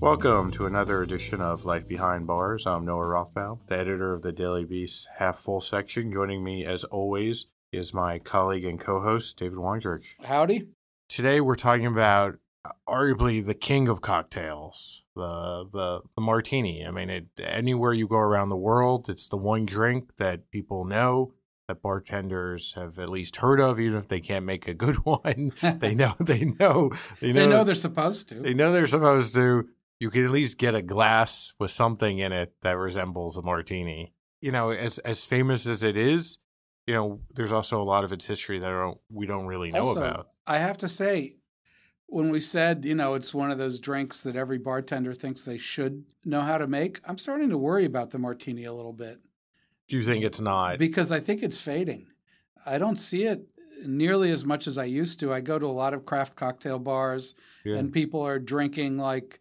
Welcome 0.00 0.52
to 0.52 0.66
another 0.66 1.02
edition 1.02 1.40
of 1.40 1.64
Life 1.64 1.88
Behind 1.88 2.24
Bars. 2.24 2.68
I'm 2.68 2.84
Noah 2.84 3.04
Rothbaum, 3.04 3.58
the 3.66 3.76
editor 3.76 4.12
of 4.12 4.22
the 4.22 4.30
Daily 4.30 4.64
Beast 4.64 5.08
Half 5.16 5.40
Full 5.40 5.60
section. 5.60 6.12
Joining 6.12 6.44
me, 6.44 6.64
as 6.64 6.84
always, 6.84 7.46
is 7.72 7.92
my 7.92 8.20
colleague 8.20 8.64
and 8.64 8.78
co 8.78 9.00
host, 9.00 9.36
David 9.36 9.58
Wondrich. 9.58 10.14
Howdy. 10.22 10.68
Today, 11.08 11.40
we're 11.40 11.56
talking 11.56 11.86
about 11.86 12.36
uh, 12.64 12.70
arguably 12.88 13.44
the 13.44 13.54
king 13.54 13.88
of 13.88 14.00
cocktails, 14.00 15.02
the, 15.16 15.64
the, 15.72 16.02
the 16.14 16.22
martini. 16.22 16.86
I 16.86 16.92
mean, 16.92 17.10
it, 17.10 17.26
anywhere 17.42 17.92
you 17.92 18.06
go 18.06 18.18
around 18.18 18.50
the 18.50 18.56
world, 18.56 19.08
it's 19.08 19.26
the 19.26 19.36
one 19.36 19.66
drink 19.66 20.16
that 20.18 20.48
people 20.52 20.84
know. 20.84 21.32
That 21.66 21.82
bartenders 21.82 22.72
have 22.74 22.98
at 22.98 23.10
least 23.10 23.36
heard 23.36 23.60
of, 23.60 23.78
even 23.78 23.98
if 23.98 24.08
they 24.08 24.20
can't 24.20 24.46
make 24.46 24.68
a 24.68 24.74
good 24.74 24.96
one. 25.04 25.52
they 25.80 25.96
know, 25.96 26.14
they 26.20 26.44
know, 26.44 26.92
they 27.20 27.32
know, 27.32 27.40
they 27.40 27.46
know 27.46 27.64
they're 27.64 27.74
supposed 27.74 28.28
to. 28.28 28.36
They 28.36 28.54
know 28.54 28.72
they're 28.72 28.86
supposed 28.86 29.34
to 29.34 29.68
you 30.00 30.10
can 30.10 30.24
at 30.24 30.30
least 30.30 30.58
get 30.58 30.74
a 30.74 30.82
glass 30.82 31.52
with 31.58 31.70
something 31.70 32.18
in 32.18 32.32
it 32.32 32.52
that 32.62 32.76
resembles 32.76 33.36
a 33.36 33.42
martini. 33.42 34.12
You 34.40 34.52
know, 34.52 34.70
as 34.70 34.98
as 34.98 35.24
famous 35.24 35.66
as 35.66 35.82
it 35.82 35.96
is, 35.96 36.38
you 36.86 36.94
know, 36.94 37.20
there's 37.34 37.52
also 37.52 37.82
a 37.82 37.84
lot 37.84 38.04
of 38.04 38.12
its 38.12 38.24
history 38.24 38.58
that 38.60 38.68
don't, 38.68 38.98
we 39.10 39.26
don't 39.26 39.46
really 39.46 39.70
know 39.70 39.80
also, 39.80 40.00
about. 40.00 40.28
I 40.46 40.58
have 40.58 40.78
to 40.78 40.88
say, 40.88 41.36
when 42.06 42.30
we 42.30 42.40
said, 42.40 42.84
you 42.84 42.94
know, 42.94 43.14
it's 43.14 43.34
one 43.34 43.50
of 43.50 43.58
those 43.58 43.78
drinks 43.80 44.22
that 44.22 44.36
every 44.36 44.58
bartender 44.58 45.12
thinks 45.12 45.42
they 45.42 45.58
should 45.58 46.04
know 46.24 46.40
how 46.40 46.56
to 46.56 46.66
make, 46.66 47.00
I'm 47.04 47.18
starting 47.18 47.50
to 47.50 47.58
worry 47.58 47.84
about 47.84 48.10
the 48.10 48.18
martini 48.18 48.64
a 48.64 48.72
little 48.72 48.94
bit. 48.94 49.20
Do 49.88 49.96
you 49.96 50.04
think 50.04 50.24
it's 50.24 50.40
not? 50.40 50.78
Because 50.78 51.12
I 51.12 51.20
think 51.20 51.42
it's 51.42 51.60
fading. 51.60 52.06
I 52.64 52.78
don't 52.78 52.98
see 52.98 53.24
it 53.24 53.48
nearly 53.84 54.30
as 54.30 54.44
much 54.44 54.66
as 54.66 54.78
I 54.78 54.84
used 54.84 55.20
to. 55.20 55.32
I 55.32 55.40
go 55.40 55.58
to 55.58 55.66
a 55.66 55.68
lot 55.68 55.94
of 55.94 56.06
craft 56.06 56.36
cocktail 56.36 56.78
bars 56.78 57.34
yeah. 57.64 57.76
and 57.76 57.92
people 57.92 58.22
are 58.22 58.38
drinking 58.38 58.98
like 58.98 59.40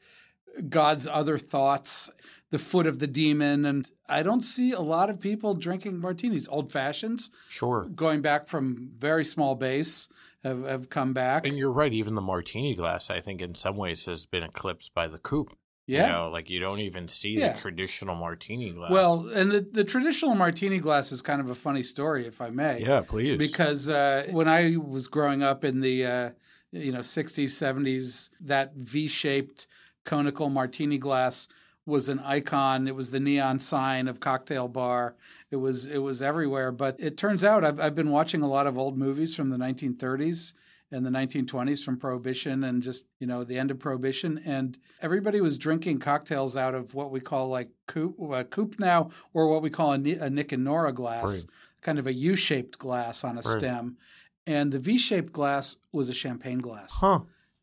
God's 0.70 1.08
other 1.08 1.38
thoughts, 1.38 2.10
the 2.50 2.60
foot 2.60 2.88
of 2.88 3.00
the 3.00 3.08
demon. 3.08 3.66
And 3.66 3.90
I 4.08 4.24
don't 4.24 4.42
see 4.42 4.72
a 4.72 4.82
lot 4.82 5.10
of 5.10 5.20
people 5.20 5.54
drinking 5.54 6.00
martinis. 6.00 6.48
Old 6.48 6.72
fashions, 6.72 7.30
sure, 7.50 7.90
going 7.94 8.22
back 8.22 8.48
from 8.48 8.92
very 8.98 9.26
small 9.26 9.56
base. 9.56 10.10
Have, 10.44 10.64
have 10.64 10.90
come 10.90 11.14
back. 11.14 11.46
And 11.46 11.58
you're 11.58 11.72
right. 11.72 11.92
Even 11.92 12.14
the 12.14 12.22
martini 12.22 12.76
glass, 12.76 13.10
I 13.10 13.20
think, 13.20 13.42
in 13.42 13.56
some 13.56 13.76
ways, 13.76 14.06
has 14.06 14.28
been 14.28 14.44
eclipsed 14.44 14.94
by 14.94 15.08
the 15.08 15.18
coupe. 15.18 15.52
Yeah. 15.88 16.08
You 16.08 16.14
know, 16.14 16.30
like 16.30 16.50
you 16.50 16.60
don't 16.60 16.80
even 16.80 17.08
see 17.08 17.40
yeah. 17.40 17.54
the 17.54 17.60
traditional 17.60 18.16
martini 18.16 18.72
glass. 18.72 18.92
Well, 18.92 19.30
and 19.30 19.52
the, 19.52 19.62
the 19.62 19.86
traditional 19.86 20.36
martini 20.36 20.80
glass 20.80 21.14
is 21.14 21.22
kind 21.22 21.40
of 21.40 21.50
a 21.50 21.56
funny 21.56 21.82
story, 21.82 22.28
if 22.28 22.42
I 22.42 22.50
may. 22.50 22.82
Yeah, 22.82 23.02
please. 23.08 23.38
Because 23.38 23.88
uh, 23.88 24.28
when 24.30 24.50
I 24.50 24.76
was 24.76 25.08
growing 25.08 25.42
up 25.42 25.64
in 25.64 25.80
the, 25.80 26.06
uh, 26.06 26.30
you 26.72 26.92
know, 26.92 27.00
60s, 27.00 27.46
70s, 27.46 28.30
that 28.42 28.76
V 28.76 29.08
shaped 29.08 29.66
conical 30.08 30.50
martini 30.50 30.98
glass 30.98 31.48
was 31.86 32.10
an 32.10 32.20
icon. 32.20 32.88
It 32.88 32.96
was 32.96 33.12
the 33.12 33.20
neon 33.20 33.60
sign 33.60 34.08
of 34.08 34.20
cocktail 34.20 34.68
bar. 34.68 35.16
It 35.52 35.58
was 35.58 35.86
it 35.86 36.00
was 36.00 36.22
everywhere. 36.22 36.72
But 36.72 36.96
it 37.00 37.18
turns 37.18 37.44
out 37.44 37.64
I've, 37.64 37.80
I've 37.80 37.96
been 37.96 38.10
watching 38.10 38.42
a 38.42 38.48
lot 38.48 38.66
of 38.66 38.78
old 38.78 38.98
movies 38.98 39.36
from 39.36 39.50
the 39.50 39.58
1930s 39.58 40.54
and 40.92 41.06
the 41.06 41.10
1920s 41.10 41.84
from 41.84 41.98
Prohibition 41.98 42.64
and 42.64 42.82
just, 42.82 43.06
you 43.20 43.28
know, 43.28 43.44
the 43.44 43.58
end 43.58 43.72
of 43.72 43.80
Prohibition. 43.80 44.42
And 44.46 44.78
everybody 45.02 45.42
was 45.42 45.58
drinking 45.58 46.00
cocktails 46.00 46.56
out 46.56 46.74
of 46.74 46.94
what 46.94 47.12
we 47.12 47.20
call 47.20 47.50
like 47.50 47.70
coupe, 47.88 48.16
uh, 48.32 48.44
coupe 48.46 48.80
now, 48.80 49.10
or 49.34 49.48
what 49.48 49.62
we 49.62 49.70
call 49.70 49.94
a, 49.94 49.96
a 49.96 50.30
Nick 50.30 50.54
and 50.54 50.64
Nora 50.64 50.94
glass, 50.94 51.40
right. 51.40 51.46
kind 51.82 52.00
of 52.00 52.08
a 52.08 52.14
U 52.14 52.36
shaped 52.36 52.78
glass 52.78 53.24
on 53.24 53.38
a 53.38 53.42
right. 53.42 53.60
stem. 53.60 53.98
And 54.46 54.72
the 54.72 54.80
V 54.80 54.98
shaped 54.98 55.34
glass 55.34 55.76
was 55.92 56.08
a 56.08 56.14
champagne 56.14 56.60
glass 56.60 56.98
huh. 57.02 57.20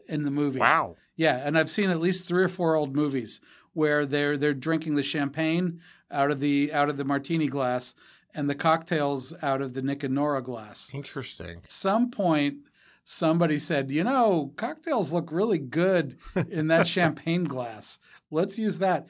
In 0.09 0.25
the 0.25 0.31
movies. 0.31 0.61
Wow. 0.61 0.97
Yeah. 1.17 1.37
And 1.45 1.57
I've 1.59 1.71
seen 1.71 1.91
at 1.91 2.01
least 2.01 2.27
three 2.27 2.43
or 2.43 2.49
four 2.49 2.75
old 2.75 2.95
movies 2.95 3.41
where 3.73 4.07
they're 4.07 4.37
they're 4.37 4.55
drinking 4.55 4.95
the 4.95 5.03
champagne 5.03 5.81
out 6.11 6.31
of 6.31 6.41
the 6.41 6.73
out 6.73 6.89
of 6.89 6.97
the 6.97 7.05
martini 7.05 7.49
glass 7.49 7.95
and 8.35 8.49
the 8.49 8.55
cocktails 8.55 9.33
out 9.43 9.63
of 9.63 9.75
the 9.75 9.83
Nick 9.83 10.03
and 10.03 10.15
Nora 10.15 10.43
glass. 10.43 10.91
Interesting. 10.93 11.61
At 11.65 11.71
some 11.71 12.11
point 12.11 12.59
somebody 13.05 13.59
said, 13.59 13.91
you 13.91 14.03
know, 14.03 14.53
cocktails 14.57 15.13
look 15.13 15.31
really 15.31 15.59
good 15.59 16.17
in 16.49 16.69
that 16.69 16.89
champagne 16.89 17.45
glass. 17.45 17.99
Let's 18.31 18.59
use 18.59 18.79
that. 18.79 19.09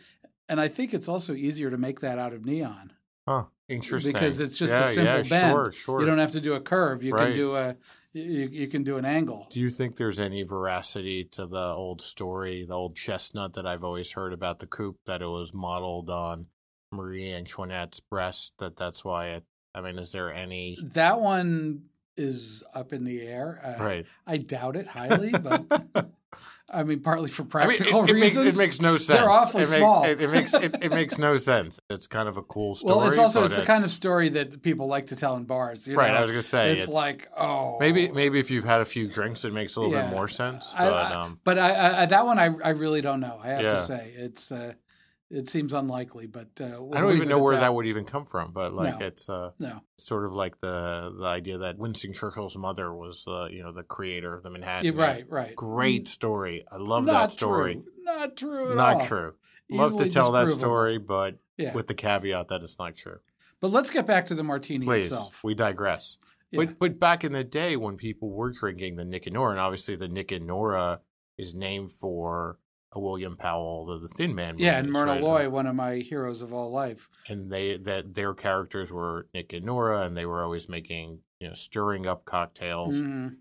And 0.49 0.61
I 0.61 0.69
think 0.69 0.93
it's 0.93 1.09
also 1.09 1.33
easier 1.33 1.71
to 1.71 1.79
make 1.79 2.01
that 2.01 2.19
out 2.19 2.33
of 2.33 2.45
neon. 2.45 2.93
Huh. 3.27 3.45
Interesting. 3.69 4.13
Because 4.13 4.41
it's 4.41 4.59
just 4.59 4.75
yeah, 4.75 4.83
a 4.83 4.87
simple 4.87 5.15
yeah, 5.15 5.23
bend. 5.23 5.53
Sure, 5.53 5.73
sure. 5.73 6.01
You 6.01 6.07
don't 6.07 6.19
have 6.19 6.33
to 6.33 6.41
do 6.41 6.53
a 6.55 6.61
curve. 6.61 7.03
You 7.03 7.15
right. 7.15 7.29
can 7.29 7.35
do 7.35 7.57
a 7.57 7.77
you, 8.15 8.49
you 8.51 8.69
can 8.69 8.85
do 8.85 8.97
an 8.97 9.05
angle. 9.05 9.49
Do 9.51 9.61
you 9.61 9.71
think 9.71 9.97
there's 9.97 10.21
any 10.21 10.43
veracity 10.43 11.25
to 11.33 11.47
the 11.47 11.59
old 11.59 12.01
story, 12.01 12.65
the 12.65 12.75
old 12.75 12.97
chestnut 12.97 13.55
that 13.55 13.67
I've 13.67 13.85
always 13.85 14.13
heard 14.13 14.33
about 14.33 14.59
the 14.59 14.67
coupe 14.67 14.99
that 15.07 15.21
it 15.21 15.27
was 15.27 15.53
modeled 15.53 16.09
on 16.09 16.47
Marie 16.93 17.33
Antoinette's 17.33 18.01
breast? 18.01 18.53
That 18.59 18.77
that's 18.77 19.05
why 19.05 19.29
it. 19.31 19.45
I 19.75 19.81
mean, 19.81 19.99
is 19.99 20.13
there 20.13 20.33
any 20.33 20.79
that 20.93 21.21
one 21.21 21.83
is 22.17 22.63
up 22.75 22.93
in 22.93 23.05
the 23.05 23.23
air. 23.23 23.61
Uh, 23.65 23.85
right. 23.85 24.07
I 24.27 24.37
doubt 24.37 24.77
it 24.77 24.87
highly, 24.87 25.33
but 25.33 25.65
I 26.71 26.83
mean, 26.83 27.01
partly 27.01 27.29
for 27.29 27.45
practical 27.45 28.01
I 28.03 28.07
mean, 28.07 28.17
it, 28.17 28.19
it 28.19 28.23
reasons. 28.23 28.45
Makes, 28.45 28.57
it 28.57 28.59
makes 28.59 28.81
no 28.81 28.97
sense. 28.97 29.19
They're 29.21 29.31
awfully 29.31 29.63
it 29.63 29.67
small. 29.67 30.03
Make, 30.03 30.21
it, 30.21 30.31
makes 30.31 30.55
it, 30.55 30.91
makes 30.91 31.19
no 31.19 31.37
sense. 31.37 31.79
It's 31.91 32.07
kind 32.07 32.29
of 32.29 32.37
a 32.37 32.43
cool 32.43 32.75
story. 32.75 32.95
Well, 32.97 33.07
it's 33.07 33.19
also 33.19 33.45
it's 33.45 33.55
the 33.55 33.65
kind 33.65 33.85
of 33.85 33.91
story 33.91 34.29
that 34.31 34.63
people 34.63 34.87
like 34.87 35.07
to 35.09 35.17
tell 35.17 35.37
in 35.37 35.45
bars. 35.45 35.89
right. 35.89 36.09
Know? 36.09 36.17
I 36.17 36.21
was 36.21 36.31
going 36.31 36.43
to 36.43 36.49
say 36.49 36.73
it's, 36.73 36.85
it's, 36.85 36.93
like 36.93 37.29
oh 37.37 37.77
maybe 37.81 38.11
maybe 38.11 38.41
if 38.41 38.51
you've 38.51 38.65
had 38.65 38.81
a 38.81 38.85
few 38.85 39.09
drinks, 39.09 39.45
it 39.45 39.53
makes 39.53 39.77
a 39.77 39.81
little 39.81 39.95
yeah. 39.95 40.07
bit 40.07 40.15
more 40.15 40.29
sense. 40.29 40.73
But 40.77 40.93
I, 40.93 41.11
I, 41.11 41.13
um, 41.13 41.41
but 41.45 41.59
I, 41.59 42.07
that 42.07 42.25
one 42.25 42.39
I 42.39 42.55
I 42.65 42.71
really 42.71 43.03
don't 43.03 43.21
know. 43.21 43.39
I 43.43 43.49
have 43.49 43.63
yeah. 43.63 43.69
to 43.69 43.79
say 43.79 44.13
it's. 44.17 44.51
Uh, 44.51 44.75
it 45.31 45.49
seems 45.49 45.73
unlikely, 45.73 46.27
but 46.27 46.49
uh, 46.61 46.83
we'll 46.83 46.97
I 46.97 47.01
don't 47.01 47.15
even 47.15 47.29
know 47.29 47.43
where 47.43 47.55
that. 47.55 47.61
that. 47.61 47.75
would 47.75 47.87
even 47.87 48.05
come 48.05 48.25
from. 48.25 48.53
But 48.53 48.73
like, 48.73 49.01
no. 49.01 49.07
it's 49.07 49.29
uh, 49.29 49.51
no. 49.59 49.81
sort 49.97 50.25
of 50.25 50.33
like 50.33 50.61
the 50.61 51.15
the 51.19 51.27
idea 51.27 51.59
that 51.59 51.79
Winston 51.79 52.13
Churchill's 52.13 52.57
mother 52.57 52.95
was, 52.95 53.25
uh, 53.27 53.47
you 53.47 53.63
know, 53.63 53.73
the 53.73 53.83
creator 53.83 54.35
of 54.35 54.43
the 54.43 54.51
Manhattan. 54.51 54.95
Yeah, 54.95 55.03
right, 55.03 55.25
right. 55.29 55.57
Great 55.57 56.09
story. 56.09 56.65
I 56.71 56.77
love 56.77 57.07
Not 57.07 57.13
that 57.13 57.31
story. 57.33 57.75
True. 57.75 57.85
Not 58.03 58.37
true 58.37 58.71
at 58.71 58.77
not 58.77 58.97
all. 58.97 59.07
true. 59.07 59.35
Easily 59.71 59.89
love 59.89 60.03
to 60.03 60.11
tell 60.11 60.33
that 60.33 60.51
story, 60.51 60.99
but 60.99 61.39
yeah. 61.57 61.73
with 61.73 61.87
the 61.87 61.95
caveat 61.95 62.49
that 62.49 62.63
it's 62.63 62.79
not 62.79 62.97
true. 62.97 63.19
But 63.61 63.71
let's 63.71 63.91
get 63.91 64.07
back 64.07 64.27
to 64.27 64.35
the 64.35 64.45
martini 64.45 64.85
Please, 64.85 65.07
itself. 65.07 65.43
We 65.43 65.55
digress. 65.55 66.19
Yeah. 66.51 66.65
But 66.65 66.79
but 66.79 67.01
back 67.01 67.25
in 67.25 67.33
the 67.33 67.45
day 67.45 67.77
when 67.77 67.97
people 67.97 68.31
were 68.31 68.53
drinking 68.53 68.97
the 68.97 69.05
Nick 69.05 69.27
and 69.27 69.35
Nora, 69.35 69.53
and 69.53 69.61
obviously 69.61 69.97
the 69.97 70.09
Nick 70.09 70.33
and 70.33 70.47
Nora 70.47 71.01
is 71.39 71.55
named 71.55 71.91
for 71.93 72.59
William 73.01 73.37
Powell, 73.37 73.87
the, 73.87 73.99
the 73.99 74.09
Thin 74.09 74.35
Man. 74.35 74.57
Yeah, 74.59 74.79
and 74.79 74.91
Myrna 74.91 75.13
right? 75.13 75.23
Loy, 75.23 75.51
one 75.51 75.67
of 75.67 75.75
my 75.75 75.97
heroes 75.97 76.43
of 76.43 76.53
all 76.53 76.71
life. 76.71 77.09
And 77.29 77.51
they 77.51 77.77
that 77.79 78.15
their 78.15 78.35
characters 78.35 78.93
were 78.93 79.27
Nick 79.35 79.53
and 79.53 79.67
Nora, 79.67 80.03
and 80.03 80.17
they 80.17 80.27
were 80.27 80.43
always 80.43 80.69
making 80.69 81.21
you 81.41 81.49
know 81.49 81.55
stirring 81.55 82.07
up 82.07 82.25
cocktails. 82.25 82.97
Mm. 82.97 83.37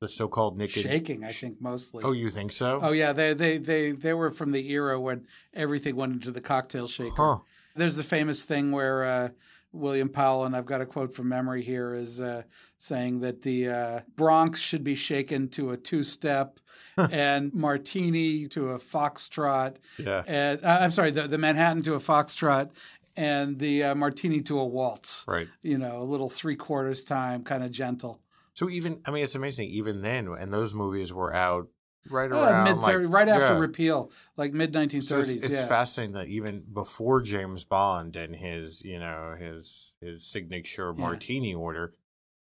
The 0.00 0.08
so-called 0.08 0.58
Nick 0.58 0.70
shaking, 0.70 1.22
and, 1.22 1.26
I 1.26 1.32
think 1.32 1.60
mostly. 1.60 2.04
Oh, 2.04 2.12
you 2.12 2.28
think 2.28 2.52
so? 2.52 2.80
Oh 2.82 2.92
yeah, 2.92 3.12
they 3.12 3.32
they 3.32 3.58
they 3.58 3.92
they 3.92 4.12
were 4.12 4.30
from 4.30 4.52
the 4.52 4.70
era 4.70 5.00
when 5.00 5.26
everything 5.54 5.96
went 5.96 6.12
into 6.12 6.30
the 6.30 6.40
cocktail 6.40 6.88
shaker. 6.88 7.14
Huh. 7.16 7.38
There's 7.76 7.96
the 7.96 8.04
famous 8.04 8.42
thing 8.42 8.72
where. 8.72 9.04
Uh, 9.04 9.28
William 9.74 10.08
Powell, 10.08 10.44
and 10.44 10.54
I've 10.54 10.66
got 10.66 10.80
a 10.80 10.86
quote 10.86 11.12
from 11.12 11.28
memory 11.28 11.62
here, 11.62 11.94
is 11.94 12.20
uh, 12.20 12.44
saying 12.78 13.20
that 13.20 13.42
the 13.42 13.68
uh, 13.68 14.00
Bronx 14.14 14.60
should 14.60 14.84
be 14.84 14.94
shaken 14.94 15.48
to 15.48 15.72
a 15.72 15.76
two 15.76 16.04
step 16.04 16.60
and 17.10 17.52
Martini 17.54 18.46
to 18.48 18.70
a 18.70 18.78
foxtrot. 18.78 19.76
Yeah. 19.98 20.22
And 20.26 20.64
uh, 20.64 20.78
I'm 20.80 20.90
sorry, 20.90 21.10
the, 21.10 21.26
the 21.28 21.38
Manhattan 21.38 21.82
to 21.82 21.94
a 21.94 22.00
foxtrot 22.00 22.70
and 23.16 23.58
the 23.58 23.84
uh, 23.84 23.94
Martini 23.94 24.42
to 24.42 24.58
a 24.58 24.64
waltz. 24.64 25.24
Right. 25.28 25.48
You 25.62 25.78
know, 25.78 26.00
a 26.00 26.04
little 26.04 26.28
three 26.30 26.56
quarters 26.56 27.04
time, 27.04 27.44
kind 27.44 27.62
of 27.64 27.70
gentle. 27.70 28.20
So 28.54 28.70
even, 28.70 29.00
I 29.04 29.10
mean, 29.10 29.24
it's 29.24 29.34
amazing. 29.34 29.68
Even 29.70 30.02
then, 30.02 30.28
and 30.28 30.52
those 30.52 30.74
movies 30.74 31.12
were 31.12 31.34
out 31.34 31.68
right 32.10 32.30
Uh, 32.30 32.36
around 32.36 32.64
mid 32.64 32.76
like, 32.76 32.96
right 33.06 33.28
after 33.28 33.54
yeah. 33.54 33.58
repeal, 33.58 34.12
like 34.36 34.52
mid 34.52 34.72
1930s. 34.72 35.02
So 35.04 35.18
it's, 35.18 35.30
it's 35.30 35.48
yeah. 35.48 35.66
fascinating 35.66 36.14
that 36.14 36.28
even 36.28 36.62
before 36.72 37.22
James 37.22 37.64
Bond 37.64 38.16
and 38.16 38.34
his, 38.34 38.82
you 38.84 38.98
know, 39.00 39.34
his 39.38 39.96
his 40.00 40.24
signature 40.24 40.94
Yeah. 40.96 41.02
martini 41.02 41.54
order, 41.54 41.94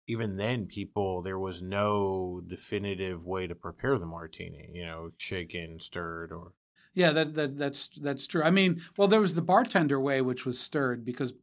even 0.08 0.38
then 0.38 0.66
people 0.66 1.22
there 1.22 1.40
was 1.40 1.62
no 1.62 2.42
definitive 2.48 3.26
way 3.26 3.48
to 3.48 3.56
prepare 3.56 3.98
the 3.98 4.06
martini, 4.06 4.70
you 4.74 4.86
know, 4.86 5.12
shaken, 5.18 5.80
stirred 5.80 6.32
or 6.32 6.54
Yeah, 6.94 7.12
that, 7.12 7.36
that 7.36 7.58
that's 7.58 7.90
that's 8.02 8.28
true. 8.28 8.44
I 8.44 8.52
mean, 8.52 8.82
well, 8.98 9.08
there 9.08 9.22
was 9.22 9.36
the 9.36 9.42
bartender 9.42 10.00
way, 10.00 10.22
which 10.22 10.46
was 10.46 10.60
stirred 10.60 11.06
because 11.06 11.34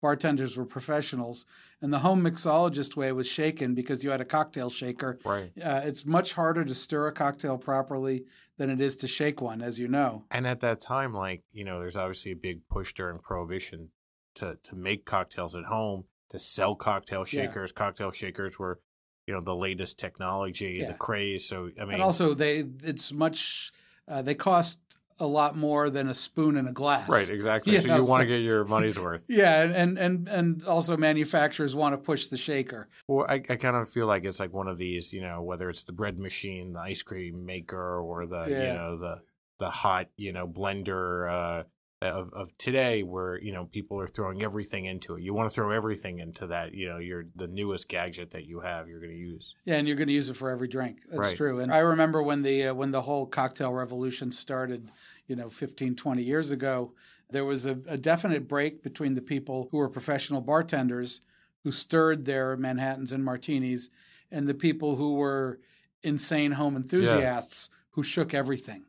bartenders 0.00 0.56
were 0.56 0.64
professionals, 0.64 1.44
and 1.80 1.92
the 1.92 2.00
home 2.00 2.22
mixologist 2.22 2.96
way 2.96 3.12
was 3.12 3.26
shaken 3.26 3.74
because 3.74 4.02
you 4.02 4.10
had 4.10 4.20
a 4.20 4.24
cocktail 4.24 4.70
shaker. 4.70 5.18
right. 5.24 5.52
Uh, 5.62 5.82
it's 5.84 6.06
much 6.06 6.32
harder 6.34 6.64
to 6.64 6.74
stir 6.74 7.06
a 7.06 7.12
cocktail 7.12 7.58
properly 7.58 8.24
than 8.56 8.70
it 8.70 8.80
is 8.80 8.96
to 8.96 9.08
shake 9.08 9.40
one, 9.40 9.62
as 9.62 9.78
you 9.78 9.88
know. 9.88 10.24
And 10.30 10.46
at 10.46 10.60
that 10.60 10.80
time, 10.80 11.14
like, 11.14 11.42
you 11.52 11.64
know, 11.64 11.80
there's 11.80 11.96
obviously 11.96 12.32
a 12.32 12.36
big 12.36 12.66
push 12.68 12.92
during 12.94 13.18
prohibition 13.18 13.88
to 14.36 14.58
to 14.62 14.76
make 14.76 15.04
cocktails 15.04 15.56
at 15.56 15.64
home, 15.64 16.04
to 16.30 16.38
sell 16.38 16.74
cocktail 16.74 17.20
Yeah. 17.20 17.42
shakers. 17.46 17.72
Cocktail 17.72 18.10
shakers 18.12 18.58
were, 18.58 18.80
you 19.26 19.34
know, 19.34 19.40
the 19.40 19.54
latest 19.54 19.98
technology, 19.98 20.78
Yeah. 20.80 20.88
the 20.88 20.94
craze. 20.94 21.44
So 21.46 21.70
I 21.80 21.84
mean 21.84 21.94
and 21.94 22.02
also, 22.02 22.34
they 22.34 22.64
it's 22.82 23.12
much 23.12 23.72
uh, 24.08 24.22
they 24.22 24.34
cost 24.34 24.78
a 25.22 25.26
lot 25.26 25.54
more 25.54 25.90
than 25.90 26.08
a 26.08 26.14
spoon 26.14 26.56
and 26.56 26.66
a 26.66 26.72
glass. 26.72 27.06
Right, 27.08 27.28
exactly. 27.28 27.72
You 27.74 27.80
so 27.82 27.88
know, 27.88 27.96
you 27.98 28.04
want 28.06 28.22
to 28.22 28.26
so- 28.26 28.28
get 28.30 28.38
your 28.42 28.64
money's 28.64 28.98
worth. 29.06 29.22
Yeah, 29.28 29.62
and 29.62 29.98
and 29.98 30.26
and 30.28 30.64
also 30.64 30.96
manufacturers 30.96 31.76
want 31.76 31.92
to 31.92 31.98
push 31.98 32.28
the 32.28 32.38
shaker. 32.38 32.88
Well, 33.06 33.26
I, 33.28 33.34
I 33.34 33.56
kind 33.56 33.76
of 33.76 33.88
feel 33.88 34.06
like 34.06 34.24
it's 34.24 34.40
like 34.40 34.52
one 34.52 34.66
of 34.68 34.78
these, 34.78 35.12
you 35.12 35.20
know, 35.20 35.42
whether 35.42 35.68
it's 35.68 35.82
the 35.84 35.92
bread 35.92 36.18
machine, 36.18 36.72
the 36.72 36.80
ice 36.80 37.02
cream 37.02 37.44
maker, 37.44 38.00
or 38.00 38.26
the 38.26 38.46
you 38.48 38.54
know 38.56 38.98
the 38.98 39.20
the 39.58 39.68
hot 39.70 40.08
you 40.16 40.32
know 40.32 40.48
blender 40.48 41.30
uh, 41.30 41.62
of 42.02 42.32
of 42.32 42.56
today, 42.56 43.02
where 43.02 43.38
you 43.40 43.52
know 43.52 43.66
people 43.66 44.00
are 44.00 44.08
throwing 44.08 44.42
everything 44.42 44.86
into 44.86 45.16
it. 45.16 45.22
You 45.22 45.34
want 45.34 45.50
to 45.50 45.54
throw 45.54 45.70
everything 45.70 46.18
into 46.18 46.46
that, 46.46 46.72
you 46.72 46.88
know, 46.88 46.98
your 46.98 47.24
the 47.36 47.46
newest 47.46 47.88
gadget 47.88 48.30
that 48.30 48.46
you 48.46 48.60
have, 48.60 48.88
you're 48.88 49.00
going 49.00 49.12
to 49.12 49.18
use. 49.18 49.54
Yeah, 49.64 49.76
and 49.76 49.86
you're 49.86 49.96
going 49.96 50.08
to 50.08 50.14
use 50.14 50.30
it 50.30 50.36
for 50.36 50.50
every 50.50 50.68
drink. 50.68 51.00
That's 51.08 51.18
Right. 51.18 51.36
true. 51.36 51.60
And 51.60 51.72
I 51.72 51.78
remember 51.78 52.22
when 52.22 52.42
the 52.42 52.68
uh, 52.68 52.74
when 52.74 52.90
the 52.90 53.02
whole 53.02 53.26
cocktail 53.26 53.72
revolution 53.72 54.32
started, 54.32 54.90
you 55.26 55.36
know, 55.36 55.50
15, 55.50 55.94
20 55.94 56.22
years 56.22 56.50
ago, 56.50 56.94
there 57.28 57.44
was 57.44 57.66
a, 57.66 57.78
a 57.86 57.98
definite 57.98 58.48
break 58.48 58.82
between 58.82 59.14
the 59.14 59.22
people 59.22 59.68
who 59.70 59.76
were 59.76 59.88
professional 59.90 60.40
bartenders 60.40 61.20
who 61.64 61.72
stirred 61.72 62.24
their 62.24 62.56
Manhattans 62.56 63.12
and 63.12 63.22
martinis 63.22 63.90
and 64.30 64.48
the 64.48 64.54
people 64.54 64.96
who 64.96 65.16
were 65.16 65.60
insane 66.02 66.52
home 66.52 66.76
enthusiasts 66.76 67.68
who 67.90 68.02
shook 68.02 68.32
everything 68.32 68.84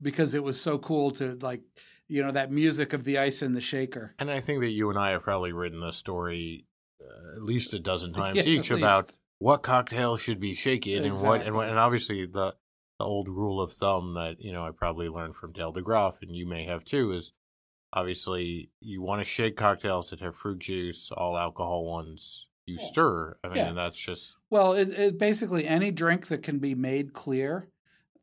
because 0.00 0.34
it 0.34 0.44
was 0.44 0.60
so 0.60 0.78
cool 0.78 1.10
to 1.10 1.36
like, 1.40 1.62
you 2.08 2.22
know, 2.22 2.32
that 2.32 2.50
music 2.52 2.92
of 2.92 3.04
the 3.04 3.18
ice 3.18 3.42
in 3.42 3.52
the 3.52 3.60
shaker. 3.60 4.14
And 4.18 4.30
I 4.30 4.40
think 4.40 4.60
that 4.60 4.70
you 4.70 4.90
and 4.90 4.98
I 4.98 5.10
have 5.10 5.22
probably 5.22 5.52
written 5.52 5.80
the 5.80 5.92
story 5.92 6.66
uh, 7.00 7.36
at 7.36 7.42
least 7.42 7.74
a 7.74 7.78
dozen 7.78 8.12
times 8.14 8.46
Yeah, 8.46 8.60
each 8.60 8.70
about 8.70 9.16
what 9.38 9.62
cocktail 9.62 10.16
should 10.16 10.40
be 10.40 10.54
shaken 10.54 11.04
and 11.04 11.20
what 11.20 11.42
and, 11.42 11.54
what, 11.54 11.68
and 11.68 11.78
obviously 11.78 12.26
the 12.26 12.54
the 12.98 13.04
old 13.04 13.28
rule 13.28 13.60
of 13.60 13.72
thumb 13.72 14.14
that 14.14 14.36
you 14.38 14.52
know 14.52 14.64
I 14.64 14.70
probably 14.70 15.08
learned 15.08 15.34
from 15.34 15.52
Dale 15.52 15.72
DeGroff 15.72 16.22
and 16.22 16.34
you 16.34 16.46
may 16.46 16.64
have 16.64 16.84
too 16.84 17.12
is 17.12 17.32
obviously 17.92 18.70
you 18.80 19.02
want 19.02 19.20
to 19.20 19.24
shake 19.24 19.56
cocktails 19.56 20.10
that 20.10 20.20
have 20.20 20.36
fruit 20.36 20.58
juice, 20.60 21.10
all 21.10 21.36
alcohol 21.36 21.84
ones. 21.84 22.46
You 22.66 22.76
Yeah. 22.78 22.86
stir. 22.86 23.36
I 23.44 23.48
mean, 23.48 23.56
Yeah. 23.58 23.68
and 23.68 23.78
that's 23.78 23.98
just 23.98 24.36
Well, 24.50 24.72
it, 24.72 24.90
it 24.90 25.18
basically 25.18 25.66
any 25.66 25.90
drink 25.90 26.28
that 26.28 26.42
can 26.42 26.58
be 26.58 26.74
made 26.74 27.12
clear, 27.12 27.68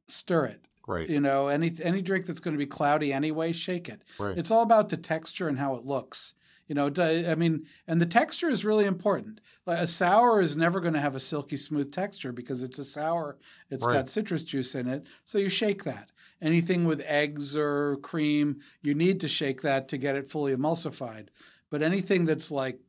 stir 0.08 0.46
it. 0.46 0.68
Right. 0.88 1.08
You 1.10 1.20
know, 1.20 1.48
any 1.48 1.72
any 1.84 2.02
drink 2.02 2.26
that's 2.26 2.40
going 2.40 2.54
to 2.54 2.58
be 2.58 2.66
cloudy 2.66 3.12
anyway, 3.14 3.52
shake 3.52 3.90
it. 3.90 4.04
right. 4.20 4.38
It's 4.38 4.52
all 4.52 4.62
about 4.64 4.90
the 4.90 4.98
texture 4.98 5.48
and 5.48 5.58
how 5.60 5.76
it 5.76 5.86
looks. 5.86 6.34
You 6.68 6.76
know, 6.76 6.90
I 7.28 7.36
mean, 7.36 7.66
and 7.86 8.00
the 8.00 8.06
texture 8.06 8.50
is 8.50 8.64
really 8.64 8.86
important. 8.86 9.42
Like 9.66 9.80
a 9.80 9.88
sour 9.88 10.40
is 10.40 10.56
never 10.56 10.80
going 10.80 10.94
to 10.94 11.02
have 11.02 11.16
a 11.16 11.20
silky 11.20 11.58
smooth 11.58 11.92
texture 11.92 12.32
because 12.32 12.64
it's 12.64 12.80
a 12.80 12.86
sour. 12.86 13.38
It's 13.70 13.86
Right. 13.86 13.96
got 13.96 14.08
citrus 14.08 14.46
juice 14.46 14.74
in 14.74 14.88
it, 14.88 15.06
so 15.26 15.38
you 15.38 15.50
shake 15.50 15.84
that. 15.84 16.12
Anything 16.42 16.86
with 16.86 17.02
eggs 17.06 17.58
or 17.58 17.98
cream, 17.98 18.62
you 18.82 18.94
need 18.94 19.20
to 19.20 19.28
shake 19.28 19.62
that 19.64 19.90
to 19.90 19.98
get 19.98 20.16
it 20.16 20.30
fully 20.30 20.56
emulsified. 20.56 21.28
But 21.70 21.82
anything 21.84 22.24
that's 22.26 22.52
like 22.52 22.80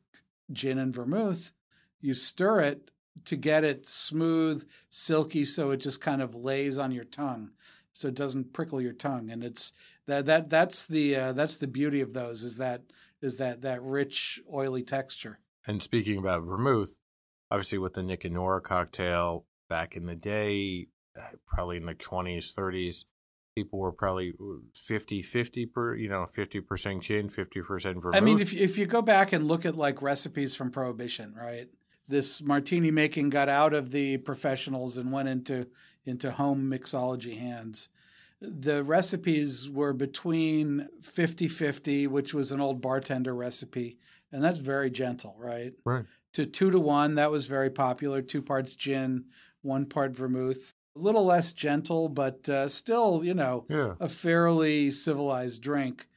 gin 0.51 0.77
and 0.77 0.93
vermouth, 0.93 1.51
you 1.99 2.13
stir 2.13 2.61
it 2.61 2.89
to 3.25 3.35
get 3.35 3.65
it 3.65 3.85
smooth, 3.87 4.65
silky, 4.89 5.43
so 5.43 5.71
it 5.71 5.77
just 5.77 5.99
kind 5.99 6.21
of 6.21 6.33
lays 6.35 6.77
on 6.77 6.91
your 6.93 7.03
tongue, 7.05 7.51
so 7.93 8.09
it 8.09 8.15
doesn't 8.15 8.51
prickle 8.51 8.81
your 8.81 8.93
tongue. 8.93 9.29
And 9.29 9.43
it's 9.43 9.71
that 10.07 10.25
that 10.25 10.49
that's 10.49 10.85
the 10.85 11.15
uh, 11.15 11.33
that's 11.33 11.57
the 11.57 11.67
beauty 11.67 12.01
of 12.01 12.13
those 12.13 12.43
is 12.43 12.57
that 12.57 12.81
is 13.21 13.37
that 13.37 13.61
that 13.61 13.81
rich, 13.81 14.41
oily 14.53 14.83
texture. 14.83 15.39
And 15.65 15.81
speaking 15.81 16.17
about 16.17 16.43
vermouth, 16.43 16.99
obviously 17.49 17.77
with 17.77 17.93
the 17.93 18.03
Nick 18.03 18.25
and 18.25 18.33
Nora 18.33 18.59
cocktail 18.59 19.45
back 19.69 19.95
in 19.95 20.05
the 20.05 20.15
day, 20.15 20.87
uh, 21.17 21.21
probably 21.47 21.77
in 21.77 21.85
the 21.85 21.95
20s, 21.95 22.53
30s, 22.53 23.05
people 23.55 23.79
were 23.79 23.93
probably 23.93 24.33
50 24.73 25.21
50 25.21 25.65
per, 25.67 25.95
you 25.95 26.09
know, 26.09 26.27
50% 26.35 27.01
gin, 27.01 27.29
50% 27.29 28.01
vermouth. 28.01 28.15
I 28.15 28.19
mean, 28.19 28.39
if 28.39 28.53
if 28.53 28.77
you 28.77 28.85
go 28.85 29.01
back 29.01 29.31
and 29.31 29.47
look 29.47 29.65
at 29.65 29.77
like 29.77 30.01
recipes 30.01 30.55
from 30.55 30.71
Prohibition, 30.71 31.33
right? 31.35 31.67
This 32.07 32.41
martini 32.41 32.91
making 32.91 33.29
got 33.29 33.47
out 33.47 33.73
of 33.73 33.91
the 33.91 34.17
professionals 34.17 34.97
and 34.97 35.11
went 35.11 35.29
into 35.29 35.67
into 36.05 36.31
home 36.31 36.69
mixology 36.69 37.37
hands. 37.39 37.89
The 38.41 38.83
recipes 38.83 39.69
were 39.69 39.93
between 39.93 40.89
50-50, 41.01 42.07
which 42.07 42.33
was 42.33 42.51
an 42.51 42.59
old 42.59 42.81
bartender 42.81 43.33
recipe, 43.33 43.97
and 44.31 44.43
that's 44.43 44.59
very 44.59 44.89
gentle, 44.89 45.35
right? 45.37 45.73
right. 45.85 46.05
To 46.33 46.45
2 46.45 46.71
to 46.71 46.79
1, 46.79 47.15
that 47.15 47.31
was 47.31 47.45
very 47.45 47.69
popular, 47.69 48.21
2 48.21 48.41
parts 48.41 48.75
gin, 48.75 49.25
1 49.61 49.85
part 49.85 50.15
vermouth. 50.15 50.73
A 50.95 50.99
little 50.99 51.25
less 51.25 51.53
gentle, 51.53 52.09
but 52.09 52.47
uh, 52.49 52.67
still, 52.67 53.23
you 53.23 53.33
know, 53.33 53.65
Yeah. 53.69 53.95
a 53.99 54.09
fairly 54.09 54.91
civilized 54.91 55.61
drink, 55.61 56.07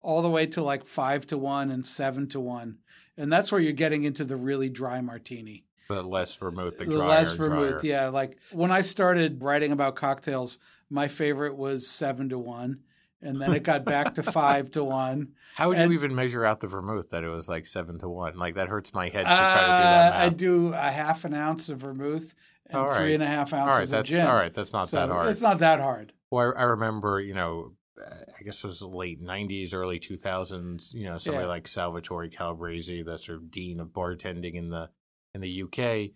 all 0.00 0.22
the 0.22 0.30
way 0.30 0.46
to 0.46 0.62
like 0.62 0.84
five 0.84 1.26
to 1.28 1.38
one 1.38 1.70
and 1.70 1.86
seven 1.86 2.28
to 2.28 2.40
one. 2.40 2.78
And 3.16 3.32
that's 3.32 3.52
where 3.52 3.60
you're 3.60 3.72
getting 3.72 4.04
into 4.04 4.24
the 4.24 4.36
really 4.36 4.68
dry 4.68 5.00
martini. 5.00 5.64
The 5.88 6.02
less 6.02 6.34
vermouth, 6.36 6.78
the 6.78 6.86
The 6.86 6.98
less 6.98 7.32
vermouth. 7.34 7.80
drier. 7.80 7.80
Yeah. 7.82 8.08
Like 8.08 8.38
when 8.52 8.70
I 8.70 8.80
started 8.80 9.42
writing 9.42 9.72
about 9.72 9.96
cocktails, 9.96 10.58
my 10.90 11.08
favorite 11.08 11.56
was 11.56 11.88
seven 11.88 12.28
to 12.30 12.38
one. 12.38 12.80
And 13.22 13.40
then 13.40 13.54
it 13.54 13.62
got 13.62 13.84
back 13.86 14.14
to 14.14 14.22
five 14.40 14.70
to 14.72 14.84
one. 14.84 15.32
How 15.56 15.68
would 15.68 15.78
And- 15.78 15.90
you 15.90 15.96
even 15.98 16.14
measure 16.14 16.44
out 16.44 16.60
the 16.60 16.66
vermouth 16.66 17.08
that 17.10 17.24
it 17.24 17.28
was 17.28 17.48
like 17.48 17.66
seven 17.66 17.98
to 18.00 18.08
one? 18.08 18.36
Like 18.36 18.54
that 18.56 18.68
hurts 18.68 18.92
my 18.92 19.04
head 19.08 19.22
to 19.22 19.30
try 19.30 19.54
to 19.60 19.66
do 19.66 19.66
that 19.66 20.12
Uh. 20.14 20.18
I 20.24 20.28
do 20.28 20.72
a 20.74 20.76
half 20.90 21.24
an 21.24 21.32
ounce 21.34 21.68
of 21.70 21.78
vermouth 21.78 22.34
and 22.66 22.78
All 22.78 22.88
right. 22.88 22.96
three 22.96 23.14
and 23.14 23.22
a 23.22 23.26
half 23.26 23.52
all 23.54 23.60
ounces 23.68 23.92
right, 23.92 24.00
of 24.00 24.06
gin. 24.06 24.26
all 24.26 24.34
right. 24.34 24.52
That's 24.52 24.72
not 24.74 24.88
So 24.88 24.96
that 24.98 25.08
hard. 25.10 25.28
It's 25.28 25.40
not 25.42 25.58
that 25.60 25.80
hard. 25.80 26.12
Well, 26.30 26.52
I, 26.56 26.60
I 26.60 26.64
remember, 26.64 27.18
you 27.20 27.34
know, 27.34 27.72
I 27.98 28.42
guess 28.42 28.62
it 28.62 28.66
was 28.66 28.80
the 28.80 28.88
late 28.88 29.22
'90s, 29.22 29.72
early 29.72 30.00
2000s. 30.00 30.92
You 30.92 31.04
know, 31.06 31.16
somebody 31.16 31.44
Yeah. 31.44 31.48
like 31.48 31.66
Salvatore 31.68 32.28
Calabrese, 32.28 33.02
the 33.04 33.16
sort 33.18 33.38
of 33.38 33.50
dean 33.50 33.80
of 33.80 33.88
bartending 33.88 34.54
in 34.54 34.68
the 34.68 34.90
in 35.34 35.40
the 35.40 35.62
UK. 35.62 36.10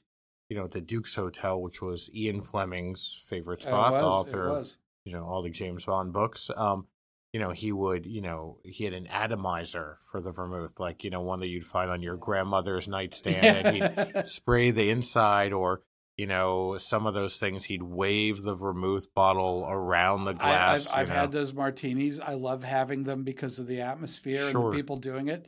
You 0.48 0.56
know, 0.56 0.64
at 0.64 0.70
the 0.70 0.80
Duke's 0.80 1.14
Hotel, 1.14 1.60
which 1.60 1.82
was 1.82 2.08
Ian 2.14 2.40
Fleming's 2.40 3.22
favorite 3.26 3.62
spot, 3.62 3.92
it 3.92 3.98
the 3.98 4.04
author 4.04 4.48
of 4.48 4.68
you 5.04 5.12
know 5.12 5.24
all 5.24 5.42
the 5.42 5.50
James 5.50 5.84
Bond 5.84 6.12
books. 6.12 6.50
Um, 6.56 6.86
you 7.32 7.40
know, 7.40 7.50
he 7.50 7.72
would, 7.72 8.06
you 8.06 8.22
know, 8.22 8.58
he 8.64 8.84
had 8.84 8.94
an 8.94 9.06
atomizer 9.08 9.98
for 10.10 10.22
the 10.22 10.32
vermouth, 10.32 10.80
like 10.80 11.04
you 11.04 11.10
know, 11.10 11.20
one 11.20 11.40
that 11.40 11.48
you'd 11.48 11.64
find 11.64 11.90
on 11.90 12.02
your 12.02 12.16
grandmother's 12.16 12.88
nightstand, 12.88 13.66
and 13.66 13.76
he'd 13.76 14.26
spray 14.26 14.70
the 14.70 14.90
inside 14.90 15.52
or 15.52 15.82
you 16.16 16.26
know 16.26 16.76
some 16.78 17.06
of 17.06 17.14
those 17.14 17.36
things 17.36 17.64
he'd 17.64 17.82
wave 17.82 18.42
the 18.42 18.54
vermouth 18.54 19.12
bottle 19.14 19.66
around 19.68 20.24
the 20.24 20.32
glass 20.32 20.88
I've, 20.88 21.00
I've 21.00 21.08
had 21.08 21.32
those 21.32 21.52
martinis. 21.52 22.20
I 22.20 22.34
love 22.34 22.64
having 22.64 23.04
them 23.04 23.24
because 23.24 23.58
of 23.58 23.66
the 23.66 23.82
atmosphere 23.82 24.46
and 24.48 24.54
the 24.54 24.70
people 24.70 24.96
doing 24.96 25.28
it. 25.28 25.46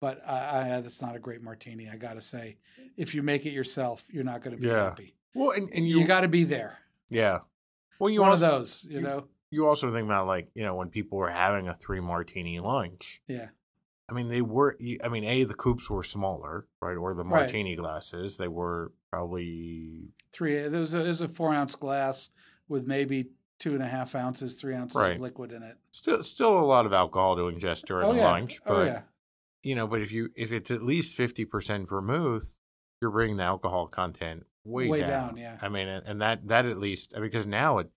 But 0.00 0.22
I, 0.28 0.32
I, 0.38 0.70
uh, 0.70 0.80
that's 0.80 1.02
not 1.02 1.16
a 1.16 1.18
great 1.18 1.42
martini. 1.42 1.88
I 1.88 1.96
got 1.96 2.14
to 2.14 2.20
say, 2.20 2.56
if 2.96 3.14
you 3.14 3.22
make 3.22 3.46
it 3.46 3.50
yourself, 3.52 4.04
you're 4.10 4.24
not 4.24 4.42
going 4.42 4.54
to 4.56 4.62
be 4.62 4.68
Yeah. 4.68 4.84
happy. 4.84 5.14
well 5.34 5.50
and, 5.50 5.68
and 5.72 5.86
You, 5.88 6.00
you, 6.00 6.06
got 6.06 6.20
to 6.22 6.28
be 6.28 6.44
there. 6.44 6.78
yeah 7.10 7.38
well 7.98 8.08
It's 8.08 8.14
you 8.14 8.20
one 8.20 8.30
also, 8.30 8.44
of 8.44 8.50
those, 8.52 8.86
you 8.88 8.96
you- 8.96 9.00
know. 9.02 9.24
you 9.50 9.66
also 9.66 9.92
think 9.92 10.04
about 10.06 10.26
like 10.26 10.48
you 10.54 10.62
know 10.62 10.74
when 10.74 10.88
people 10.88 11.18
were 11.18 11.30
having 11.30 11.68
a 11.68 11.74
three 11.74 12.00
martini 12.00 12.60
lunch 12.60 13.20
Yeah, 13.26 13.48
i 14.08 14.12
mean 14.14 14.28
they 14.28 14.40
were 14.42 14.76
i 15.04 15.08
mean 15.08 15.24
a 15.24 15.44
the 15.44 15.54
coupes 15.54 15.88
were 15.90 16.02
smaller 16.02 16.66
right 16.80 16.96
or 16.96 17.14
the 17.14 17.24
Right. 17.24 17.30
martini 17.40 17.74
glasses 17.76 18.36
they 18.36 18.48
were 18.48 18.92
probably 19.10 20.08
three. 20.32 20.56
There 20.68 20.80
was 20.80 20.94
a, 20.94 20.98
there 20.98 21.08
was 21.08 21.20
a 21.22 21.28
four 21.28 21.52
ounce 21.54 21.74
glass 21.74 22.30
with 22.68 22.86
maybe 22.86 23.30
two 23.58 23.74
and 23.74 23.82
a 23.82 23.86
half 23.88 24.14
ounces, 24.14 24.54
three 24.60 24.74
ounces 24.74 24.96
Right. 24.96 25.16
of 25.16 25.20
liquid 25.20 25.52
in 25.52 25.62
it. 25.62 25.76
still 25.90 26.22
still 26.22 26.58
a 26.58 26.60
lot 26.74 26.86
of 26.86 26.92
alcohol 26.92 27.36
to 27.36 27.42
ingest 27.42 27.84
during 27.86 28.06
oh 28.08 28.12
the 28.12 28.18
yeah, 28.18 28.30
lunch 28.30 28.60
oh, 28.66 28.74
but 28.74 28.80
oh 28.82 28.84
yeah, 28.84 29.00
you 29.62 29.74
know 29.74 29.86
but 29.86 30.00
if 30.02 30.12
you 30.12 30.30
if 30.36 30.52
it's 30.52 30.70
at 30.70 30.82
least 30.82 31.18
50% 31.18 31.88
vermouth 31.88 32.56
you're 33.00 33.10
bringing 33.10 33.36
the 33.36 33.44
alcohol 33.44 33.86
content 33.86 34.44
way, 34.64 34.88
Way 34.88 35.00
down. 35.00 35.08
down, 35.28 35.36
yeah. 35.36 35.56
I 35.62 35.68
mean, 35.68 35.88
and 35.88 36.20
that 36.20 36.46
that 36.48 36.66
at 36.66 36.78
least 36.78 37.14
because 37.18 37.46
now 37.46 37.78
it, 37.78 37.88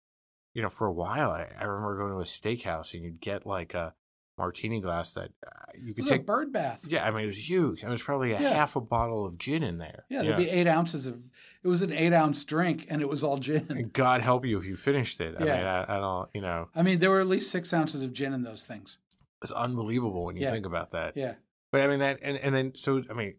you 0.54 0.62
know, 0.62 0.70
for 0.70 0.88
a 0.88 0.94
while 0.94 1.32
I, 1.32 1.48
I 1.60 1.64
remember 1.66 1.98
going 1.98 2.12
to 2.14 2.20
a 2.20 2.24
steakhouse 2.24 2.94
and 2.94 3.04
you'd 3.04 3.20
get 3.20 3.46
like 3.46 3.74
a 3.74 3.94
martini 4.38 4.80
glass 4.80 5.14
that 5.14 5.32
uh, 5.46 5.50
you 5.78 5.94
could 5.94 6.08
take. 6.08 6.26
bird 6.26 6.54
bath. 6.54 6.86
Yeah, 6.88 7.06
I 7.06 7.12
mean 7.12 7.24
it 7.24 7.28
was 7.28 7.50
huge. 7.50 7.84
It 7.84 7.90
was 7.90 8.02
probably 8.02 8.32
a 8.32 8.40
Yeah. 8.42 8.54
half 8.54 8.76
a 8.76 8.82
bottle 8.82 9.26
of 9.26 9.38
gin 9.38 9.64
in 9.64 9.78
there. 9.80 10.06
Yeah, 10.10 10.22
there'd 10.22 10.38
know. 10.38 10.44
be 10.46 10.50
eight 10.50 10.68
ounces 10.68 11.06
of. 11.08 11.20
It 11.64 11.68
was 11.68 11.82
an 11.82 11.92
eight 11.92 12.14
ounce 12.14 12.44
drink, 12.46 12.86
and 12.90 13.02
it 13.02 13.10
was 13.10 13.24
all 13.24 13.38
gin. 13.38 13.66
And 13.70 13.92
God 13.92 14.22
help 14.22 14.46
you 14.46 14.58
if 14.58 14.66
you 14.66 14.76
finished 14.76 15.20
it. 15.20 15.36
I 15.40 15.46
Yeah. 15.46 15.58
mean, 15.58 15.66
I, 15.68 15.84
I 15.98 16.00
don't, 16.00 16.30
you 16.34 16.42
know, 16.42 16.70
I 16.76 16.82
mean, 16.84 17.00
there 17.00 17.10
were 17.10 17.20
at 17.20 17.28
least 17.28 17.52
six 17.52 17.74
ounces 17.74 18.02
of 18.04 18.14
gin 18.14 18.34
in 18.34 18.44
those 18.44 18.64
things. 18.64 18.98
it's 19.44 19.52
unbelievable 19.52 20.26
when 20.26 20.36
you 20.38 20.44
Yeah. 20.44 20.52
think 20.52 20.66
about 20.68 20.92
that. 20.92 21.18
Yeah, 21.18 21.34
But 21.72 21.82
I 21.82 21.88
mean 21.88 22.00
that, 22.00 22.20
and 22.22 22.38
and 22.38 22.54
then 22.54 22.72
so 22.76 23.02
I 23.10 23.14
mean, 23.14 23.36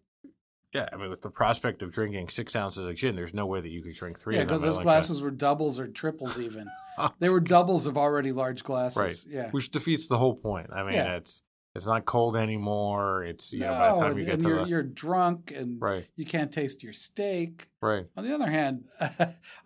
yeah, 0.72 0.88
I 0.92 0.96
mean 0.96 1.10
with 1.10 1.20
the 1.22 1.30
prospect 1.30 1.82
of 1.82 1.92
drinking 1.92 2.28
six 2.30 2.56
ounces 2.56 2.86
of 2.86 2.94
gin, 2.96 3.14
there's 3.16 3.34
no 3.34 3.46
way 3.46 3.60
that 3.60 3.68
you 3.68 3.82
could 3.82 3.94
drink 3.94 4.18
three 4.18 4.36
yeah. 4.36 4.44
Because 4.44 4.60
those 4.60 4.76
like 4.76 4.84
glasses 4.84 5.20
were 5.20 5.30
doubles 5.30 5.78
or 5.78 5.86
triples, 5.88 6.38
even. 6.38 6.66
they 7.18 7.28
were 7.28 7.40
doubles 7.40 7.86
of 7.86 7.96
already 7.98 8.32
large 8.32 8.64
glasses. 8.64 8.98
Right. 8.98 9.24
Yeah. 9.28 9.50
which 9.50 9.70
defeats 9.70 10.08
the 10.08 10.18
whole 10.18 10.34
point. 10.34 10.68
I 10.72 10.82
mean, 10.82 10.94
Yeah. 10.94 11.16
it's 11.16 11.42
it's 11.74 11.86
not 11.86 12.04
cold 12.04 12.36
anymore. 12.36 13.24
It's 13.24 13.50
you 13.52 13.60
know 13.60 13.70
by 13.72 13.94
the 13.94 14.00
time 14.00 14.18
you 14.18 14.24
get 14.26 14.34
and 14.34 14.42
to 14.42 14.48
you're, 14.48 14.58
the 14.64 14.68
you're 14.68 14.82
drunk 14.82 15.52
and 15.56 15.80
right, 15.80 16.06
you 16.16 16.26
can't 16.26 16.52
taste 16.52 16.82
your 16.82 16.92
steak. 16.92 17.66
right. 17.80 18.04
On 18.14 18.24
the 18.24 18.34
other 18.34 18.50
hand, 18.50 18.84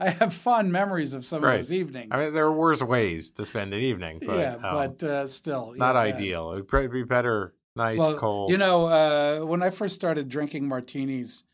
I 0.00 0.10
have 0.10 0.32
fond 0.32 0.70
memories 0.70 1.14
of 1.14 1.26
some 1.26 1.42
Right. 1.42 1.54
of 1.54 1.58
those 1.60 1.72
evenings. 1.72 2.08
I 2.12 2.18
mean, 2.24 2.32
there 2.34 2.44
are 2.46 2.52
worse 2.52 2.80
ways 2.80 3.30
to 3.32 3.44
spend 3.44 3.74
an 3.74 3.80
evening, 3.80 4.20
but, 4.24 4.38
yeah, 4.38 4.54
um, 4.54 4.60
but 4.98 5.02
uh, 5.02 5.26
still, 5.26 5.74
not 5.76 5.94
yeah, 5.96 6.00
ideal. 6.14 6.52
It'd 6.52 6.68
probably 6.68 6.88
be 6.88 7.02
better, 7.02 7.54
nice, 7.76 7.98
Well, 7.98 8.16
cold. 8.16 8.50
you 8.50 8.58
know, 8.58 8.86
uh, 8.86 9.40
when 9.44 9.62
I 9.62 9.70
first 9.70 9.94
started 9.94 10.28
drinking 10.28 10.66
martinis, 10.66 11.44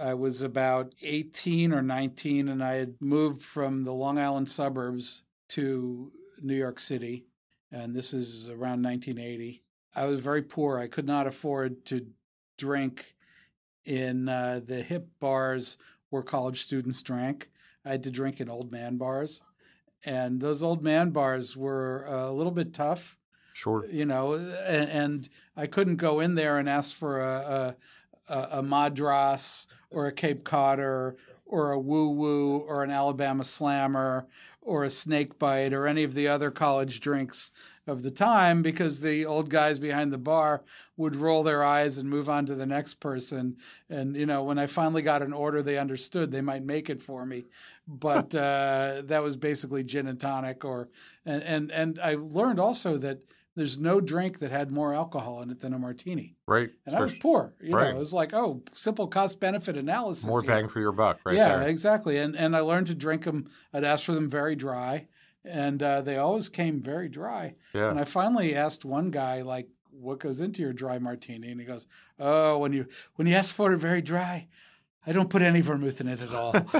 I 0.00 0.14
was 0.14 0.42
about 0.42 0.94
18 1.02 1.72
or 1.72 1.82
19, 1.82 2.48
and 2.48 2.62
I 2.64 2.74
had 2.74 2.94
moved 3.00 3.42
from 3.42 3.84
the 3.84 3.92
Long 3.92 4.18
Island 4.18 4.48
suburbs 4.50 5.22
to 5.50 6.12
New 6.40 6.56
York 6.56 6.80
City. 6.80 7.26
And 7.70 7.94
this 7.94 8.12
is 8.12 8.48
around 8.48 8.82
1980. 8.82 9.62
I 9.94 10.06
was 10.06 10.20
very 10.20 10.42
poor. 10.42 10.78
I 10.78 10.86
could 10.86 11.06
not 11.06 11.26
afford 11.26 11.84
to 11.86 12.06
drink 12.56 13.14
in 13.84 14.28
uh, 14.28 14.60
the 14.64 14.82
hip 14.82 15.08
bars 15.20 15.76
where 16.10 16.22
college 16.22 16.62
students 16.62 17.02
drank. 17.02 17.50
I 17.84 17.90
had 17.90 18.02
to 18.04 18.10
drink 18.10 18.40
in 18.40 18.48
old 18.48 18.72
man 18.72 18.96
bars. 18.96 19.42
And 20.04 20.40
those 20.40 20.62
old 20.62 20.82
man 20.82 21.10
bars 21.10 21.56
were 21.56 22.06
uh, 22.08 22.30
a 22.30 22.32
little 22.32 22.52
bit 22.52 22.74
tough 22.74 23.18
sure. 23.64 23.86
you 23.90 24.04
know, 24.04 24.34
and, 24.34 24.90
and 24.90 25.28
I 25.56 25.66
couldn't 25.66 25.96
go 25.96 26.20
in 26.20 26.36
there 26.36 26.58
and 26.58 26.68
ask 26.68 26.94
for 26.96 27.20
a 27.20 27.76
a, 28.28 28.48
a 28.52 28.62
madras 28.62 29.66
or 29.90 30.06
a 30.06 30.12
Cape 30.12 30.44
Codder 30.44 31.16
or 31.46 31.72
a 31.72 31.78
woo 31.78 32.10
woo 32.10 32.58
or 32.58 32.82
an 32.82 32.90
Alabama 32.90 33.44
Slammer 33.44 34.26
or 34.60 34.82
a 34.82 34.90
snake 34.90 35.38
bite 35.38 35.74
or 35.74 35.86
any 35.86 36.04
of 36.04 36.14
the 36.14 36.26
other 36.26 36.50
college 36.50 37.00
drinks 37.00 37.50
of 37.86 38.02
the 38.02 38.10
time 38.10 38.62
because 38.62 39.00
the 39.00 39.26
old 39.26 39.50
guys 39.50 39.78
behind 39.78 40.10
the 40.10 40.18
bar 40.18 40.62
would 40.96 41.14
roll 41.14 41.42
their 41.42 41.62
eyes 41.62 41.98
and 41.98 42.08
move 42.08 42.30
on 42.30 42.46
to 42.46 42.54
the 42.54 42.64
next 42.64 42.94
person. 42.94 43.58
And, 43.90 44.16
you 44.16 44.24
know, 44.24 44.42
when 44.42 44.58
I 44.58 44.66
finally 44.66 45.02
got 45.02 45.22
an 45.22 45.34
order, 45.34 45.62
they 45.62 45.76
understood 45.76 46.32
they 46.32 46.40
might 46.40 46.64
make 46.64 46.88
it 46.88 47.02
for 47.02 47.26
me. 47.26 47.44
But 47.86 48.34
uh, 48.34 49.02
that 49.04 49.22
was 49.22 49.36
basically 49.36 49.84
gin 49.84 50.06
and 50.06 50.18
tonic 50.18 50.64
or, 50.64 50.88
and, 51.26 51.42
and, 51.42 51.70
and 51.70 52.00
I 52.02 52.14
learned 52.14 52.58
also 52.58 52.96
that 52.96 53.18
there's 53.56 53.78
no 53.78 54.00
drink 54.00 54.40
that 54.40 54.50
had 54.50 54.70
more 54.70 54.92
alcohol 54.94 55.40
in 55.42 55.50
it 55.50 55.60
than 55.60 55.72
a 55.72 55.78
martini. 55.78 56.36
Right. 56.46 56.70
And 56.86 56.96
I 56.96 57.00
was 57.00 57.16
poor. 57.18 57.54
You 57.60 57.76
right. 57.76 57.90
know, 57.90 57.96
it 57.96 58.00
was 58.00 58.12
like, 58.12 58.34
oh, 58.34 58.62
simple 58.72 59.06
cost 59.06 59.38
benefit 59.38 59.76
analysis. 59.76 60.26
more 60.26 60.42
bang 60.42 60.68
for 60.68 60.80
your 60.80 60.92
buck, 60.92 61.20
right 61.24 61.36
yeah, 61.36 61.58
there. 61.58 61.68
exactly. 61.68 62.18
And 62.18 62.36
and 62.36 62.56
I 62.56 62.60
learned 62.60 62.88
to 62.88 62.94
drink 62.94 63.24
them. 63.24 63.48
I'd 63.72 63.84
ask 63.84 64.04
for 64.04 64.12
them 64.12 64.28
very 64.28 64.56
dry, 64.56 65.06
and 65.44 65.82
uh, 65.82 66.00
they 66.00 66.16
always 66.16 66.48
came 66.48 66.80
very 66.80 67.08
dry. 67.08 67.54
Yeah. 67.72 67.90
And 67.90 68.00
I 68.00 68.04
finally 68.04 68.54
asked 68.54 68.84
one 68.84 69.10
guy 69.10 69.42
like, 69.42 69.68
"What 69.90 70.18
goes 70.18 70.40
into 70.40 70.62
your 70.62 70.72
dry 70.72 70.98
martini?" 70.98 71.50
And 71.50 71.60
he 71.60 71.66
goes, 71.66 71.86
"Oh, 72.18 72.58
when 72.58 72.72
you 72.72 72.86
when 73.14 73.28
you 73.28 73.34
ask 73.34 73.54
for 73.54 73.72
it 73.72 73.78
very 73.78 74.02
dry, 74.02 74.48
I 75.06 75.12
don't 75.12 75.28
put 75.30 75.42
any 75.42 75.60
vermouth 75.60 76.00
in 76.00 76.08
it 76.08 76.20
at 76.20 76.32
all." 76.34 76.52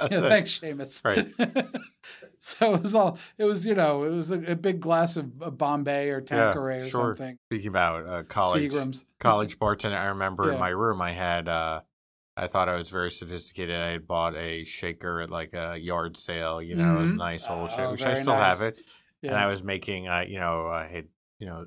Yeah, 0.10 0.28
thanks, 0.28 0.58
Seamus. 0.58 1.04
Right. 1.04 1.26
so 2.38 2.74
it 2.74 2.82
was 2.82 2.94
all. 2.94 3.18
It 3.38 3.44
was 3.44 3.66
you 3.66 3.74
know 3.74 4.04
it 4.04 4.10
was 4.10 4.30
a, 4.30 4.52
a 4.52 4.56
big 4.56 4.80
glass 4.80 5.16
of, 5.16 5.30
of 5.42 5.58
Bombay 5.58 6.10
or 6.10 6.20
Yeah, 6.20 6.52
Tanqueray 6.52 6.80
or 6.80 6.88
sure. 6.88 7.14
something. 7.16 7.38
Speaking 7.48 7.68
about 7.68 8.06
uh, 8.06 8.22
college, 8.24 8.70
Seagram's. 8.70 9.04
college 9.20 9.58
bartender, 9.58 9.96
I 9.96 10.06
remember 10.06 10.52
in 10.52 10.58
my 10.58 10.68
room 10.70 11.00
I 11.00 11.12
had. 11.12 11.48
Uh, 11.48 11.80
I 12.38 12.48
thought 12.48 12.68
I 12.68 12.76
was 12.76 12.90
very 12.90 13.10
sophisticated. 13.10 13.74
I 13.80 13.88
had 13.88 14.06
bought 14.06 14.36
a 14.36 14.64
shaker 14.64 15.22
at 15.22 15.30
like 15.30 15.54
a 15.54 15.78
yard 15.78 16.18
sale. 16.18 16.60
You 16.60 16.76
know, 16.76 16.98
it 16.98 17.00
was 17.00 17.10
a 17.10 17.14
Mhm. 17.14 17.18
nice 17.18 17.48
old 17.48 17.70
Oh, 17.72 17.76
shaker, 17.76 17.90
which 17.92 18.02
I 18.02 18.12
still 18.14 18.34
have 18.34 18.60
nice. 18.60 18.74
it. 18.74 18.80
And 19.22 19.34
I 19.34 19.46
was 19.46 19.62
making, 19.62 20.06
uh, 20.06 20.24
you 20.28 20.38
know, 20.38 20.66
I 20.68 20.86
had, 20.86 21.08
you 21.38 21.46
know, 21.46 21.64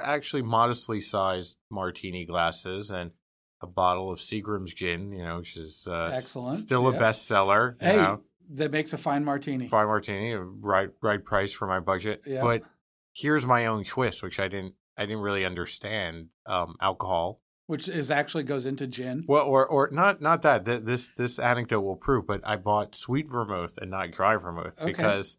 actually 0.00 0.42
modestly 0.42 1.00
sized 1.00 1.56
martini 1.68 2.24
glasses 2.26 2.90
and 2.90 3.10
a 3.60 3.66
bottle 3.66 4.10
of 4.12 4.18
Seagram's 4.18 4.72
gin, 4.74 5.12
you 5.12 5.24
know, 5.24 5.38
which 5.38 5.56
is 5.56 5.86
uh, 5.88 6.10
Excellent, 6.12 6.56
still 6.58 6.88
a 6.88 6.92
bestseller. 6.92 7.80
You 7.82 7.88
Hey, 7.88 7.96
know, 7.96 8.20
that 8.50 8.70
makes 8.72 8.92
a 8.92 8.98
fine 8.98 9.24
martini. 9.24 9.68
fine 9.68 9.86
martini, 9.86 10.32
a 10.32 10.40
right, 10.40 10.90
right 11.02 11.24
price 11.24 11.52
for 11.52 11.66
my 11.66 11.80
budget. 11.80 12.22
Yeah. 12.26 12.42
But 12.42 12.62
here's 13.14 13.46
my 13.46 13.66
own 13.66 13.84
twist, 13.84 14.22
which 14.22 14.38
I 14.40 14.48
didn't, 14.48 14.74
I 14.98 15.06
didn't 15.06 15.22
really 15.22 15.44
understand. 15.44 16.28
Um, 16.46 16.76
alcohol, 16.80 17.40
which 17.68 17.88
is 17.88 18.10
actually 18.10 18.44
goes 18.44 18.66
into 18.66 18.86
gin. 18.86 19.24
well, 19.26 19.46
or 19.46 19.66
or 19.66 19.88
not, 19.90 20.20
not 20.20 20.42
that. 20.42 20.66
Th- 20.66 20.82
This 20.82 21.08
this 21.16 21.38
anecdote 21.38 21.80
will 21.80 21.96
prove. 21.96 22.26
But 22.26 22.42
I 22.44 22.56
bought 22.56 22.94
sweet 22.94 23.28
vermouth 23.30 23.78
and 23.80 23.90
not 23.90 24.10
dry 24.10 24.36
vermouth 24.36 24.74
Okay. 24.80 24.92
because. 24.92 25.38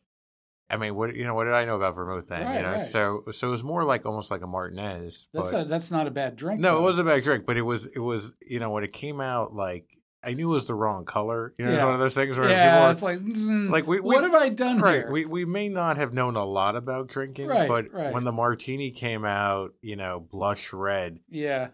I 0.70 0.78
mean, 0.78 0.96
what 0.96 1.16
you 1.16 1.26
know? 1.26 1.36
What 1.36 1.44
did 1.46 1.54
I 1.54 1.66
know 1.66 1.76
about 1.76 1.94
vermouth 1.96 2.28
then? 2.28 2.44
Right, 2.46 2.56
you 2.58 2.62
know, 2.64 2.72
right. 2.74 2.82
so 2.82 3.24
so 3.32 3.48
it 3.48 3.52
was 3.52 3.64
more 3.64 3.84
like 3.84 4.06
almost 4.06 4.32
like 4.32 4.42
a 4.42 4.48
Martinez. 4.48 5.30
That's 5.34 5.52
but- 5.52 5.62
a, 5.62 5.64
that's 5.66 5.92
not 5.92 6.08
a 6.08 6.12
bad 6.12 6.36
drink. 6.36 6.60
No, 6.60 6.74
though. 6.74 6.80
it 6.80 6.84
wasn't 6.84 7.08
a 7.08 7.12
bad 7.12 7.24
drink, 7.24 7.46
but 7.46 7.56
it 7.58 7.62
was 7.62 7.86
it 7.88 8.00
was 8.00 8.34
you 8.42 8.60
know 8.60 8.72
when 8.72 8.84
it 8.84 8.92
came 8.94 9.22
out 9.22 9.54
like 9.54 9.86
I 10.24 10.34
knew 10.34 10.50
it 10.50 10.54
was 10.54 10.66
the 10.66 10.74
wrong 10.74 11.06
color. 11.06 11.54
You 11.60 11.66
know, 11.66 11.72
it's 11.72 11.78
Yeah. 11.80 11.86
one 11.86 11.94
of 11.94 12.00
those 12.00 12.16
things 12.16 12.36
where 12.36 12.50
Yeah, 12.50 12.78
people 12.78 12.90
it's 12.90 13.02
like, 13.04 13.20
mm, 13.20 13.70
like, 13.70 13.86
we- 13.86 14.00
we- 14.00 14.16
what 14.16 14.24
have 14.24 14.34
I 14.34 14.50
done 14.50 14.80
right. 14.80 14.96
here? 15.02 15.12
We 15.12 15.26
we 15.26 15.46
may 15.46 15.70
not 15.70 15.98
have 15.98 16.14
known 16.14 16.36
a 16.36 16.44
lot 16.46 16.76
about 16.76 17.10
drinking, 17.10 17.48
Right, 17.48 17.68
but 17.68 17.94
right. 17.94 18.12
when 18.12 18.24
the 18.24 18.32
martini 18.32 18.90
came 18.90 19.24
out, 19.24 19.74
you 19.84 19.96
know, 19.96 20.20
blush 20.20 20.74
red, 20.74 21.20
yeah, 21.30 21.68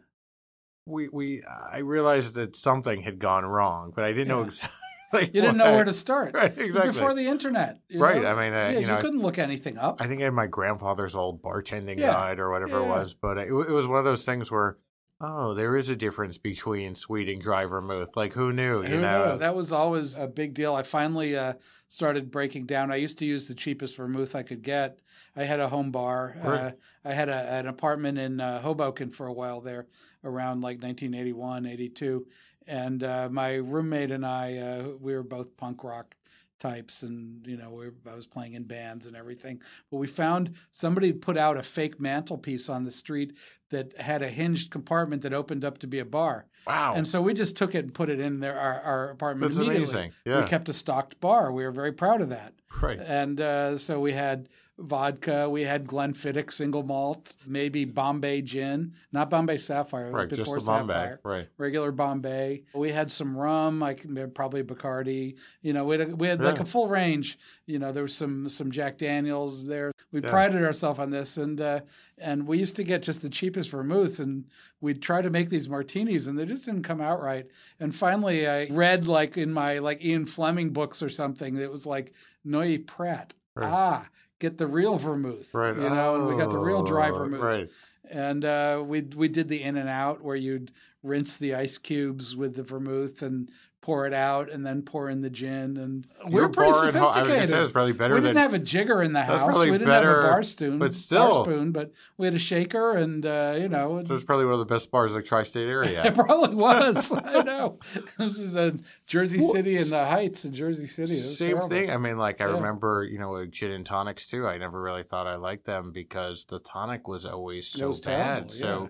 we 0.86 1.08
we 1.08 1.44
I 1.46 1.78
realized 1.78 2.34
that 2.34 2.58
something 2.58 3.02
had 3.02 3.20
gone 3.20 3.46
wrong, 3.46 3.94
but 3.96 4.04
I 4.04 4.12
didn't 4.12 4.28
know 4.28 4.44
Yeah. 4.44 4.68
Exactly. 5.14 5.40
you 5.40 5.42
didn't 5.42 5.58
know 5.58 5.72
where 5.74 5.84
to 5.86 5.94
start. 5.94 6.34
Right, 6.42 6.58
exactly. 6.58 6.92
Before 6.92 7.14
the 7.14 7.28
internet, 7.28 7.80
you 7.90 8.00
Right, 8.00 8.22
know? 8.22 8.28
I 8.30 8.34
mean, 8.34 8.54
uh, 8.54 8.72
yeah, 8.74 8.80
you 8.80 8.88
know, 8.88 9.00
couldn't 9.02 9.22
look 9.22 9.38
anything 9.38 9.78
up. 9.78 10.02
I 10.02 10.08
think 10.08 10.22
I 10.22 10.26
had 10.26 10.34
my 10.34 10.48
grandfather's 10.48 11.16
old 11.16 11.42
bartending 11.42 11.98
Yeah. 12.00 12.12
guide 12.14 12.40
or 12.40 12.50
whatever 12.52 12.80
it 12.80 12.88
was, 12.88 13.14
but 13.14 13.38
it, 13.38 13.48
it 13.48 13.52
was 13.72 13.88
one 13.88 14.00
of 14.00 14.06
those 14.06 14.24
things 14.26 14.50
where, 14.52 14.78
oh, 15.24 15.54
there 15.54 15.78
is 15.78 15.90
a 15.90 15.96
difference 15.96 16.38
between 16.40 16.96
sweet 16.96 17.30
and 17.30 17.40
dry 17.42 17.66
vermouth. 17.66 18.16
Like 18.16 18.34
who 18.34 18.52
knew? 18.52 18.82
You 18.82 18.90
Who 18.90 19.02
know, 19.02 19.34
knew? 19.34 19.40
That 19.40 19.56
was 19.56 19.72
always 19.72 20.18
a 20.18 20.26
big 20.28 20.54
deal. 20.56 20.74
I 20.74 20.82
finally 20.84 21.38
uh, 21.38 21.54
started 21.88 22.32
breaking 22.32 22.66
down. 22.66 22.92
I 22.92 22.96
used 22.96 23.20
to 23.20 23.26
use 23.26 23.48
the 23.48 23.54
cheapest 23.54 23.96
vermouth 23.98 24.36
I 24.36 24.42
could 24.44 24.64
get. 24.64 25.00
I 25.36 25.44
had 25.44 25.60
a 25.60 25.70
home 25.70 25.92
bar. 25.92 26.36
Uh, 26.42 26.72
I 27.06 27.14
had 27.14 27.30
a, 27.30 27.36
an 27.54 27.68
apartment 27.68 28.18
in 28.18 28.42
uh, 28.42 28.62
Hoboken 28.62 29.12
for 29.12 29.28
a 29.28 29.34
while 29.34 29.62
there, 29.62 29.88
around 30.24 30.62
like 30.62 30.82
1981, 30.82 31.66
82. 31.68 32.26
And 32.68 33.04
uh, 33.04 33.30
my 33.32 33.56
roommate 33.56 34.12
and 34.12 34.26
I, 34.26 34.58
uh, 34.58 34.84
we 35.00 35.14
were 35.14 35.24
both 35.24 35.58
punk 35.58 35.84
rock 35.84 36.16
types, 36.60 37.02
and 37.02 37.46
you 37.48 37.58
know, 37.58 37.72
we 37.72 37.86
were, 37.88 37.94
I 38.10 38.14
was 38.14 38.28
playing 38.28 38.54
in 38.54 38.64
bands 38.64 39.08
and 39.08 39.16
everything. 39.16 39.62
But 39.90 39.98
we 39.98 40.06
found 40.08 40.56
somebody 40.70 41.12
put 41.12 41.36
out 41.38 41.58
a 41.58 41.64
fake 41.64 42.00
mantelpiece 42.00 42.70
on 42.70 42.84
the 42.84 42.92
street 42.92 43.36
that 43.72 44.00
had 44.00 44.22
a 44.22 44.30
hinged 44.30 44.70
compartment 44.70 45.24
that 45.24 45.34
opened 45.34 45.66
up 45.66 45.80
to 45.80 45.88
be 45.88 45.98
a 45.98 46.06
bar. 46.06 46.46
wow, 46.68 46.94
And 46.96 47.08
so 47.08 47.22
we 47.22 47.34
just 47.34 47.56
took 47.58 47.74
it 47.74 47.80
and 47.86 47.94
put 47.94 48.10
it 48.10 48.20
in 48.20 48.42
there, 48.42 48.60
our, 48.60 48.80
our 48.82 49.10
apartment 49.10 49.52
that's 49.54 49.60
immediately. 49.66 49.94
amazing. 49.94 50.12
Yeah, 50.26 50.42
We 50.44 50.48
kept 50.48 50.70
a 50.70 50.74
stocked 50.74 51.20
bar. 51.20 51.52
We 51.52 51.64
were 51.64 51.72
very 51.72 51.94
proud 51.94 52.22
of 52.22 52.30
that. 52.30 52.54
right. 52.82 53.00
And 53.00 53.42
uh, 53.42 53.78
so 53.78 54.00
we 54.00 54.12
had 54.12 54.50
vodka, 54.82 55.50
we 55.50 55.62
had 55.64 55.86
Glenfiddich 55.88 56.52
single 56.52 56.84
malt, 56.84 57.36
maybe 57.46 57.86
Bombay 57.86 58.42
gin, 58.42 58.94
not 59.12 59.30
Bombay 59.30 59.58
Sapphire. 59.58 60.08
It 60.08 60.14
was 60.14 60.20
Right, 60.24 60.30
just 60.30 60.42
before 60.42 60.60
the 60.60 60.66
Bombay. 60.66 61.14
Right. 61.24 61.48
Regular 61.58 61.92
Bombay. 61.92 62.64
We 62.74 62.92
had 62.92 63.12
some 63.12 63.38
rum, 63.38 63.80
like 63.80 64.06
probably 64.34 64.64
Bacardi. 64.64 65.38
You 65.62 65.74
know, 65.74 65.86
we 65.86 65.98
had, 65.98 66.20
we 66.20 66.28
had 66.28 66.42
like 66.42 66.60
a 66.60 66.66
full 66.66 66.88
range. 66.88 67.38
You 67.66 67.80
know, 67.80 67.92
there 67.92 68.04
was 68.04 68.16
some 68.16 68.50
some 68.50 68.72
Jack 68.72 68.98
Daniels 68.98 69.66
there. 69.66 69.92
We 70.12 70.22
Yeah. 70.22 70.30
prided 70.30 70.64
ourselves 70.64 71.00
on 71.00 71.10
this, 71.12 71.38
and 71.38 71.62
uh, 71.62 71.82
and 72.18 72.48
we 72.48 72.58
used 72.58 72.76
to 72.76 72.84
get 72.84 73.02
just 73.04 73.22
the 73.22 73.30
cheapest 73.30 73.70
vermouth, 73.70 74.20
and 74.20 74.46
we'd 74.82 75.02
try 75.02 75.22
to 75.22 75.30
make 75.30 75.50
these 75.50 75.70
martinis, 75.70 76.28
and 76.28 76.38
they 76.38 76.46
just 76.46 76.66
didn't 76.66 76.84
come 76.84 77.00
out 77.02 77.22
right. 77.22 77.46
And 77.80 77.96
finally, 77.96 78.48
I 78.48 78.68
read 78.70 79.08
like 79.08 79.38
in 79.38 79.54
my 79.54 79.80
like 79.80 80.04
Ian 80.04 80.26
Fleming 80.26 80.72
books 80.72 81.02
or 81.02 81.10
something, 81.10 81.56
it 81.58 81.72
was 81.72 81.86
like 81.86 82.14
Noilly 82.46 82.78
Prat. 82.80 83.36
Right. 83.56 83.70
Ah, 83.70 84.10
get 84.42 84.58
the 84.58 84.68
real 84.68 84.98
vermouth, 84.98 85.48
Right. 85.54 85.76
You 85.76 85.90
know, 85.90 86.16
and 86.16 86.28
we 86.28 86.36
got 86.36 86.52
the 86.52 86.58
real 86.58 86.84
dry 86.84 87.10
Oh, 87.12 87.18
vermouth, 87.20 87.40
Right. 87.42 87.70
and 88.10 88.44
uh, 88.44 88.84
we 88.86 89.00
we 89.02 89.30
did 89.30 89.48
the 89.48 89.62
in 89.64 89.78
and 89.78 89.88
out 89.88 90.22
where 90.22 90.36
you'd 90.36 90.72
rinse 91.04 91.38
the 91.38 91.56
ice 91.56 91.78
cubes 91.78 92.36
with 92.36 92.56
the 92.56 92.64
vermouth 92.64 93.22
and 93.22 93.50
pour 93.82 94.06
it 94.06 94.14
out 94.14 94.48
and 94.52 94.64
then 94.64 94.84
pour 94.84 95.10
in 95.10 95.22
the 95.22 95.30
gin. 95.32 95.76
And 95.76 96.06
Your 96.30 96.44
were 96.44 96.50
pretty 96.50 96.70
at 96.70 96.76
home- 96.76 96.84
I 96.84 97.02
was 97.02 97.14
sophisticated. 97.16 97.50
say, 97.50 97.64
it's 97.64 97.72
probably 97.72 97.94
better 97.94 98.14
we 98.14 98.20
than- 98.20 98.36
didn't 98.36 98.42
have 98.44 98.54
a 98.54 98.60
jigger 98.60 99.02
in 99.02 99.14
the 99.14 99.24
house. 99.24 99.58
We 99.58 99.72
didn't 99.72 99.88
better, 99.88 100.18
have 100.22 100.26
a 100.26 100.28
bar 100.28 100.44
spoon, 100.44 100.78
but 100.78 100.94
still, 100.94 101.44
bar 101.44 101.46
spoon. 101.46 101.72
But 101.72 101.92
we 102.18 102.28
had 102.28 102.36
a 102.36 102.40
shaker, 102.40 102.92
and 102.92 103.26
uh, 103.26 103.56
you 103.60 103.68
know, 103.68 104.04
So 104.06 104.14
it's 104.14 104.24
probably 104.24 104.46
one 104.46 104.54
of 104.54 104.60
the 104.60 104.66
best 104.68 104.92
bars 104.92 105.14
in 105.14 105.18
the 105.18 105.24
tri-state 105.24 105.68
area. 105.68 106.06
it 106.06 106.14
probably 106.14 106.54
was. 106.54 107.12
I 107.26 107.42
know. 107.42 107.80
This 108.20 108.38
is 108.38 108.54
in 108.56 108.86
Jersey 109.08 109.40
City 109.40 109.78
in 109.78 109.90
the 109.90 110.06
Heights 110.06 110.46
in 110.46 110.54
Jersey 110.54 110.86
City. 110.86 111.14
Same 111.16 111.48
terrible. 111.48 111.70
thing. 111.70 111.90
I 111.90 111.98
mean, 111.98 112.20
like 112.20 112.40
I 112.40 112.46
Yeah. 112.50 112.54
remember, 112.58 113.04
you 113.10 113.18
know, 113.18 113.44
gin 113.48 113.72
and 113.72 113.84
tonics 113.84 114.28
too. 114.28 114.46
I 114.46 114.60
never 114.60 114.80
really 114.80 115.02
thought 115.02 115.26
I 115.26 115.38
liked 115.38 115.66
them 115.66 115.92
because 115.92 116.46
the 116.46 116.60
tonic 116.60 117.08
was 117.08 117.26
always 117.26 117.68
so 117.68 117.88
was 117.88 118.00
bad. 118.00 118.50
terrible, 118.50 118.50
So, 118.52 118.82
yeah. 118.84 118.88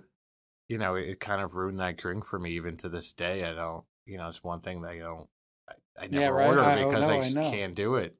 You 0.72 0.78
know, 0.78 0.96
it, 0.96 1.20
kind 1.20 1.42
of 1.42 1.56
ruined 1.58 1.82
that 1.82 1.98
drink 1.98 2.24
for 2.26 2.40
me. 2.40 2.52
Even 2.52 2.78
to 2.78 2.88
this 2.90 3.12
day, 3.12 3.44
I 3.44 3.54
don't. 3.54 3.84
You 4.06 4.18
know, 4.18 4.30
it's 4.30 4.42
one 4.44 4.62
thing 4.62 4.82
that 4.82 4.92
I 4.92 4.98
don't. 5.00 5.28
I, 5.70 5.74
I 6.04 6.08
never 6.08 6.22
Yeah, 6.22 6.28
right. 6.30 6.48
order 6.48 6.64
I- 6.64 6.82
oh, 6.84 6.90
because 6.90 7.10
I 7.10 7.18
I 7.18 7.22
just 7.22 7.36
know. 7.36 7.52
can't 7.52 7.76
do 7.76 7.96
it. 7.96 8.16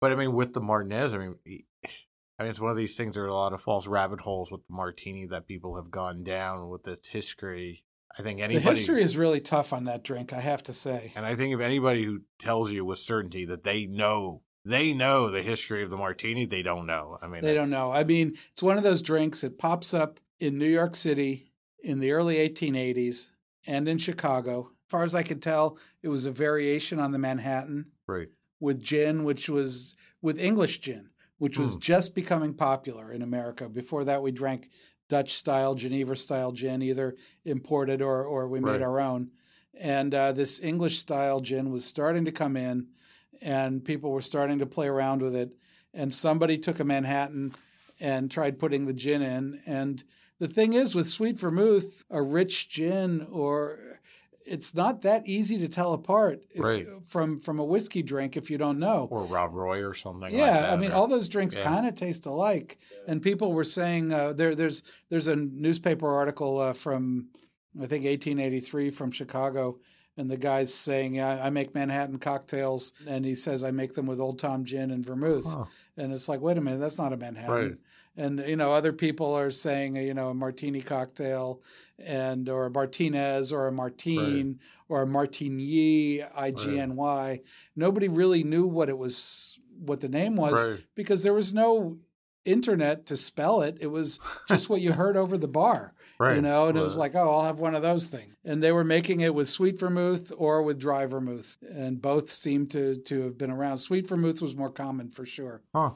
But 0.00 0.10
I 0.10 0.16
mean, 0.16 0.32
with 0.32 0.52
the 0.52 0.60
Martinez, 0.60 1.14
I 1.14 1.18
mean, 1.18 1.36
I 1.46 2.42
mean, 2.42 2.50
it's 2.50 2.60
one 2.60 2.72
of 2.72 2.76
these 2.76 2.96
things. 2.96 3.14
There 3.14 3.24
are 3.24 3.28
a 3.28 3.34
lot 3.34 3.52
of 3.52 3.60
false 3.62 3.86
rabbit 3.86 4.20
holes 4.20 4.50
with 4.50 4.66
the 4.66 4.74
martini 4.74 5.26
that 5.26 5.46
people 5.46 5.76
have 5.76 5.92
gone 5.92 6.24
down 6.24 6.68
with 6.70 6.88
its 6.88 7.08
history. 7.08 7.84
I 8.18 8.22
think 8.22 8.40
anybody. 8.40 8.64
The 8.64 8.70
history 8.70 9.02
is 9.02 9.16
really 9.16 9.40
tough 9.40 9.72
on 9.72 9.84
that 9.84 10.02
drink. 10.02 10.32
I 10.32 10.40
have 10.40 10.64
to 10.64 10.72
say. 10.72 11.12
and 11.14 11.24
I 11.24 11.36
think 11.36 11.54
if 11.54 11.60
anybody 11.60 12.04
who 12.04 12.22
tells 12.40 12.70
you 12.72 12.84
with 12.84 12.98
certainty 12.98 13.44
that 13.46 13.62
they 13.62 13.86
know, 13.86 14.42
they 14.64 14.92
know 14.92 15.30
the 15.30 15.42
history 15.42 15.84
of 15.84 15.90
the 15.90 15.96
martini, 15.96 16.46
they 16.46 16.62
don't 16.62 16.84
know. 16.86 17.16
I 17.22 17.28
mean, 17.28 17.42
They 17.42 17.54
don't 17.54 17.70
know. 17.70 17.92
I 17.92 18.02
mean, 18.02 18.36
it's 18.52 18.62
one 18.62 18.76
of 18.76 18.82
those 18.82 19.02
drinks. 19.02 19.44
It 19.44 19.56
pops 19.56 19.94
up 19.94 20.18
in 20.40 20.58
New 20.58 20.66
York 20.68 20.96
City 20.96 21.51
in 21.82 21.98
the 22.00 22.12
early 22.12 22.36
1880s 22.36 23.28
and 23.66 23.88
in 23.88 23.98
Chicago. 23.98 24.70
As 24.86 24.90
far 24.90 25.04
as 25.04 25.14
I 25.14 25.22
could 25.22 25.42
tell, 25.42 25.78
it 26.02 26.08
was 26.08 26.26
a 26.26 26.30
variation 26.30 26.98
on 26.98 27.12
the 27.12 27.18
Manhattan 27.18 27.86
Right. 28.06 28.28
with 28.60 28.82
gin, 28.82 29.24
which 29.24 29.48
was 29.48 29.94
with 30.20 30.38
English 30.38 30.80
gin, 30.80 31.10
which 31.38 31.58
was 31.58 31.74
Hmm. 31.74 31.80
just 31.80 32.14
becoming 32.14 32.54
popular 32.54 33.12
in 33.12 33.22
America. 33.22 33.68
Before 33.68 34.04
that, 34.04 34.22
we 34.22 34.30
drank 34.32 34.70
Dutch 35.08 35.34
style, 35.34 35.74
Geneva 35.74 36.16
style 36.16 36.52
gin, 36.52 36.82
either 36.82 37.16
imported 37.44 38.00
or, 38.00 38.24
or 38.24 38.48
we 38.48 38.60
made 38.60 38.72
Right. 38.72 38.82
our 38.82 39.00
own. 39.00 39.30
And 39.74 40.14
uh, 40.14 40.32
this 40.32 40.60
English 40.60 40.98
style 40.98 41.40
gin 41.40 41.70
was 41.70 41.84
starting 41.84 42.24
to 42.26 42.32
come 42.32 42.56
in, 42.56 42.88
and 43.40 43.84
people 43.84 44.10
were 44.12 44.22
starting 44.22 44.58
to 44.60 44.66
play 44.66 44.86
around 44.86 45.20
with 45.22 45.34
it. 45.34 45.56
And 45.94 46.14
somebody 46.14 46.56
took 46.58 46.78
a 46.80 46.84
Manhattan 46.84 47.54
and 48.00 48.30
tried 48.30 48.58
putting 48.58 48.86
the 48.86 48.92
gin 48.94 49.22
in. 49.22 49.60
And 49.66 50.02
the 50.42 50.48
thing 50.48 50.72
is, 50.72 50.94
with 50.94 51.08
sweet 51.08 51.36
vermouth, 51.38 52.04
a 52.10 52.20
rich 52.22 52.68
gin 52.68 53.26
or 53.30 53.78
it's 54.44 54.74
not 54.74 55.02
that 55.02 55.22
easy 55.28 55.56
to 55.58 55.68
tell 55.68 55.92
apart 55.92 56.42
if, 56.52 56.60
Right. 56.60 56.84
from 57.06 57.38
from 57.38 57.60
a 57.60 57.64
whiskey 57.64 58.02
drink 58.02 58.36
if 58.36 58.50
you 58.50 58.58
don't 58.58 58.80
know. 58.80 59.06
Or 59.10 59.22
Rob 59.24 59.54
Roy 59.54 59.84
or 59.86 59.94
something. 59.94 60.22
like 60.22 60.32
yeah, 60.32 60.62
that, 60.62 60.72
I 60.72 60.76
mean, 60.76 60.90
all 60.90 61.06
those 61.06 61.28
drinks 61.28 61.54
Yeah. 61.54 61.62
kind 61.62 61.86
of 61.86 61.94
taste 61.94 62.26
alike. 62.26 62.78
And 63.06 63.22
people 63.22 63.52
were 63.52 63.64
saying 63.78 64.12
uh, 64.12 64.32
there, 64.32 64.54
there's 64.56 64.82
there's 65.10 65.28
a 65.28 65.36
newspaper 65.36 66.08
article 66.22 66.58
uh, 66.58 66.72
from 66.72 67.28
I 67.76 67.86
think 67.86 68.04
1883 68.04 68.90
from 68.90 69.12
Chicago, 69.12 69.78
and 70.16 70.28
the 70.28 70.36
guy's 70.36 70.74
saying 70.74 71.20
I, 71.20 71.46
I 71.46 71.50
make 71.50 71.72
Manhattan 71.74 72.18
cocktails, 72.18 72.92
and 73.06 73.24
he 73.24 73.36
says 73.36 73.62
I 73.62 73.70
make 73.70 73.94
them 73.94 74.06
with 74.06 74.18
Old 74.20 74.40
Tom 74.40 74.64
gin 74.64 74.90
and 74.90 75.06
vermouth, 75.06 75.44
Huh. 75.46 75.64
and 75.96 76.12
it's 76.12 76.28
like 76.28 76.40
wait 76.40 76.58
a 76.58 76.60
minute, 76.60 76.80
that's 76.80 76.98
not 76.98 77.12
a 77.12 77.16
Manhattan. 77.16 77.54
Right. 77.54 77.76
And 78.16 78.40
you 78.46 78.56
know, 78.56 78.72
other 78.72 78.92
people 78.92 79.32
are 79.34 79.50
saying 79.50 79.96
you 79.96 80.12
know 80.14 80.28
a 80.30 80.34
martini 80.34 80.80
cocktail, 80.82 81.62
and 81.98 82.48
or 82.48 82.66
a 82.66 82.70
Martinez 82.70 83.52
or 83.52 83.66
a 83.66 83.72
Martine 83.72 84.58
or 84.88 85.02
a 85.02 85.06
martini 85.06 86.22
I 86.22 86.50
G 86.50 86.78
N 86.78 86.96
Y. 86.96 87.40
Nobody 87.76 88.08
really 88.08 88.44
knew 88.44 88.66
what 88.66 88.88
it 88.88 88.98
was, 88.98 89.58
what 89.78 90.00
the 90.00 90.08
name 90.08 90.36
was, 90.36 90.62
Right. 90.64 90.80
because 90.94 91.22
there 91.22 91.32
was 91.34 91.54
no 91.54 91.98
internet 92.44 93.06
to 93.06 93.16
spell 93.16 93.62
it. 93.62 93.78
It 93.80 93.86
was 93.86 94.18
just 94.48 94.68
what 94.68 94.80
you 94.80 94.92
heard 95.02 95.16
over 95.16 95.38
the 95.38 95.48
bar, 95.48 95.94
Right. 96.18 96.36
you 96.36 96.42
know. 96.42 96.66
And 96.68 96.76
it 96.76 96.82
was 96.82 96.96
like, 96.96 97.14
oh, 97.14 97.30
I'll 97.30 97.44
have 97.44 97.60
one 97.60 97.74
of 97.74 97.82
those 97.82 98.08
things. 98.08 98.34
And 98.44 98.62
they 98.62 98.72
were 98.72 98.84
making 98.84 99.20
it 99.20 99.34
with 99.34 99.48
sweet 99.48 99.78
vermouth 99.78 100.32
or 100.36 100.62
with 100.62 100.78
dry 100.78 101.06
vermouth, 101.06 101.56
and 101.72 102.02
both 102.02 102.30
seemed 102.30 102.70
to 102.72 102.96
to 102.96 103.22
have 103.22 103.38
been 103.38 103.50
around. 103.50 103.78
Sweet 103.78 104.06
vermouth 104.08 104.42
was 104.42 104.54
more 104.56 104.70
common 104.70 105.08
for 105.10 105.24
sure. 105.24 105.62
Huh. 105.74 105.92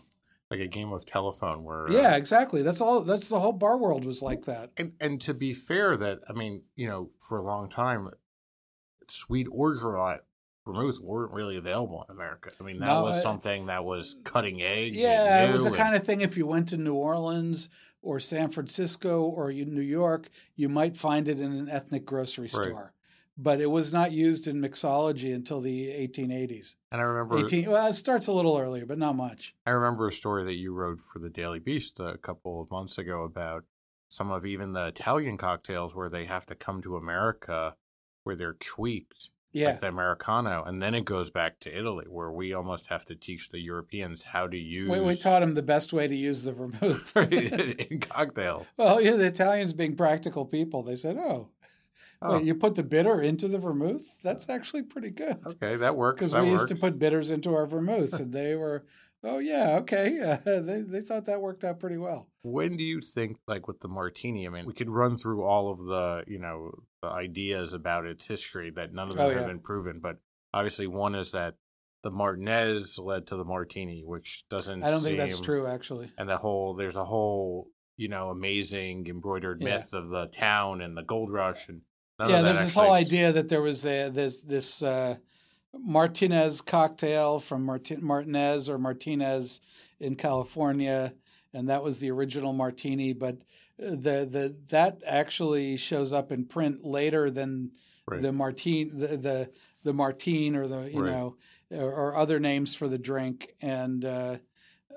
Like 0.50 0.60
a 0.60 0.68
game 0.68 0.92
of 0.92 1.04
telephone 1.04 1.64
where. 1.64 1.88
uh, 1.88 1.92
Yeah, 1.92 2.14
exactly. 2.16 2.62
That's 2.62 2.80
all. 2.80 3.00
That's 3.02 3.26
the 3.28 3.40
whole 3.40 3.52
bar 3.52 3.76
world 3.78 4.04
was 4.04 4.22
like 4.22 4.44
that. 4.44 4.70
And, 4.76 4.92
and 5.00 5.20
to 5.22 5.34
be 5.34 5.52
fair, 5.52 5.96
that, 5.96 6.20
I 6.28 6.34
mean, 6.34 6.62
you 6.76 6.86
know, 6.88 7.10
for 7.18 7.38
a 7.38 7.42
long 7.42 7.68
time, 7.68 8.08
sweet 9.08 9.48
or 9.50 9.74
dry 9.74 10.18
vermouth 10.64 10.98
weren't 11.00 11.32
really 11.32 11.56
available 11.56 12.04
in 12.08 12.14
America. 12.14 12.50
I 12.60 12.64
mean, 12.64 12.78
that 12.80 12.86
No, 12.86 13.02
was 13.04 13.20
something 13.22 13.66
that 13.66 13.84
was 13.84 14.16
cutting 14.24 14.62
edge. 14.62 14.92
Yeah, 14.94 15.46
it 15.48 15.52
was 15.52 15.62
the 15.62 15.68
and- 15.68 15.76
kind 15.76 15.94
of 15.96 16.04
thing 16.04 16.20
if 16.20 16.36
you 16.36 16.46
went 16.46 16.68
to 16.70 16.76
New 16.76 16.94
Orleans 16.94 17.68
or 18.02 18.20
San 18.20 18.50
Francisco 18.50 19.22
or 19.22 19.52
New 19.52 19.80
York, 19.80 20.28
you 20.54 20.68
might 20.68 20.96
find 20.96 21.28
it 21.28 21.40
in 21.40 21.52
an 21.52 21.68
ethnic 21.68 22.04
grocery 22.04 22.48
store. 22.48 22.92
But 23.38 23.60
it 23.60 23.70
was 23.70 23.92
not 23.92 24.12
used 24.12 24.46
in 24.46 24.62
mixology 24.62 25.34
until 25.34 25.60
the 25.60 25.88
1880s. 25.88 26.76
And 26.90 27.00
I 27.00 27.04
remember 27.04 27.38
18 27.44 27.70
well, 27.70 27.86
it 27.86 27.92
starts 27.92 28.26
a 28.28 28.32
little 28.32 28.56
earlier, 28.56 28.86
but 28.86 28.98
not 28.98 29.14
much. 29.14 29.54
I 29.66 29.70
remember 29.72 30.08
a 30.08 30.12
story 30.12 30.44
that 30.44 30.54
you 30.54 30.72
wrote 30.72 31.00
for 31.00 31.18
the 31.18 31.28
Daily 31.28 31.58
Beast 31.58 32.00
a 32.00 32.16
couple 32.16 32.62
of 32.62 32.70
months 32.70 32.96
ago 32.96 33.24
about 33.24 33.64
some 34.08 34.30
of 34.30 34.46
even 34.46 34.72
the 34.72 34.86
Italian 34.86 35.36
cocktails 35.36 35.94
where 35.94 36.08
they 36.08 36.24
have 36.24 36.46
to 36.46 36.54
come 36.54 36.80
to 36.82 36.96
America 36.96 37.76
where 38.22 38.36
they're 38.36 38.54
tweaked, 38.54 39.30
Yeah. 39.52 39.70
like 39.70 39.80
the 39.80 39.88
Americano, 39.88 40.62
and 40.64 40.80
then 40.82 40.94
it 40.94 41.04
goes 41.04 41.28
back 41.30 41.60
to 41.60 41.76
Italy 41.76 42.06
where 42.08 42.30
we 42.30 42.54
almost 42.54 42.86
have 42.86 43.04
to 43.06 43.14
teach 43.14 43.50
the 43.50 43.58
Europeans 43.60 44.22
how 44.22 44.46
to 44.46 44.56
use 44.56 44.88
We, 44.88 45.00
we 45.00 45.14
taught 45.16 45.40
them 45.40 45.54
the 45.54 45.62
best 45.62 45.92
way 45.92 46.08
to 46.08 46.14
use 46.16 46.42
the 46.44 46.52
vermouth. 46.52 47.16
in 47.32 48.00
cocktail. 48.00 48.66
well, 48.76 49.00
you 49.00 49.10
know, 49.10 49.16
the 49.18 49.26
Italians 49.26 49.72
being 49.72 49.94
practical 49.96 50.44
people, 50.46 50.82
they 50.82 50.96
said, 50.96 51.16
oh, 51.18 51.48
Oh, 52.22 52.34
wait, 52.36 52.44
you 52.44 52.54
put 52.54 52.74
the 52.74 52.82
bitter 52.82 53.20
into 53.20 53.48
the 53.48 53.58
vermouth? 53.58 54.06
That's 54.22 54.48
actually 54.48 54.82
pretty 54.82 55.10
good. 55.10 55.38
okay, 55.46 55.76
that 55.76 55.96
works. 55.96 56.20
because 56.20 56.32
we 56.34 56.40
works. 56.50 56.50
used 56.62 56.68
to 56.68 56.76
put 56.76 56.98
bitters 56.98 57.30
into 57.30 57.54
our 57.54 57.66
vermouth, 57.66 58.12
and 58.20 58.32
they 58.32 58.54
were, 58.54 58.84
oh 59.22 59.38
yeah, 59.38 59.76
okay. 59.82 60.18
Uh, 60.20 60.60
they 60.60 60.80
they 60.80 61.00
thought 61.00 61.26
that 61.26 61.40
worked 61.40 61.64
out 61.64 61.78
pretty 61.80 61.98
well. 61.98 62.28
When 62.42 62.76
do 62.76 62.84
you 62.84 63.00
think, 63.00 63.38
like 63.46 63.68
with 63.68 63.80
the 63.80 63.88
martini? 63.88 64.46
I 64.46 64.50
mean, 64.50 64.66
we 64.66 64.72
could 64.72 64.88
run 64.90 65.16
through 65.18 65.42
all 65.44 65.70
of 65.70 65.78
the, 65.84 66.24
you 66.26 66.38
know, 66.38 66.70
the 67.02 67.08
ideas 67.08 67.72
about 67.72 68.06
its 68.06 68.24
history 68.26 68.70
that 68.76 68.92
none 68.94 69.08
of 69.10 69.16
them 69.16 69.26
Oh, 69.26 69.30
have 69.30 69.40
yeah. 69.42 69.46
been 69.46 69.60
proven. 69.60 70.00
But 70.00 70.16
obviously, 70.54 70.86
one 70.86 71.14
is 71.14 71.32
that 71.32 71.54
the 72.02 72.10
Martinez 72.10 72.98
led 72.98 73.26
to 73.26 73.36
the 73.36 73.44
martini, 73.44 74.04
which 74.04 74.44
doesn't. 74.48 74.82
I 74.84 74.90
don't 74.90 75.02
think 75.02 75.18
that's 75.18 75.40
true, 75.40 75.66
actually. 75.66 76.10
And 76.18 76.28
the 76.28 76.36
whole, 76.36 76.74
there's 76.74 76.94
a 76.96 77.04
whole, 77.04 77.68
you 77.96 78.08
know, 78.08 78.30
amazing 78.30 79.06
embroidered 79.08 79.60
Yeah. 79.60 79.78
myth 79.78 79.92
of 79.92 80.08
the 80.08 80.26
town 80.26 80.80
and 80.82 80.96
the 80.96 81.02
gold 81.02 81.32
rush, 81.32 81.68
and 81.68 81.80
none 82.18 82.30
yeah, 82.30 82.42
there's 82.42 82.60
this 82.60 82.74
whole 82.74 82.92
idea 82.92 83.32
that 83.32 83.48
there 83.48 83.62
was 83.62 83.84
a, 83.84 84.08
this 84.08 84.40
this 84.40 84.82
uh, 84.82 85.16
Martinez 85.74 86.60
cocktail 86.60 87.40
from 87.40 87.64
Martin, 87.64 88.04
Martinez 88.04 88.68
or 88.68 88.78
Martinez 88.78 89.60
in 90.00 90.16
California, 90.16 91.14
and 91.52 91.68
that 91.68 91.82
was 91.82 92.00
the 92.00 92.10
original 92.10 92.52
martini. 92.52 93.12
But 93.12 93.36
uh, 93.82 93.90
the 93.90 94.28
the 94.30 94.56
that 94.68 95.02
actually 95.06 95.76
shows 95.76 96.12
up 96.12 96.32
in 96.32 96.44
print 96.46 96.84
later 96.84 97.30
than 97.30 97.72
Right. 98.08 98.22
the 98.22 98.32
Martine 98.32 98.96
the, 98.98 99.16
the 99.16 99.50
the 99.82 99.92
Martine 99.92 100.54
or 100.54 100.68
the 100.68 100.90
you 100.90 101.02
Right. 101.02 101.10
know 101.10 101.36
or, 101.70 101.92
or 101.92 102.16
other 102.16 102.38
names 102.38 102.74
for 102.74 102.88
the 102.88 102.98
drink, 102.98 103.54
and 103.60 104.04
uh, 104.04 104.38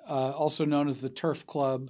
uh, 0.08 0.32
also 0.32 0.64
known 0.66 0.88
as 0.88 1.02
the 1.02 1.10
Turf 1.10 1.46
Club. 1.46 1.90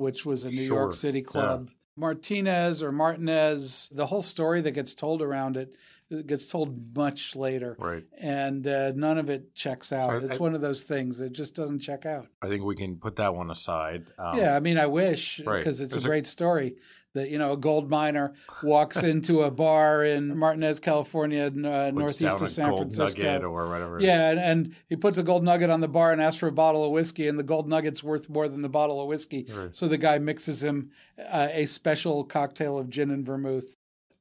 which 0.00 0.24
was 0.26 0.44
a 0.44 0.50
New 0.50 0.66
Sure, 0.66 0.78
York 0.78 0.94
City 0.94 1.18
yeah. 1.18 1.24
club. 1.24 1.70
Martinez 1.96 2.82
or 2.82 2.90
Martinez, 2.92 3.90
the 3.92 4.06
whole 4.06 4.22
story 4.22 4.60
that 4.62 4.70
gets 4.72 4.94
told 4.94 5.20
around 5.22 5.56
it 5.56 5.76
It 6.12 6.26
gets 6.26 6.46
told 6.50 6.96
much 6.96 7.36
later, 7.36 7.76
Right. 7.78 8.02
and 8.18 8.66
uh, 8.66 8.90
none 8.96 9.16
of 9.16 9.30
it 9.30 9.54
checks 9.54 9.92
out. 9.92 10.10
Right, 10.10 10.22
It's 10.24 10.40
I- 10.40 10.42
one 10.42 10.54
of 10.56 10.60
those 10.60 10.82
things 10.82 11.18
that 11.18 11.30
just 11.30 11.54
doesn't 11.54 11.78
check 11.78 12.04
out. 12.04 12.26
I 12.42 12.48
think 12.48 12.64
we 12.64 12.74
can 12.74 12.96
put 12.96 13.14
that 13.16 13.32
one 13.36 13.48
aside. 13.48 14.06
Um, 14.18 14.36
yeah, 14.36 14.56
I 14.56 14.60
mean, 14.60 14.76
I 14.76 14.86
wish 14.86 15.38
right. 15.46 15.58
because 15.58 15.80
it's 15.80 15.94
There's 15.94 16.04
a 16.04 16.08
a- 16.08 16.10
great 16.10 16.26
story 16.26 16.74
that 17.14 17.28
you 17.30 17.38
know 17.38 17.52
a 17.52 17.56
gold 17.56 17.90
miner 17.90 18.34
walks 18.62 19.02
into 19.02 19.42
a 19.42 19.50
bar 19.50 20.04
in 20.04 20.36
Martinez, 20.38 20.80
California, 20.80 21.46
uh, 21.46 21.90
northeast 21.92 22.40
of 22.40 22.48
San 22.48 22.68
gold 22.70 22.80
Francisco. 22.94 23.22
nugget 23.22 23.44
or 23.44 23.68
whatever. 23.68 23.98
Yeah, 24.00 24.30
and, 24.30 24.38
and 24.40 24.76
he 24.88 24.96
puts 24.96 25.18
a 25.18 25.22
gold 25.22 25.44
nugget 25.44 25.70
on 25.70 25.80
the 25.80 25.88
bar 25.88 26.12
and 26.12 26.22
asks 26.22 26.38
for 26.38 26.46
a 26.48 26.52
bottle 26.52 26.84
of 26.84 26.92
whiskey, 26.92 27.28
and 27.28 27.38
the 27.38 27.42
gold 27.42 27.68
nugget's 27.68 28.02
worth 28.02 28.28
more 28.28 28.48
than 28.48 28.62
the 28.62 28.68
bottle 28.68 29.00
of 29.00 29.08
whiskey. 29.08 29.46
Right. 29.52 29.74
So 29.74 29.88
the 29.88 29.98
guy 29.98 30.18
mixes 30.18 30.62
him 30.62 30.90
uh, 31.18 31.48
a 31.52 31.66
special 31.66 32.24
cocktail 32.24 32.78
of 32.78 32.88
gin 32.90 33.10
and 33.10 33.24
vermouth. 33.24 33.76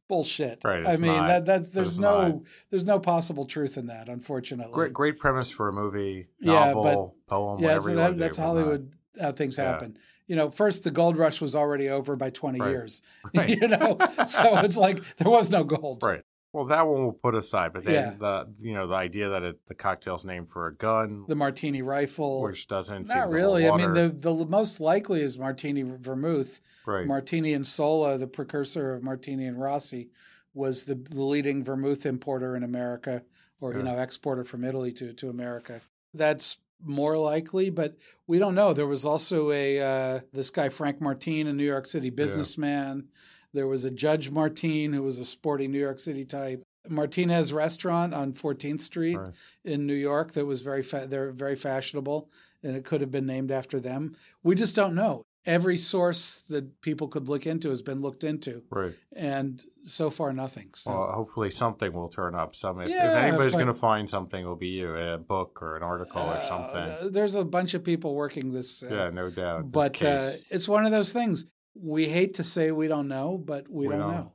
Bullshit. 0.07 0.61
Right, 0.63 0.87
I 0.87 0.97
mean 0.97 1.11
not. 1.11 1.27
that 1.27 1.45
that's 1.45 1.69
there's 1.69 1.99
no 1.99 2.27
not. 2.27 2.41
there's 2.71 2.83
no 2.83 2.99
possible 2.99 3.45
truth 3.45 3.77
in 3.77 3.85
that, 3.87 4.09
unfortunately. 4.09 4.73
Great, 4.73 4.91
great 4.91 5.19
premise 5.19 5.51
for 5.51 5.67
a 5.67 5.71
movie, 5.71 6.25
Yeah, 6.39 6.73
novel, 6.73 7.15
poem, 7.27 7.59
yeah, 7.61 7.79
so 7.79 7.93
that, 7.93 8.17
that's 8.17 8.37
Hollywood 8.39 8.95
how 9.21 9.33
things 9.33 9.59
Yeah. 9.59 9.65
happen. 9.65 9.99
You 10.29 10.35
know, 10.37 10.49
first 10.49 10.83
the 10.85 10.91
gold 10.91 11.17
rush 11.17 11.41
was 11.41 11.55
already 11.55 11.89
over 11.89 12.15
by 12.15 12.29
20 12.29 12.59
Right. 12.59 12.69
years. 12.69 13.01
Right. 13.35 13.49
you 13.49 13.67
know, 13.67 13.97
so 14.27 14.57
it's 14.59 14.77
like 14.77 15.01
there 15.17 15.29
was 15.29 15.49
no 15.49 15.63
gold. 15.65 16.03
Right. 16.03 16.21
Well, 16.53 16.65
that 16.65 16.87
one 16.87 17.03
we'll 17.03 17.11
put 17.11 17.35
aside, 17.35 17.73
but 17.73 17.83
then 17.83 17.93
Yeah. 17.93 18.13
the 18.17 18.53
you 18.57 18.73
know 18.73 18.87
the 18.87 18.95
idea 18.95 19.29
that 19.29 19.43
it, 19.43 19.65
the 19.67 19.75
cocktail's 19.75 20.23
named 20.25 20.49
for 20.49 20.67
a 20.67 20.73
gun, 20.75 21.25
The 21.27 21.35
martini 21.35 21.81
rifle. 21.81 22.41
which 22.43 22.67
doesn't 22.67 23.07
Not 23.07 23.29
really. 23.29 23.67
I 23.69 23.75
mean, 23.75 23.93
the 23.93 24.09
the 24.09 24.33
most 24.45 24.79
likely 24.79 25.21
is 25.21 25.37
martini 25.37 25.83
vermouth. 25.83 26.59
right. 26.85 27.05
Martini 27.05 27.53
and 27.53 27.67
Sola, 27.67 28.17
the 28.17 28.27
precursor 28.27 28.93
of 28.93 29.03
Martini 29.03 29.45
and 29.45 29.59
Rossi, 29.61 30.09
was 30.53 30.83
the, 30.85 30.95
the 30.95 31.21
leading 31.23 31.63
vermouth 31.63 32.05
importer 32.05 32.55
in 32.55 32.63
America, 32.63 33.23
or 33.61 33.75
you 33.75 33.83
know, 33.83 33.97
exporter 33.99 34.43
from 34.43 34.63
Italy 34.63 34.91
to 34.93 35.13
to 35.13 35.29
America. 35.29 35.81
That's 36.15 36.57
more 36.83 37.17
likely, 37.17 37.69
but 37.69 37.95
we 38.27 38.39
don't 38.39 38.55
know. 38.55 38.73
There 38.73 38.87
was 38.87 39.05
also 39.05 39.51
a 39.51 39.79
uh, 39.79 40.19
this 40.33 40.49
guy 40.49 40.69
Frank 40.69 41.01
Martin, 41.01 41.47
a 41.47 41.53
New 41.53 41.65
York 41.65 41.85
City 41.85 42.09
businessman. 42.09 43.07
There 43.53 43.67
was 43.67 43.83
a 43.83 43.91
Judge 43.91 44.29
Martin, 44.29 44.93
who 44.93 45.03
was 45.03 45.19
a 45.19 45.25
sporty 45.25 45.67
New 45.67 45.79
York 45.79 45.99
City 45.99 46.25
type. 46.25 46.63
Martinez 46.87 47.51
Restaurant 47.53 48.13
on 48.13 48.33
14th 48.33 48.81
Street 48.81 49.17
Right. 49.17 49.33
in 49.65 49.85
New 49.85 49.93
York 49.93 50.31
that 50.33 50.45
was 50.45 50.61
very 50.61 50.81
fa- 50.81 51.07
they're 51.09 51.31
very 51.31 51.55
fashionable, 51.55 52.29
and 52.63 52.75
it 52.75 52.85
could 52.85 53.01
have 53.01 53.11
been 53.11 53.25
named 53.25 53.51
after 53.51 53.79
them. 53.79 54.15
We 54.43 54.55
just 54.55 54.75
don't 54.75 54.95
know. 54.95 55.23
Every 55.45 55.77
source 55.77 56.39
that 56.49 56.81
people 56.81 57.07
could 57.07 57.29
look 57.29 57.47
into 57.47 57.69
has 57.69 57.81
been 57.81 58.01
looked 58.01 58.23
into, 58.23 58.61
Right. 58.69 58.93
and 59.15 59.63
so 59.83 60.09
far 60.09 60.33
nothing. 60.33 60.71
So 60.75 60.91
Well, 60.91 61.11
hopefully 61.13 61.49
something 61.49 61.93
will 61.93 62.09
turn 62.09 62.35
up. 62.35 62.53
Some 62.53 62.81
if, 62.81 62.89
if 62.89 62.95
anybody's 62.95 63.53
going 63.53 63.67
to 63.67 63.73
find 63.73 64.09
something, 64.09 64.41
it'll 64.41 64.55
be 64.57 64.67
you, 64.67 64.95
a 64.95 65.17
book 65.17 65.61
or 65.61 65.77
an 65.77 65.83
article 65.83 66.21
or 66.21 66.41
something. 66.41 66.77
uh, 66.77 67.09
there's 67.09 67.35
a 67.35 67.45
bunch 67.45 67.73
of 67.73 67.83
people 67.83 68.15
working 68.15 68.51
this, 68.51 68.83
uh, 68.83 68.87
yeah, 68.91 69.09
no 69.11 69.29
doubt. 69.29 69.71
But 69.71 70.01
uh, 70.03 70.31
it's 70.51 70.67
one 70.67 70.85
of 70.85 70.91
those 70.91 71.13
things. 71.13 71.45
We 71.73 72.09
hate 72.09 72.33
to 72.35 72.43
say 72.43 72.71
we 72.71 72.89
don't 72.89 73.07
know, 73.07 73.37
but 73.37 73.69
we, 73.69 73.87
We 73.87 73.93
don't, 73.93 74.01
don't. 74.01 74.11
know. 74.15 74.33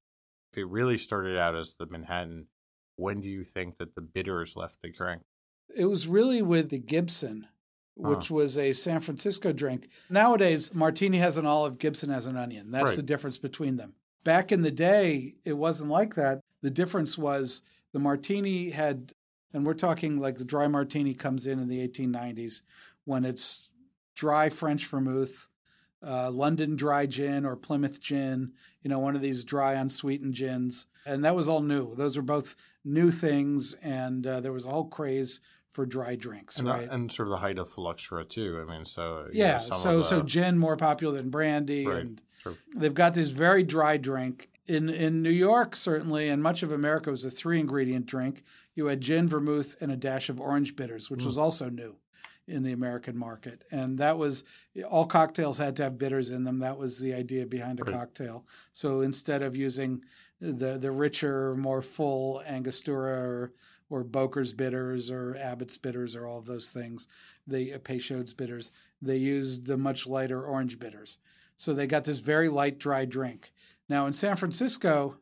if 0.53 0.59
it 0.59 0.65
really 0.69 0.97
started 0.99 1.37
out 1.37 1.55
as 1.55 1.77
the 1.77 1.87
Manhattan, 1.87 2.47
when 2.97 3.21
do 3.21 3.29
you 3.29 3.45
think 3.45 3.77
that 3.79 3.95
the 3.95 4.01
bitters 4.01 4.57
left 4.57 4.79
the 4.83 4.89
drink? 4.91 5.21
It 5.77 5.85
was 5.85 6.09
really 6.09 6.41
with 6.43 6.71
the 6.71 6.79
Gibson, 6.79 7.47
which 7.97 8.31
was 8.31 8.59
a 8.59 8.73
San 8.73 9.01
Francisco 9.01 9.53
drink. 9.53 9.89
Nowadays, 10.11 10.75
Martini 10.75 11.19
has 11.19 11.37
an 11.37 11.47
olive, 11.47 11.79
Gibson 11.79 12.11
has 12.11 12.27
an 12.27 12.37
onion. 12.37 12.71
That's 12.71 12.91
Right. 12.91 12.97
the 12.97 13.03
difference 13.03 13.39
between 13.39 13.77
them. 13.77 13.95
Back 14.25 14.51
in 14.51 14.63
the 14.63 14.71
day, 14.71 15.35
it 15.45 15.53
wasn't 15.55 15.91
like 15.91 16.15
that. 16.15 16.41
The 16.63 16.71
difference 16.71 17.17
was 17.19 17.63
the 17.93 18.01
Martini 18.01 18.71
had, 18.71 19.13
and 19.53 19.65
we're 19.65 19.75
talking 19.75 20.19
like 20.19 20.39
the 20.39 20.45
dry 20.45 20.67
Martini 20.67 21.15
comes 21.15 21.47
in 21.47 21.59
in 21.61 21.69
the 21.69 21.81
1890s 21.81 22.63
when 23.05 23.25
it's 23.25 23.69
dry 24.17 24.49
French 24.49 24.87
vermouth, 24.87 25.49
uh, 26.03 26.31
London 26.31 26.75
dry 26.77 27.07
gin 27.07 27.45
or 27.47 27.55
Plymouth 27.57 28.01
gin, 28.01 28.53
you 28.83 28.89
know, 28.91 28.99
one 28.99 29.15
of 29.15 29.23
these 29.23 29.45
dry 29.45 29.75
unsweetened 29.75 30.35
gins. 30.35 30.87
And 31.07 31.25
that 31.25 31.37
was 31.37 31.49
all 31.49 31.61
new. 31.61 31.95
Those 31.95 32.17
were 32.17 32.23
both 32.23 32.57
new 32.85 33.11
things, 33.11 33.75
and 33.75 34.27
uh, 34.27 34.41
there 34.41 34.53
was 34.53 34.65
a 34.65 34.71
whole 34.71 34.87
craze 34.89 35.41
for 35.75 35.85
dry 35.85 36.15
drinks, 36.15 36.59
And, 36.61 36.69
uh, 36.69 36.73
right? 36.73 36.89
and 36.89 37.11
sort 37.11 37.27
of 37.27 37.31
the 37.33 37.39
height 37.39 37.59
of 37.59 37.69
Fluxtra 37.69 38.27
too. 38.29 38.65
I 38.67 38.71
mean, 38.71 38.85
so 38.87 39.27
you 39.33 39.41
know, 39.41 39.45
yeah, 39.47 39.59
so 39.59 39.99
of 39.99 40.07
so 40.07 40.23
gin 40.23 40.57
more 40.57 40.77
popular 40.77 41.17
than 41.17 41.31
brandy, 41.31 41.85
Right. 41.87 42.01
and 42.01 42.23
Sure. 42.39 42.55
they've 42.77 42.95
got 42.95 43.15
this 43.15 43.31
very 43.31 43.65
dry 43.65 43.97
drink. 43.97 44.49
In 44.67 44.89
in 44.89 45.21
New 45.21 45.31
York, 45.31 45.75
certainly, 45.77 46.29
and 46.29 46.43
much 46.43 46.63
of 46.63 46.71
America, 46.73 47.11
was 47.11 47.25
a 47.25 47.31
three 47.31 47.59
ingredient 47.61 48.07
drink. 48.07 48.45
You 48.75 48.87
had 48.87 49.01
gin, 49.01 49.27
vermouth, 49.29 49.77
and 49.81 49.91
a 49.93 49.97
dash 49.97 50.29
of 50.31 50.41
orange 50.41 50.75
bitters, 50.77 51.11
which 51.11 51.21
Mm. 51.21 51.27
was 51.27 51.37
also 51.37 51.69
new 51.69 51.97
in 52.47 52.63
the 52.63 52.73
American 52.73 53.17
market. 53.17 53.65
And 53.73 53.99
that 53.99 54.17
was 54.17 54.45
all 54.89 55.07
cocktails 55.07 55.59
had 55.59 55.75
to 55.77 55.83
have 55.83 55.99
bitters 55.99 56.31
in 56.31 56.45
them. 56.45 56.61
That 56.61 56.79
was 56.79 56.99
the 56.99 57.13
idea 57.15 57.47
behind 57.47 57.81
a 57.81 57.85
Right. 57.85 57.95
cocktail. 57.95 58.47
So 58.73 59.01
instead 59.01 59.43
of 59.43 59.57
using 59.57 60.03
the 60.41 60.79
the 60.79 60.93
richer, 60.93 61.55
more 61.57 61.83
full 61.83 62.41
Angostura 62.47 63.13
or 63.19 63.53
or 63.95 64.03
Boker's 64.03 64.53
bitters 64.53 65.09
or 65.09 65.37
Abbott's 65.37 65.79
bitters 65.79 66.17
or 66.17 66.27
all 66.27 66.39
of 66.39 66.47
those 66.47 66.69
things, 66.69 67.07
the 67.47 67.73
uh, 67.73 67.79
Peychaud's 67.79 68.33
bitters, 68.33 68.73
they 69.01 69.17
used 69.17 69.67
the 69.67 69.77
much 69.77 70.05
lighter 70.05 70.45
orange 70.45 70.81
bitters. 70.81 71.19
So 71.57 71.73
they 71.73 71.87
got 71.87 72.03
this 72.03 72.19
very 72.19 72.49
light, 72.49 72.81
dry 72.81 73.05
drink. 73.05 73.53
Now 73.89 74.09
in 74.09 74.13
San 74.13 74.35
Francisco, 74.35 75.19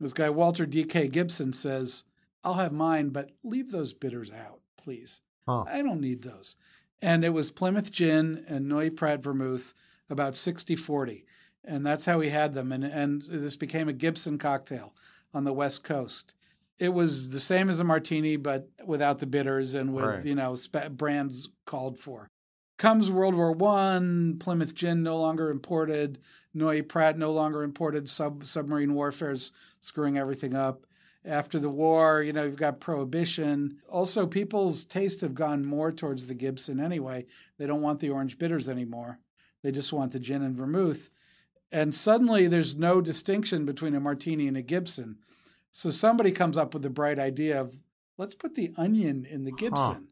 this 0.00 0.12
guy 0.12 0.30
Walter 0.30 0.66
D.K. 0.66 1.06
Gibson 1.08 1.52
says, 1.52 2.02
"I'll 2.42 2.54
have 2.54 2.72
mine, 2.72 3.10
but 3.10 3.30
leave 3.44 3.70
those 3.70 3.92
bitters 3.92 4.32
out, 4.32 4.62
please. 4.76 5.20
Huh. 5.46 5.66
I 5.68 5.82
don't 5.82 6.00
need 6.00 6.22
those." 6.22 6.56
And 7.00 7.24
it 7.24 7.30
was 7.30 7.52
Plymouth 7.52 7.92
Gin 7.92 8.44
and 8.48 8.66
Noilly 8.68 8.90
Prat 8.90 9.22
Vermouth, 9.22 9.74
about 10.10 10.32
60-40. 10.34 11.22
And 11.64 11.86
that's 11.86 12.06
how 12.06 12.18
he 12.18 12.30
had 12.30 12.54
them. 12.54 12.72
And, 12.72 12.82
and 12.82 13.22
this 13.22 13.54
became 13.54 13.88
a 13.88 13.92
Gibson 13.92 14.38
cocktail 14.38 14.92
on 15.32 15.44
the 15.44 15.52
West 15.52 15.84
Coast. 15.84 16.34
It 16.78 16.90
was 16.94 17.30
the 17.30 17.40
same 17.40 17.68
as 17.68 17.80
a 17.80 17.84
martini, 17.84 18.36
but 18.36 18.68
without 18.86 19.18
the 19.18 19.26
bitters 19.26 19.74
and 19.74 19.92
with, 19.92 20.04
Right. 20.04 20.24
you 20.24 20.34
know, 20.34 20.54
spe- 20.54 20.90
brands 20.90 21.48
called 21.66 21.98
for. 21.98 22.28
Comes 22.78 23.10
World 23.10 23.34
War 23.34 23.50
One, 23.50 24.38
Plymouth 24.38 24.74
Gin 24.74 25.02
no 25.02 25.18
longer 25.18 25.50
imported, 25.50 26.18
Noilly 26.54 26.82
Prat 26.82 27.18
no 27.18 27.32
longer 27.32 27.64
imported, 27.64 28.08
sub 28.08 28.44
submarine 28.44 28.94
warfare's 28.94 29.50
screwing 29.80 30.16
everything 30.16 30.54
up. 30.54 30.86
After 31.24 31.58
the 31.58 31.68
war, 31.68 32.22
you 32.22 32.32
know, 32.32 32.44
you've 32.44 32.54
got 32.56 32.78
prohibition. 32.80 33.78
Also, 33.88 34.26
people's 34.26 34.84
tastes 34.84 35.20
have 35.22 35.34
gone 35.34 35.64
more 35.64 35.90
towards 35.90 36.28
the 36.28 36.34
Gibson 36.34 36.78
anyway. 36.78 37.26
They 37.58 37.66
don't 37.66 37.82
want 37.82 37.98
the 37.98 38.10
orange 38.10 38.38
bitters 38.38 38.68
anymore. 38.68 39.18
They 39.62 39.72
just 39.72 39.92
want 39.92 40.12
the 40.12 40.20
gin 40.20 40.42
and 40.42 40.56
vermouth. 40.56 41.10
And 41.72 41.92
suddenly 41.94 42.46
there's 42.46 42.76
no 42.76 43.00
distinction 43.00 43.66
between 43.66 43.96
a 43.96 44.00
martini 44.00 44.46
and 44.46 44.56
a 44.56 44.62
Gibson. 44.62 45.18
So 45.70 45.90
somebody 45.90 46.30
comes 46.30 46.56
up 46.56 46.74
with 46.74 46.82
the 46.82 46.90
bright 46.90 47.18
idea 47.18 47.60
of 47.60 47.80
let's 48.16 48.34
put 48.34 48.54
the 48.54 48.72
onion 48.76 49.26
in 49.28 49.44
the 49.44 49.52
Gibson. 49.52 50.08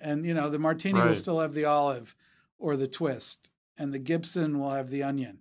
And 0.00 0.24
you 0.26 0.34
know, 0.34 0.48
the 0.50 0.58
martini 0.58 1.00
will 1.00 1.14
still 1.14 1.40
have 1.40 1.54
the 1.54 1.64
olive 1.64 2.14
or 2.58 2.76
the 2.76 2.88
twist, 2.88 3.50
and 3.78 3.92
the 3.92 3.98
Gibson 3.98 4.58
will 4.58 4.70
have 4.70 4.90
the 4.90 5.02
onion. 5.02 5.38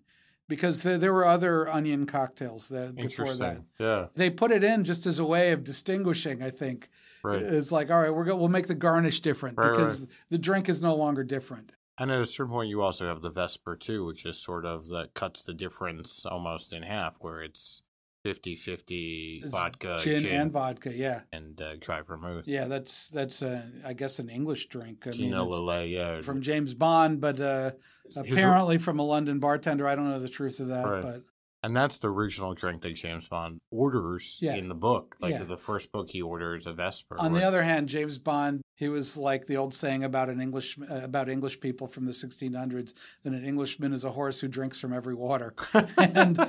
Because 0.49 0.84
there, 0.84 0.97
there 0.97 1.13
were 1.13 1.26
other 1.26 1.69
onion 1.69 2.06
cocktails 2.06 2.67
that 2.69 2.95
before 2.95 3.34
that. 3.36 3.63
Yeah. 3.80 4.08
They 4.15 4.30
put 4.30 4.52
it 4.52 4.63
in 4.63 4.84
just 4.84 5.06
as 5.06 5.17
a 5.17 5.26
way 5.26 5.52
of 5.54 5.63
distinguishing, 5.63 6.43
I 6.43 6.49
think. 6.49 6.89
Right. 7.23 7.41
It's 7.41 7.71
like, 7.71 7.89
all 7.89 8.02
right, 8.02 8.13
we're 8.13 8.26
go- 8.26 8.36
we'll 8.36 8.49
make 8.49 8.67
the 8.67 8.76
garnish 8.76 9.21
different 9.21 9.58
Right, 9.58 9.71
because 9.71 10.02
right. 10.02 10.10
the 10.30 10.38
drink 10.38 10.67
is 10.67 10.82
no 10.82 10.95
longer 10.95 11.23
different. 11.23 11.71
And 11.97 12.12
at 12.12 12.19
a 12.19 12.26
certain 12.26 12.52
point, 12.52 12.69
you 12.69 12.82
also 12.82 13.08
have 13.08 13.21
the 13.21 13.30
Vesper 13.30 13.78
too, 13.78 14.06
which 14.06 14.26
is 14.26 14.38
sort 14.38 14.65
of 14.65 14.88
that 14.88 15.13
cuts 15.13 15.43
the 15.43 15.54
difference 15.54 16.26
almost 16.26 16.73
in 16.73 16.84
half, 16.84 17.15
where 17.21 17.41
it's 17.41 17.83
50 18.23 18.55
50 18.55 19.41
It's 19.43 19.51
vodka, 19.51 19.99
gin, 20.01 20.25
and 20.25 20.51
vodka, 20.51 20.93
yeah. 20.95 21.21
and 21.33 21.62
uh, 21.62 21.75
dry 21.79 22.01
vermouth. 22.01 22.47
Yeah, 22.47 22.65
that's 22.65 23.09
that's 23.09 23.41
uh, 23.43 23.63
I 23.86 23.93
guess 23.93 24.19
an 24.19 24.29
English 24.29 24.67
drink. 24.69 25.05
I 25.05 25.12
mean, 25.12 25.31
Lillet, 25.33 25.89
yeah. 25.89 26.21
from 26.21 26.41
James 26.41 26.73
Bond, 26.73 27.19
but 27.19 27.39
uh, 27.41 27.71
apparently 28.15 28.77
from 28.77 28.99
a 28.99 29.03
London 29.03 29.39
bartender. 29.39 29.88
I 29.88 29.95
don't 29.95 30.09
know 30.09 30.19
the 30.19 30.29
truth 30.29 30.62
of 30.62 30.69
that, 30.69 30.86
Right. 30.88 31.03
but 31.03 31.21
And 31.63 31.75
that's 31.75 31.97
the 31.99 32.09
original 32.09 32.53
drink 32.53 32.81
that 32.83 32.93
James 32.95 33.27
Bond 33.27 33.59
orders 33.71 34.38
Yeah. 34.41 34.55
in 34.55 34.69
the 34.69 34.75
book. 34.75 35.17
Like 35.19 35.33
Yeah. 35.33 35.43
the 35.43 35.57
first 35.57 35.91
book 35.91 36.09
he 36.09 36.21
orders 36.21 36.65
a 36.65 36.73
Vesper. 36.73 37.17
on 37.19 37.33
the 37.33 37.43
other 37.43 37.62
hand, 37.63 37.89
James 37.89 38.17
Bond, 38.19 38.62
he 38.75 38.89
was 38.89 39.17
like 39.17 39.45
the 39.47 39.55
old 39.57 39.73
saying 39.73 40.03
about 40.03 40.29
an 40.29 40.41
English 40.41 40.77
uh, 40.79 41.01
about 41.03 41.29
English 41.29 41.59
people 41.59 41.88
from 41.88 42.05
the 42.05 42.12
1600s 42.12 42.93
that 43.23 43.33
an 43.33 43.45
Englishman 43.45 43.93
is 43.93 44.03
a 44.03 44.12
horse 44.12 44.39
who 44.39 44.47
drinks 44.47 44.79
from 44.79 44.91
every 44.93 45.13
water. 45.13 45.53
and 45.97 46.39
uh, 46.39 46.47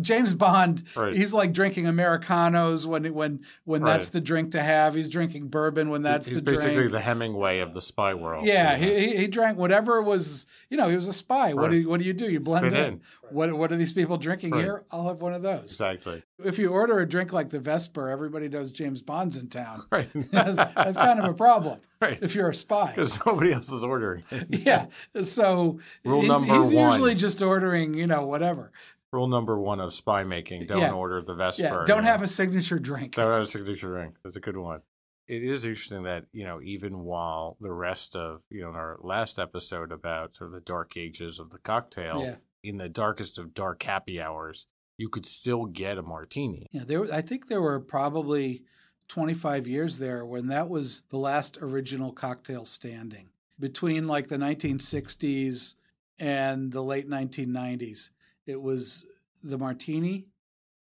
James 0.00 0.34
Bond, 0.34 0.82
Right. 0.96 1.14
he's 1.14 1.34
like 1.34 1.52
drinking 1.52 1.86
americanos 1.86 2.86
when 2.86 3.12
when 3.14 3.40
when 3.64 3.82
that's 3.82 4.08
the 4.08 4.20
drink 4.20 4.52
to 4.52 4.62
have. 4.62 4.94
He's 4.94 5.08
drinking 5.08 5.48
bourbon 5.48 5.90
when 5.90 6.02
that's 6.02 6.26
the 6.26 6.40
drink. 6.40 6.48
He's 6.48 6.58
the 6.58 6.58
basically 6.64 6.74
drink. 6.76 6.92
the 6.92 7.00
Hemingway 7.00 7.58
of 7.60 7.74
the 7.74 7.80
spy 7.80 8.14
world. 8.14 8.44
Yeah, 8.46 8.72
know? 8.76 8.78
he, 8.86 9.16
he 9.16 9.26
drank 9.26 9.58
whatever 9.58 10.00
was 10.02 10.46
you 10.70 10.76
know 10.76 10.88
he 10.88 10.96
was 10.96 11.08
a 11.08 11.12
spy. 11.12 11.52
What 11.54 11.70
do 11.70 11.76
you, 11.76 11.88
what 11.88 12.00
do 12.00 12.06
you 12.06 12.12
do? 12.14 12.30
You 12.30 12.40
blend 12.40 12.64
Fit 12.64 12.72
in. 12.74 12.84
in. 12.94 13.00
What 13.30 13.52
what 13.54 13.70
are 13.72 13.76
these 13.76 13.92
people 13.92 14.16
drinking 14.16 14.50
Right. 14.52 14.64
here? 14.64 14.84
I'll 14.90 15.08
have 15.08 15.20
one 15.20 15.34
of 15.34 15.42
those. 15.42 15.64
exactly. 15.64 16.22
If 16.44 16.58
you 16.58 16.68
order 16.70 16.98
a 16.98 17.08
drink 17.08 17.32
like 17.32 17.50
the 17.50 17.58
Vesper, 17.60 18.08
everybody 18.08 18.48
knows 18.48 18.72
James 18.72 19.02
Bond's 19.02 19.36
in 19.36 19.48
town. 19.48 19.84
Right. 19.92 20.08
that's, 20.30 20.56
that's 20.56 20.96
kind 20.96 21.18
of 21.20 21.24
a 21.26 21.34
problem 21.34 21.80
Right. 22.00 22.18
if 22.22 22.34
you're 22.34 22.48
a 22.50 22.54
spy. 22.54 22.92
Because 22.94 23.18
nobody 23.26 23.52
else 23.52 23.70
is 23.70 23.84
ordering. 23.84 24.22
Yeah. 24.48 24.86
So 25.22 25.80
Rule 26.04 26.20
he's, 26.20 26.28
number 26.28 26.54
he's 26.62 26.72
one. 26.74 26.92
usually 26.92 27.14
just 27.14 27.42
ordering, 27.42 27.94
you 27.94 28.06
know, 28.06 28.24
whatever. 28.26 28.72
Rule 29.12 29.26
number 29.26 29.58
one 29.58 29.80
of 29.80 29.92
spy 29.92 30.22
making: 30.22 30.66
don't 30.66 30.78
Yeah. 30.80 30.92
order 30.92 31.20
the 31.20 31.34
Vesper. 31.34 31.62
Yeah. 31.64 31.84
Don't 31.84 32.04
have 32.04 32.22
a 32.22 32.28
signature 32.28 32.78
drink. 32.78 33.16
Don't 33.16 33.30
have 33.32 33.42
a 33.42 33.46
signature 33.48 33.90
ring. 33.90 34.14
That's 34.22 34.36
a 34.36 34.40
good 34.40 34.56
one. 34.56 34.82
It 35.26 35.42
is 35.42 35.64
interesting 35.64 36.04
that 36.04 36.26
you 36.32 36.44
know 36.44 36.60
even 36.62 37.00
while 37.04 37.56
the 37.60 37.72
rest 37.72 38.14
of 38.14 38.42
you 38.50 38.60
know 38.62 38.70
in 38.70 38.76
our 38.76 38.98
last 39.00 39.38
episode 39.40 39.90
about 39.90 40.36
sort 40.36 40.48
of 40.48 40.54
the 40.54 40.60
dark 40.60 40.96
ages 40.96 41.40
of 41.40 41.50
the 41.50 41.58
cocktail, 41.58 42.22
Yeah. 42.22 42.34
in 42.62 42.76
the 42.78 42.88
darkest 42.88 43.38
of 43.38 43.52
dark 43.52 43.82
happy 43.82 44.20
hours, 44.20 44.66
you 45.00 45.08
could 45.08 45.24
still 45.24 45.64
get 45.64 45.96
a 45.96 46.02
martini. 46.02 46.66
Yeah. 46.72 46.82
There, 46.84 47.12
I 47.12 47.22
think 47.22 47.48
there 47.48 47.62
were 47.62 47.80
probably 47.80 48.64
25 49.08 49.66
years 49.66 49.98
there 49.98 50.26
when 50.26 50.48
that 50.48 50.68
was 50.68 51.02
the 51.08 51.16
last 51.16 51.56
original 51.62 52.12
cocktail 52.12 52.66
standing 52.66 53.30
between 53.58 54.06
like 54.06 54.28
the 54.28 54.36
1960s 54.36 55.74
and 56.18 56.70
the 56.70 56.82
late 56.82 57.08
1990s. 57.08 58.10
It 58.46 58.60
was 58.60 59.06
the 59.42 59.56
martini, 59.56 60.26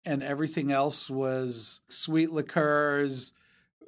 and 0.06 0.22
everything 0.22 0.72
else 0.72 1.10
was 1.10 1.82
sweet 1.88 2.32
liqueurs 2.32 3.34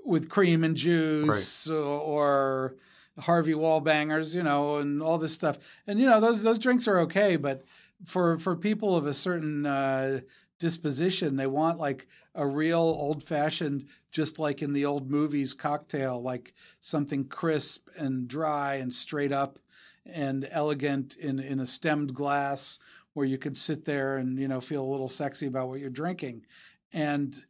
with 0.04 0.28
cream 0.28 0.62
and 0.62 0.76
juice 0.76 1.70
or, 1.70 1.84
or 2.00 2.74
Harvey 3.18 3.54
Wallbangers, 3.54 4.34
you 4.34 4.42
know, 4.42 4.76
and 4.76 5.02
all 5.02 5.16
this 5.16 5.32
stuff. 5.32 5.56
And 5.86 5.98
you 5.98 6.04
know, 6.04 6.20
those 6.20 6.42
those 6.42 6.58
drinks 6.58 6.86
are 6.86 6.98
okay, 7.00 7.36
but 7.36 7.62
for 8.04 8.38
for 8.38 8.56
people 8.56 8.96
of 8.96 9.06
a 9.06 9.14
certain 9.14 9.66
uh, 9.66 10.20
disposition, 10.58 11.36
they 11.36 11.46
want 11.46 11.78
like 11.78 12.06
a 12.34 12.46
real 12.46 12.78
old 12.78 13.22
fashioned, 13.22 13.86
just 14.10 14.38
like 14.38 14.62
in 14.62 14.72
the 14.72 14.84
old 14.84 15.10
movies, 15.10 15.54
cocktail, 15.54 16.22
like 16.22 16.54
something 16.80 17.24
crisp 17.24 17.88
and 17.96 18.28
dry 18.28 18.74
and 18.74 18.94
straight 18.94 19.32
up 19.32 19.58
and 20.06 20.48
elegant 20.50 21.16
in 21.16 21.38
in 21.38 21.60
a 21.60 21.66
stemmed 21.66 22.14
glass 22.14 22.78
where 23.14 23.26
you 23.26 23.38
could 23.38 23.56
sit 23.56 23.84
there 23.84 24.16
and 24.16 24.38
you 24.38 24.48
know 24.48 24.60
feel 24.60 24.82
a 24.82 24.92
little 24.92 25.08
sexy 25.08 25.46
about 25.46 25.68
what 25.68 25.80
you're 25.80 25.90
drinking, 25.90 26.44
and 26.92 27.44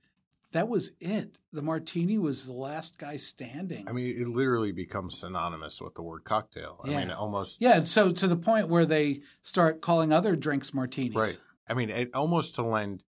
that 0.53 0.69
was 0.69 0.93
it. 1.01 1.39
The 1.53 1.63
martini 1.63 2.19
was 2.19 2.47
the 2.47 2.53
last 2.53 2.99
guy 2.99 3.17
standing. 3.17 3.89
I 3.89 3.93
mean, 3.93 4.17
it 4.17 4.29
literally 4.29 4.73
becomes 4.73 5.19
synonymous 5.19 5.81
with 5.81 5.95
the 5.95 6.03
word 6.03 6.25
cocktail. 6.25 6.81
I 6.85 6.89
mean, 6.89 7.11
almost 7.11 7.61
yeah, 7.61 7.77
and 7.77 7.89
so 7.89 8.13
to 8.13 8.29
the 8.29 8.37
point 8.37 8.69
where 8.69 8.87
they 8.87 9.23
start 9.43 9.81
calling 9.81 10.13
other 10.13 10.37
drinks 10.37 10.73
martinis. 10.73 11.15
right. 11.17 11.39
I 11.69 11.75
mean, 11.75 11.91
it 11.91 12.11
almost 12.15 12.55
to 12.57 12.63
lend 12.63 13.05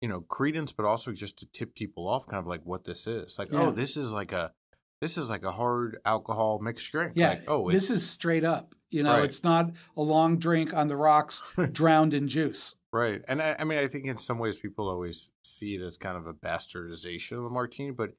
you 0.00 0.08
know 0.08 0.20
credence, 0.20 0.72
but 0.72 0.86
also 0.86 1.12
just 1.12 1.38
to 1.38 1.46
tip 1.46 1.74
people 1.74 2.06
off, 2.06 2.26
kind 2.26 2.40
of 2.40 2.46
like 2.46 2.62
what 2.64 2.84
this 2.84 3.06
is. 3.06 3.38
Like, 3.38 3.48
oh, 3.52 3.56
Yeah. 3.58 3.66
oh, 3.66 3.70
this 3.72 3.96
is 3.96 4.12
like 4.12 4.32
a 4.32 4.52
this 5.00 5.18
is 5.18 5.28
like 5.28 5.44
a 5.44 5.52
hard 5.52 5.98
alcohol 6.04 6.60
mixed 6.60 6.90
drink. 6.92 7.14
Yeah. 7.16 7.30
Like, 7.30 7.44
oh, 7.48 7.70
this 7.70 7.90
is 7.90 8.08
straight 8.08 8.44
up. 8.44 8.74
You 8.90 9.02
know, 9.02 9.16
Right. 9.16 9.24
it's 9.24 9.42
not 9.42 9.72
a 9.96 10.02
long 10.02 10.38
drink 10.38 10.72
on 10.72 10.88
the 10.88 10.96
rocks 10.96 11.42
drowned 11.72 12.14
in 12.14 12.28
juice. 12.28 12.74
Right. 12.92 13.22
And 13.28 13.42
I, 13.42 13.56
I 13.58 13.64
mean, 13.64 13.78
I 13.78 13.88
think 13.88 14.06
in 14.06 14.16
some 14.16 14.38
ways 14.38 14.58
people 14.58 14.88
always 14.88 15.30
see 15.42 15.74
it 15.74 15.82
as 15.82 15.98
kind 15.98 16.16
of 16.16 16.26
a 16.26 16.32
bastardization 16.34 17.32
of 17.36 17.42
the 17.44 17.50
martini, 17.50 17.90
but 17.90 18.12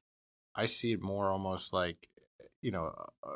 I 0.55 0.65
see 0.65 0.91
it 0.91 1.01
more 1.01 1.31
almost 1.31 1.71
like, 1.73 2.09
you 2.61 2.71
know, 2.71 2.93
uh, 3.23 3.29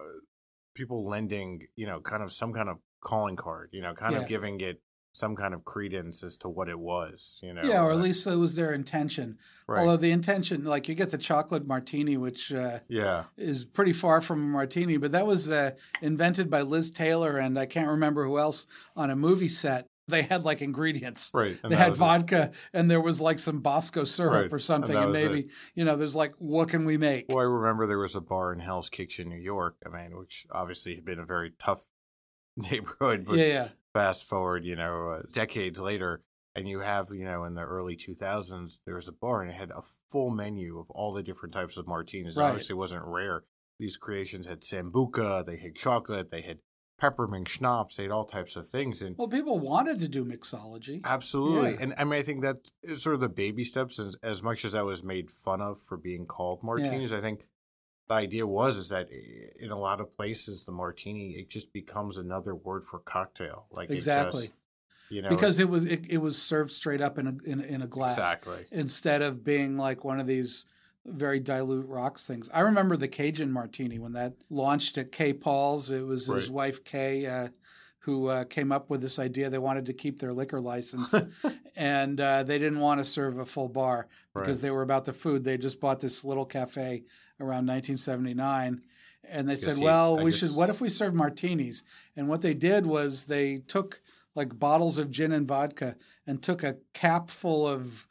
people 0.76 1.08
lending, 1.08 1.68
you 1.76 1.86
know, 1.86 2.00
kind 2.02 2.22
of 2.22 2.34
some 2.34 2.54
kind 2.54 2.70
of 2.70 2.78
calling 3.02 3.36
card, 3.36 3.70
you 3.72 3.82
know, 3.82 3.94
kind 3.94 4.14
Yeah. 4.14 4.22
of 4.22 4.28
giving 4.28 4.60
it 4.62 4.82
some 5.14 5.36
kind 5.36 5.54
of 5.54 5.66
credence 5.66 6.24
as 6.24 6.38
to 6.38 6.48
what 6.50 6.70
it 6.70 6.80
was, 6.80 7.40
you 7.44 7.54
know. 7.54 7.62
yeah, 7.64 7.84
or 7.84 7.92
at 7.92 8.00
least 8.00 8.26
it 8.26 8.36
was 8.38 8.56
their 8.56 8.72
intention. 8.74 9.38
right. 9.68 9.82
Although 9.82 9.98
the 9.98 10.12
intention, 10.12 10.64
like 10.64 10.88
you 10.88 10.96
get 10.96 11.12
the 11.12 11.18
chocolate 11.18 11.68
martini, 11.68 12.16
which 12.18 12.54
uh, 12.54 12.80
yeah. 12.88 13.26
is 13.38 13.66
pretty 13.66 13.94
far 13.94 14.22
from 14.22 14.42
a 14.42 14.48
martini, 14.48 14.96
but 14.98 15.12
that 15.12 15.28
was 15.28 15.50
uh, 15.52 15.72
invented 16.02 16.50
by 16.50 16.62
Liz 16.62 16.90
Taylor 16.92 17.38
and 17.38 17.60
I 17.60 17.66
can't 17.66 17.90
remember 17.90 18.26
who 18.26 18.40
else 18.40 18.66
on 18.96 19.10
a 19.10 19.16
movie 19.16 19.50
set. 19.50 19.88
They 20.08 20.24
had 20.24 20.44
like 20.46 20.62
ingredients. 20.62 21.30
Right. 21.34 21.58
and 21.64 21.72
they 21.72 21.76
had 21.78 21.92
was 21.92 21.98
it. 21.98 22.00
vodka 22.00 22.52
and 22.74 22.90
there 22.90 23.00
was 23.02 23.20
like 23.22 23.40
some 23.40 23.60
Bosco 23.60 24.04
syrup 24.06 24.34
Right, 24.44 24.54
or 24.54 24.60
something. 24.60 24.92
that 24.94 25.04
And, 25.04 25.12
was 25.12 25.20
it. 25.22 25.28
maybe, 25.32 25.48
you 25.76 25.84
know, 25.86 25.96
there's 25.98 26.16
like, 26.16 26.36
what 26.38 26.70
can 26.70 26.86
we 26.86 26.98
make? 26.98 27.26
Well, 27.30 27.40
I 27.40 27.44
remember 27.44 27.86
there 27.86 28.00
was 28.00 28.16
a 28.16 28.22
bar 28.22 28.52
in 28.54 28.60
Hell's 28.60 28.90
Kitchen, 28.90 29.28
New 29.30 29.36
York. 29.42 29.76
I 29.86 29.90
mean, 29.90 30.18
which 30.18 30.46
obviously 30.52 30.96
had 30.96 31.04
been 31.06 31.20
a 31.20 31.26
very 31.26 31.52
tough 31.60 31.82
neighborhood, 32.58 33.26
but 33.26 33.36
yeah, 33.38 33.46
yeah. 33.46 33.68
Fast 33.94 34.28
forward, 34.28 34.66
you 34.66 34.76
know, 34.76 35.10
uh, 35.10 35.22
decades 35.34 35.80
later, 35.80 36.22
and 36.56 36.68
you 36.68 36.80
have, 36.80 37.08
you 37.14 37.24
know, 37.26 37.44
in 37.46 37.54
the 37.56 37.62
early 37.62 37.96
2000s, 37.96 38.80
there 38.86 38.96
was 38.96 39.08
a 39.08 39.12
bar 39.14 39.42
and 39.42 39.50
it 39.52 39.56
had 39.56 39.72
a 39.72 39.82
full 40.10 40.30
menu 40.32 40.80
of 40.80 40.90
all 40.92 41.14
the 41.14 41.24
different 41.24 41.54
types 41.54 41.78
of 41.78 41.88
martinis. 41.88 42.36
Right. 42.36 42.50
Obviously, 42.50 42.76
wasn't 42.76 43.06
rare. 43.06 43.44
These 43.80 43.98
creations 43.98 44.46
had 44.48 44.62
sambuca, 44.62 45.46
they 45.46 45.58
had 45.58 45.76
chocolate, 45.76 46.30
they 46.30 46.42
had 46.42 46.60
peppermint 47.00 47.48
schnapps, 47.48 47.96
they 47.96 48.04
had 48.04 48.12
all 48.12 48.26
types 48.26 48.56
of 48.56 48.68
things. 48.68 49.02
And 49.02 49.16
Well, 49.18 49.28
people 49.28 49.58
wanted 49.58 49.98
to 50.00 50.08
do 50.08 50.24
mixology. 50.24 51.02
absolutely. 51.04 51.72
Yeah. 51.72 51.78
And 51.80 51.94
I 51.98 52.04
mean, 52.04 52.14
I 52.20 52.22
think 52.22 52.44
that 52.44 52.70
is 52.84 53.02
sort 53.02 53.16
of 53.16 53.22
the 53.22 53.30
baby 53.30 53.64
steps. 53.64 53.98
As, 53.98 54.16
as 54.22 54.44
much 54.44 54.66
as 54.66 54.76
I 54.76 54.84
was 54.84 55.02
made 55.04 55.32
fun 55.32 55.62
of 55.62 55.82
for 55.82 55.98
being 55.98 56.26
called 56.28 56.62
martinis, 56.64 57.12
I 57.12 57.22
think 57.22 57.48
the 58.12 58.18
idea 58.18 58.46
was 58.46 58.78
is 58.78 58.90
that 58.90 59.10
in 59.60 59.72
a 59.72 59.78
lot 59.78 60.02
of 60.02 60.12
places, 60.12 60.64
the 60.66 60.72
martini, 60.72 61.32
it 61.32 61.50
just 61.50 61.72
becomes 61.72 62.18
another 62.18 62.54
word 62.56 62.84
for 62.84 63.00
cocktail. 63.00 63.68
Like 63.72 63.90
Exactly. 63.90 64.48
just, 64.48 64.54
you 65.10 65.22
know, 65.22 65.30
because 65.30 65.60
it 65.60 65.70
was 65.70 65.86
it, 65.86 66.06
it 66.10 66.18
was 66.18 66.38
served 66.42 66.72
straight 66.72 67.02
up 67.02 67.18
in 67.18 67.28
a 67.28 67.36
in, 67.46 67.62
in 67.62 67.82
a 67.82 67.88
glass 67.88 68.18
Exactly. 68.18 68.66
instead 68.72 69.22
of 69.22 69.44
being 69.44 69.78
like 69.78 70.04
one 70.04 70.20
of 70.20 70.28
these 70.28 70.66
very 71.06 71.40
dilute 71.40 71.88
rocks 71.88 72.28
things. 72.28 72.50
I 72.54 72.60
remember 72.62 72.96
the 72.98 73.08
Cajun 73.08 73.52
martini 73.52 73.98
when 73.98 74.14
that 74.14 74.34
launched 74.50 74.98
at 74.98 75.12
K-Paul's. 75.12 75.90
It 75.90 76.06
was 76.06 76.28
his 76.28 76.50
wife 76.50 76.84
Kay 76.84 77.26
uh, 77.26 77.48
who 78.00 78.28
uh, 78.28 78.44
came 78.46 78.72
up 78.72 78.90
with 78.90 79.02
this 79.02 79.20
idea. 79.20 79.50
They 79.50 79.58
wanted 79.58 79.86
to 79.88 79.94
keep 79.94 80.20
their 80.20 80.34
liquor 80.34 80.60
license, 80.60 81.14
and 81.76 82.20
uh, 82.20 82.44
they 82.44 82.58
didn't 82.60 82.80
want 82.80 83.00
to 83.00 83.06
serve 83.06 83.38
a 83.40 83.46
full 83.46 83.70
bar 83.70 84.08
because 84.34 84.58
Right. 84.58 84.62
they 84.68 84.72
were 84.72 84.82
about 84.82 85.06
the 85.06 85.14
food. 85.14 85.44
They 85.44 85.58
just 85.58 85.80
bought 85.80 86.00
this 86.02 86.24
little 86.26 86.46
cafe 86.46 87.04
around 87.42 87.66
1979. 87.68 88.82
And 89.24 89.48
they 89.48 89.56
said, 89.56 89.78
he- 89.78 89.84
"Well, 89.84 90.20
I 90.20 90.24
we 90.24 90.32
guess- 90.32 90.40
should. 90.40 90.56
What 90.56 90.70
if 90.70 90.82
we 90.82 90.90
serve 90.90 91.14
martinis?" 91.14 91.84
And 92.16 92.28
what 92.28 92.42
they 92.42 92.54
did 92.54 92.86
was 92.86 93.26
they 93.26 93.60
took 93.60 94.02
like 94.36 94.58
bottles 94.60 94.98
of 94.98 95.12
gin 95.12 95.32
and 95.32 95.48
vodka 95.48 95.96
and 96.26 96.42
took 96.42 96.64
a 96.64 96.78
cap 96.94 97.30
full 97.30 97.68
of 97.68 98.08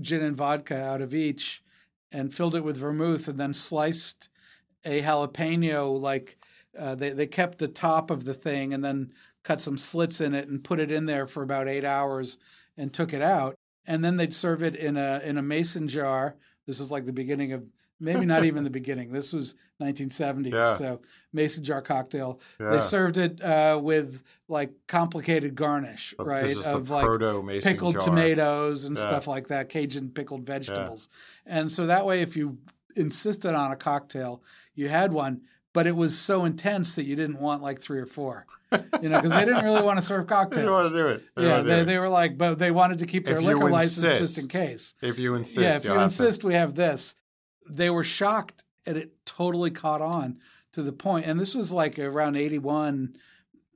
gin 0.00 0.22
and 0.22 0.36
vodka 0.36 0.76
out 0.80 1.00
of 1.00 1.14
each 1.14 1.62
and 2.12 2.34
filled 2.34 2.54
it 2.54 2.64
with 2.64 2.76
vermouth 2.76 3.28
and 3.28 3.38
then 3.38 3.54
sliced 3.54 4.28
a 4.84 5.00
jalapeno 5.02 5.98
like 6.00 6.36
uh, 6.78 6.94
they, 6.94 7.10
they 7.10 7.26
kept 7.26 7.58
the 7.58 7.68
top 7.68 8.10
of 8.10 8.24
the 8.24 8.34
thing 8.34 8.72
and 8.74 8.84
then 8.84 9.12
cut 9.42 9.60
some 9.60 9.76
slits 9.78 10.20
in 10.20 10.34
it 10.34 10.48
and 10.48 10.64
put 10.64 10.80
it 10.80 10.90
in 10.90 11.06
there 11.06 11.26
for 11.26 11.42
about 11.42 11.68
eight 11.68 11.84
hours 11.84 12.38
and 12.76 12.92
took 12.92 13.12
it 13.12 13.22
out 13.22 13.54
and 13.86 14.04
then 14.04 14.16
they'd 14.16 14.34
serve 14.34 14.62
it 14.62 14.74
in 14.76 14.96
a 14.96 15.20
in 15.24 15.36
a 15.38 15.42
mason 15.42 15.86
jar 15.88 16.36
this 16.66 16.80
is 16.80 16.90
like 16.90 17.06
the 17.06 17.12
beginning 17.12 17.52
of 17.52 17.64
maybe 18.00 18.24
not 18.24 18.44
even 18.44 18.64
the 18.64 18.70
beginning 18.70 19.12
this 19.12 19.32
was 19.32 19.54
1970s 19.80 20.52
Yeah. 20.52 20.74
so 20.74 21.00
mason 21.32 21.62
jar 21.62 21.82
cocktail 21.82 22.40
Yeah. 22.58 22.70
they 22.70 22.80
served 22.80 23.16
it 23.16 23.42
uh, 23.42 23.78
with 23.82 24.22
like 24.48 24.72
complicated 24.88 25.54
garnish, 25.54 26.14
But 26.18 26.26
right? 26.26 26.42
This 26.46 26.58
is 26.58 26.66
Of 26.66 26.90
like 26.90 27.06
pickled 27.62 27.94
jar. 27.94 28.02
tomatoes 28.02 28.84
and 28.84 28.96
Yeah. 28.96 29.06
stuff 29.06 29.26
like 29.28 29.46
that, 29.48 29.68
Cajun 29.68 30.10
pickled 30.10 30.44
vegetables. 30.44 31.08
And 31.46 31.70
so 31.70 31.86
that 31.86 32.04
way, 32.04 32.20
if 32.20 32.36
you 32.36 32.58
insisted 32.96 33.54
on 33.54 33.70
a 33.70 33.76
cocktail, 33.76 34.42
you 34.74 34.88
had 34.88 35.12
one, 35.12 35.42
but 35.72 35.86
it 35.86 35.94
was 35.94 36.18
so 36.18 36.44
intense 36.44 36.96
that 36.96 37.04
you 37.04 37.14
didn't 37.14 37.38
want 37.40 37.62
like 37.62 37.80
three 37.80 38.00
or 38.00 38.06
four, 38.06 38.44
you 39.00 39.08
know, 39.08 39.16
because 39.20 39.32
they 39.32 39.44
didn't 39.44 39.64
really 39.64 39.82
want 39.82 39.98
to 39.98 40.04
serve 40.04 40.26
cocktails. 40.36 40.56
They 40.56 40.62
don't 40.66 40.72
want 40.74 40.88
to 40.90 40.96
do 40.96 41.06
it. 41.06 41.22
They 41.36 41.42
yeah, 41.46 41.62
they, 41.62 41.78
do 41.80 41.84
they 41.84 41.98
were 41.98 42.08
like, 42.08 42.36
but 42.36 42.58
they 42.58 42.72
wanted 42.72 42.98
to 42.98 43.06
keep 43.06 43.24
their 43.26 43.36
If 43.38 43.44
liquor 43.44 43.70
license 43.70 44.18
just 44.18 44.38
in 44.38 44.48
case. 44.48 44.94
If 45.00 45.16
you 45.18 45.36
insist, 45.36 45.58
yeah, 45.58 45.76
if 45.76 45.84
you 45.84 45.92
have 45.92 46.02
insist, 46.02 46.42
we 46.42 46.54
have 46.54 46.74
this. 46.74 47.14
They 47.76 47.90
were 47.90 48.04
shocked, 48.04 48.64
and 48.86 48.96
it 48.96 49.24
totally 49.24 49.70
caught 49.70 50.00
on 50.00 50.38
to 50.72 50.82
the 50.82 50.92
point. 50.92 51.26
And 51.26 51.38
this 51.38 51.54
was 51.54 51.72
like 51.72 51.98
around 51.98 52.36
'81, 52.36 53.16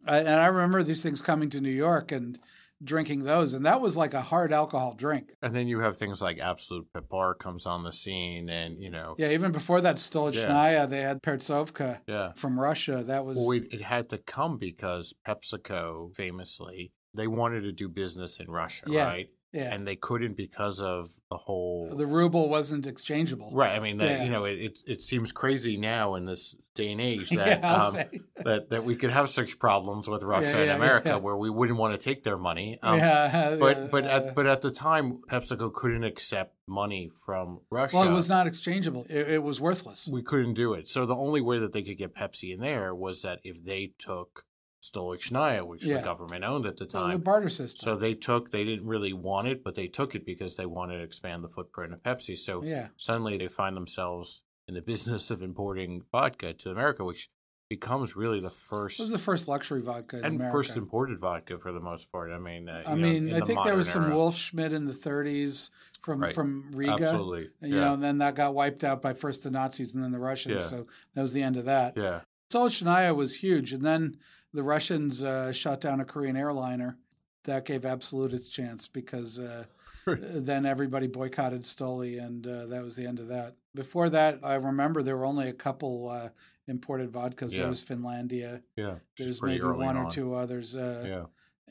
and 0.07 0.28
I 0.28 0.46
remember 0.46 0.83
these 0.83 1.02
things 1.02 1.22
coming 1.22 1.50
to 1.50 1.61
New 1.61 1.70
York 1.70 2.12
and 2.12 2.38
drinking 2.83 3.24
those, 3.24 3.54
and 3.54 3.64
that 3.64 3.80
was 3.80 3.96
like 3.96 4.14
a 4.14 4.20
hard 4.20 4.52
alcohol 4.52 4.94
drink. 4.94 5.33
And 5.40 5.54
then 5.54 5.68
you 5.68 5.80
have 5.80 5.96
things 5.96 6.20
like 6.20 6.38
Absolut 6.38 6.87
Peppar 6.92 7.38
comes 7.38 7.66
on 7.66 7.83
the 7.83 7.92
scene, 7.92 8.48
and 8.50 8.83
you 8.83 8.90
know, 8.90 9.14
Yeah, 9.18 9.30
even 9.30 9.52
before 9.52 9.80
that, 9.80 9.96
Stolichnaya, 9.96 10.88
they 10.88 11.00
had 11.00 11.22
Pertsovka 11.22 12.00
yeah. 12.07 12.33
from 12.33 12.59
Russia. 12.61 13.04
That 13.04 13.24
was 13.24 13.38
Well, 13.38 13.52
it, 13.52 13.72
it 13.72 13.83
had 13.83 14.11
to 14.11 14.18
come 14.18 14.59
because 14.59 15.14
PepsiCo 15.26 16.14
famously 16.14 16.92
they 17.14 17.26
wanted 17.28 17.62
to 17.62 17.72
do 17.72 17.88
business 17.88 18.40
in 18.40 18.50
Russia, 18.50 18.85
Yeah. 18.88 19.07
right? 19.07 19.28
Yeah. 19.54 19.72
and 19.74 19.86
they 19.86 19.96
couldn't 19.96 20.36
because 20.36 20.80
of 20.80 21.10
the 21.30 21.36
whole 21.36 21.94
the 21.96 22.06
ruble 22.06 22.48
wasn't 22.48 22.86
exchangeable. 22.86 23.50
right. 23.52 23.72
I 23.74 23.80
mean, 23.80 23.98
that, 23.98 24.10
Yeah. 24.10 24.24
you 24.24 24.30
know, 24.30 24.44
it, 24.44 24.58
it 24.58 24.78
it 24.86 25.00
seems 25.00 25.32
crazy 25.32 25.76
now 25.76 26.16
in 26.16 26.26
this 26.26 26.54
day 26.74 26.90
and 26.90 27.00
age 27.00 27.30
that 27.40 27.60
yeah, 27.60 27.72
um, 27.74 27.94
that 28.44 28.70
that 28.70 28.84
we 28.84 28.96
could 28.96 29.10
have 29.10 29.30
such 29.30 29.58
problems 29.60 30.08
with 30.08 30.22
Russia 30.24 30.56
and 30.58 30.70
America 30.70 31.18
where 31.18 31.36
we 31.36 31.48
wouldn't 31.50 31.78
want 31.78 31.92
to 31.98 32.04
take 32.04 32.24
their 32.24 32.36
money. 32.36 32.78
Um, 32.82 32.98
yeah, 32.98 33.56
But 33.60 33.90
but 33.90 34.04
at 34.04 34.34
but 34.34 34.46
at 34.46 34.60
the 34.60 34.70
time, 34.72 35.20
PepsiCo 35.30 35.72
couldn't 35.72 36.04
accept 36.04 36.56
money 36.66 37.10
from 37.24 37.60
Russia. 37.70 37.96
well, 37.96 38.08
it 38.08 38.12
was 38.12 38.28
not 38.28 38.46
exchangeable. 38.46 39.06
It, 39.08 39.28
it 39.34 39.42
was 39.42 39.60
worthless. 39.60 40.08
we 40.08 40.22
couldn't 40.22 40.54
do 40.54 40.74
it. 40.74 40.88
So 40.88 41.06
the 41.06 41.14
only 41.14 41.40
way 41.40 41.58
that 41.60 41.72
they 41.72 41.82
could 41.82 41.98
get 41.98 42.14
Pepsi 42.14 42.52
in 42.52 42.60
there 42.60 42.94
was 42.94 43.22
that 43.22 43.38
if 43.44 43.62
they 43.64 43.92
took 43.98 44.44
Stolichnaya, 44.92 45.66
which 45.66 45.85
Yeah. 45.85 45.99
the 45.99 46.03
government 46.03 46.44
owned 46.44 46.66
at 46.66 46.77
the 46.77 46.85
the 46.85 46.90
time. 46.92 47.20
barter 47.20 47.51
system. 47.51 47.85
So 47.85 47.97
they 47.97 48.14
took, 48.14 48.51
they 48.51 48.64
didn't 48.64 48.87
really 48.87 49.12
want 49.12 49.49
it, 49.49 49.64
but 49.64 49.75
they 49.75 49.88
took 49.88 50.14
it 50.14 50.25
because 50.27 50.57
they 50.57 50.66
wanted 50.66 50.99
to 50.99 51.03
expand 51.05 51.42
the 51.42 51.49
footprint 51.49 51.92
of 51.92 52.03
Pepsi. 52.03 52.37
So 52.37 52.62
yeah, 52.62 52.88
suddenly 52.97 53.37
they 53.38 53.49
find 53.49 53.77
themselves 53.77 54.42
in 54.68 54.75
the 54.75 54.83
business 54.92 55.31
of 55.31 55.42
importing 55.42 56.03
vodka 56.12 56.53
to 56.55 56.70
America, 56.70 57.05
which 57.05 57.29
becomes 57.70 58.14
really 58.14 58.40
the 58.40 58.51
first 58.51 59.01
it 59.01 59.05
was 59.05 59.11
the 59.11 59.18
first 59.18 59.49
luxury 59.49 59.81
vodka 59.81 60.18
in 60.18 60.25
and 60.25 60.35
America. 60.37 60.53
first 60.57 60.77
imported 60.77 61.18
vodka 61.18 61.59
for 61.59 61.73
the 61.73 61.81
most 61.81 62.12
part. 62.12 62.31
I 62.31 62.38
mean, 62.38 62.68
uh, 62.68 62.83
I 62.87 62.90
know, 62.90 62.97
mean, 62.97 63.33
I 63.35 63.40
the 63.40 63.47
think 63.47 63.64
there 63.64 63.75
was 63.75 63.88
some 63.88 64.05
era. 64.05 64.14
Wolf 64.14 64.37
Schmidt 64.37 64.73
in 64.75 64.85
the 64.85 64.92
30s 64.92 65.70
from 66.03 66.23
Right. 66.23 66.35
from 66.35 66.70
Riga. 66.73 66.92
Absolutely, 66.92 67.49
And, 67.62 67.70
you 67.73 67.79
yeah, 67.79 67.85
know, 67.87 67.94
and 67.94 68.03
then 68.03 68.18
that 68.18 68.35
got 68.35 68.55
wiped 68.55 68.85
out 68.85 69.01
by 69.01 69.14
first 69.14 69.42
the 69.44 69.51
Nazis 69.51 69.94
and 69.94 70.05
then 70.05 70.12
the 70.12 70.18
Russians. 70.18 70.62
Yeah. 70.62 70.68
So 70.68 70.87
that 71.14 71.23
was 71.23 71.33
the 71.33 71.42
end 71.42 71.57
of 71.57 71.64
that. 71.64 71.97
yeah, 71.97 72.20
Stolichnaya 72.51 73.16
was 73.16 73.37
huge, 73.37 73.73
and 73.73 73.83
then 73.85 74.18
the 74.54 74.62
Russians 74.62 75.22
uh, 75.22 75.52
shot 75.52 75.80
down 75.82 76.00
a 76.00 76.04
Korean 76.04 76.36
airliner. 76.36 76.96
That 77.44 77.66
gave 77.66 77.84
Absolut 77.84 78.32
its 78.32 78.48
chance 78.48 78.88
because 78.88 79.38
uh, 79.38 79.64
then 80.06 80.64
everybody 80.64 81.06
boycotted 81.08 81.60
Stoli, 81.62 82.18
and 82.24 82.46
uh, 82.46 82.66
that 82.66 82.82
was 82.82 82.96
the 82.96 83.06
end 83.06 83.18
of 83.18 83.28
that. 83.28 83.56
Before 83.74 84.08
that, 84.08 84.38
I 84.42 84.54
remember 84.54 85.02
there 85.02 85.16
were 85.16 85.26
only 85.26 85.48
a 85.48 85.52
couple 85.52 86.08
uh, 86.08 86.28
imported 86.66 87.12
vodkas. 87.12 87.52
Yeah. 87.52 87.58
There 87.60 87.68
was 87.68 87.84
Finlandia. 87.84 88.62
yeah. 88.76 88.96
Just 89.16 89.28
There's 89.28 89.42
maybe 89.42 89.60
early 89.62 89.84
one 89.84 89.96
or 89.98 90.10
two 90.10 90.34
others, 90.34 90.74
uh, 90.74 91.04
Yeah, 91.06 91.24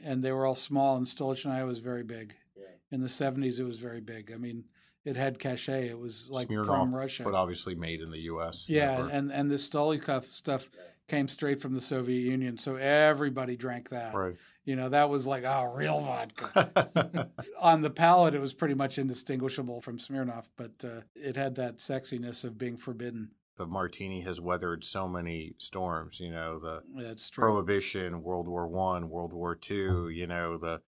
and 0.08 0.24
they 0.24 0.32
were 0.32 0.46
all 0.46 0.54
small. 0.56 0.96
And 0.98 1.08
Stolichnaya 1.08 1.66
was 1.66 1.80
very 1.80 2.04
big. 2.04 2.36
Yeah. 2.56 2.66
In 2.92 3.02
the 3.02 3.08
'70s, 3.08 3.60
it 3.60 3.64
was 3.64 3.78
very 3.78 4.02
big. 4.02 4.32
I 4.32 4.38
mean, 4.38 4.66
it 5.06 5.16
had 5.16 5.40
cachet. 5.40 5.88
It 5.90 5.98
was 5.98 6.30
like 6.30 6.50
Smirnoff, 6.50 6.66
from 6.68 6.94
Russia. 6.94 7.24
but 7.24 7.34
obviously 7.34 7.74
made 7.74 8.02
in 8.02 8.12
the 8.12 8.22
U.S. 8.22 8.70
Yeah, 8.70 8.98
never- 8.98 9.10
and 9.10 9.32
and 9.32 9.50
this 9.50 9.68
Stolikov 9.68 10.26
stuff 10.32 10.70
came 11.08 11.28
straight 11.28 11.60
from 11.62 11.74
the 11.74 11.82
Soviet 11.82 12.22
Union, 12.22 12.58
so 12.58 12.76
everybody 12.76 13.56
drank 13.56 13.90
that. 13.90 14.14
right. 14.14 14.36
You 14.66 14.78
know, 14.78 14.88
that 14.90 15.10
was 15.10 15.28
like 15.28 15.44
oh, 15.46 15.74
real 15.76 16.00
vodka. 16.00 17.30
On 17.62 17.82
the 17.82 17.90
palate, 17.90 18.34
it 18.34 18.40
was 18.40 18.54
pretty 18.54 18.74
much 18.76 18.98
indistinguishable 18.98 19.82
from 19.82 19.98
Smirnoff, 19.98 20.46
but 20.56 20.72
uh, 20.86 21.02
it 21.16 21.36
had 21.36 21.56
that 21.56 21.78
sexiness 21.78 22.46
of 22.46 22.58
being 22.58 22.78
forbidden. 22.78 23.32
the 23.58 23.66
martini 23.68 24.22
has 24.22 24.40
weathered 24.40 24.84
so 24.86 25.08
many 25.08 25.54
storms. 25.58 26.20
You 26.22 26.32
know, 26.32 26.60
the 26.60 26.82
prohibition, 27.34 28.24
World 28.24 28.48
War 28.48 28.68
One, 28.68 29.10
World 29.10 29.34
War 29.34 29.54
Two. 29.54 30.08
You 30.10 30.28
know, 30.28 30.58
the 30.58 30.82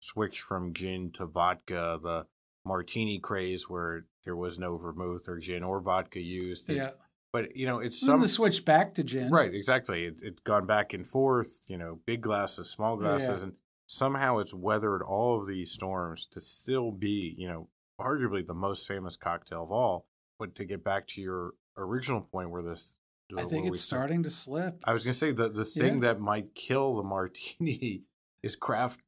switch 0.00 0.40
from 0.40 0.74
gin 0.74 1.12
to 1.12 1.26
vodka, 1.26 2.00
the 2.02 2.26
martini 2.64 3.18
craze 3.20 3.70
where 3.70 4.06
there 4.24 4.36
was 4.36 4.58
no 4.58 4.76
vermouth 4.76 5.28
or 5.28 5.38
gin 5.38 5.62
or 5.62 5.80
vodka 5.80 6.20
used. 6.20 6.68
It- 6.68 6.76
yeah, 6.76 6.90
but 7.32 7.56
you 7.56 7.66
know, 7.66 7.78
it's 7.78 7.98
some 8.00 8.20
the 8.20 8.28
switch 8.28 8.64
back 8.64 8.94
to 8.94 9.04
gin. 9.04 9.30
right, 9.30 9.52
exactly. 9.54 10.04
It, 10.04 10.20
it's 10.22 10.40
gone 10.42 10.66
back 10.66 10.92
and 10.94 11.06
forth. 11.06 11.64
You 11.68 11.78
know, 11.78 11.98
big 12.06 12.20
glasses, 12.22 12.68
small 12.70 12.96
glasses, 12.96 13.40
Yeah. 13.40 13.44
and 13.44 13.52
somehow 13.86 14.38
it's 14.38 14.54
weathered 14.54 15.02
all 15.02 15.40
of 15.40 15.46
these 15.48 15.70
storms 15.70 16.26
to 16.32 16.40
still 16.40 16.92
be, 16.92 17.34
you 17.36 17.48
know, 17.48 17.68
arguably 18.00 18.46
the 18.46 18.54
most 18.54 18.86
famous 18.86 19.16
cocktail 19.16 19.62
of 19.62 19.70
all. 19.72 20.06
But 20.38 20.54
to 20.56 20.64
get 20.64 20.82
back 20.82 21.06
to 21.08 21.20
your 21.20 21.52
original 21.76 22.20
point, 22.22 22.50
where 22.50 22.62
this, 22.62 22.96
I 23.36 23.44
think 23.44 23.66
it's 23.66 23.82
start- 23.82 24.00
starting 24.00 24.22
to 24.24 24.30
slip. 24.30 24.78
I 24.84 24.92
was 24.92 25.04
gonna 25.04 25.12
say 25.12 25.32
the 25.32 25.48
the 25.48 25.64
thing 25.64 25.94
Yeah. 25.96 26.00
that 26.12 26.20
might 26.20 26.54
kill 26.54 26.96
the 26.96 27.02
martini 27.02 28.04
is 28.42 28.56
craft. 28.56 29.00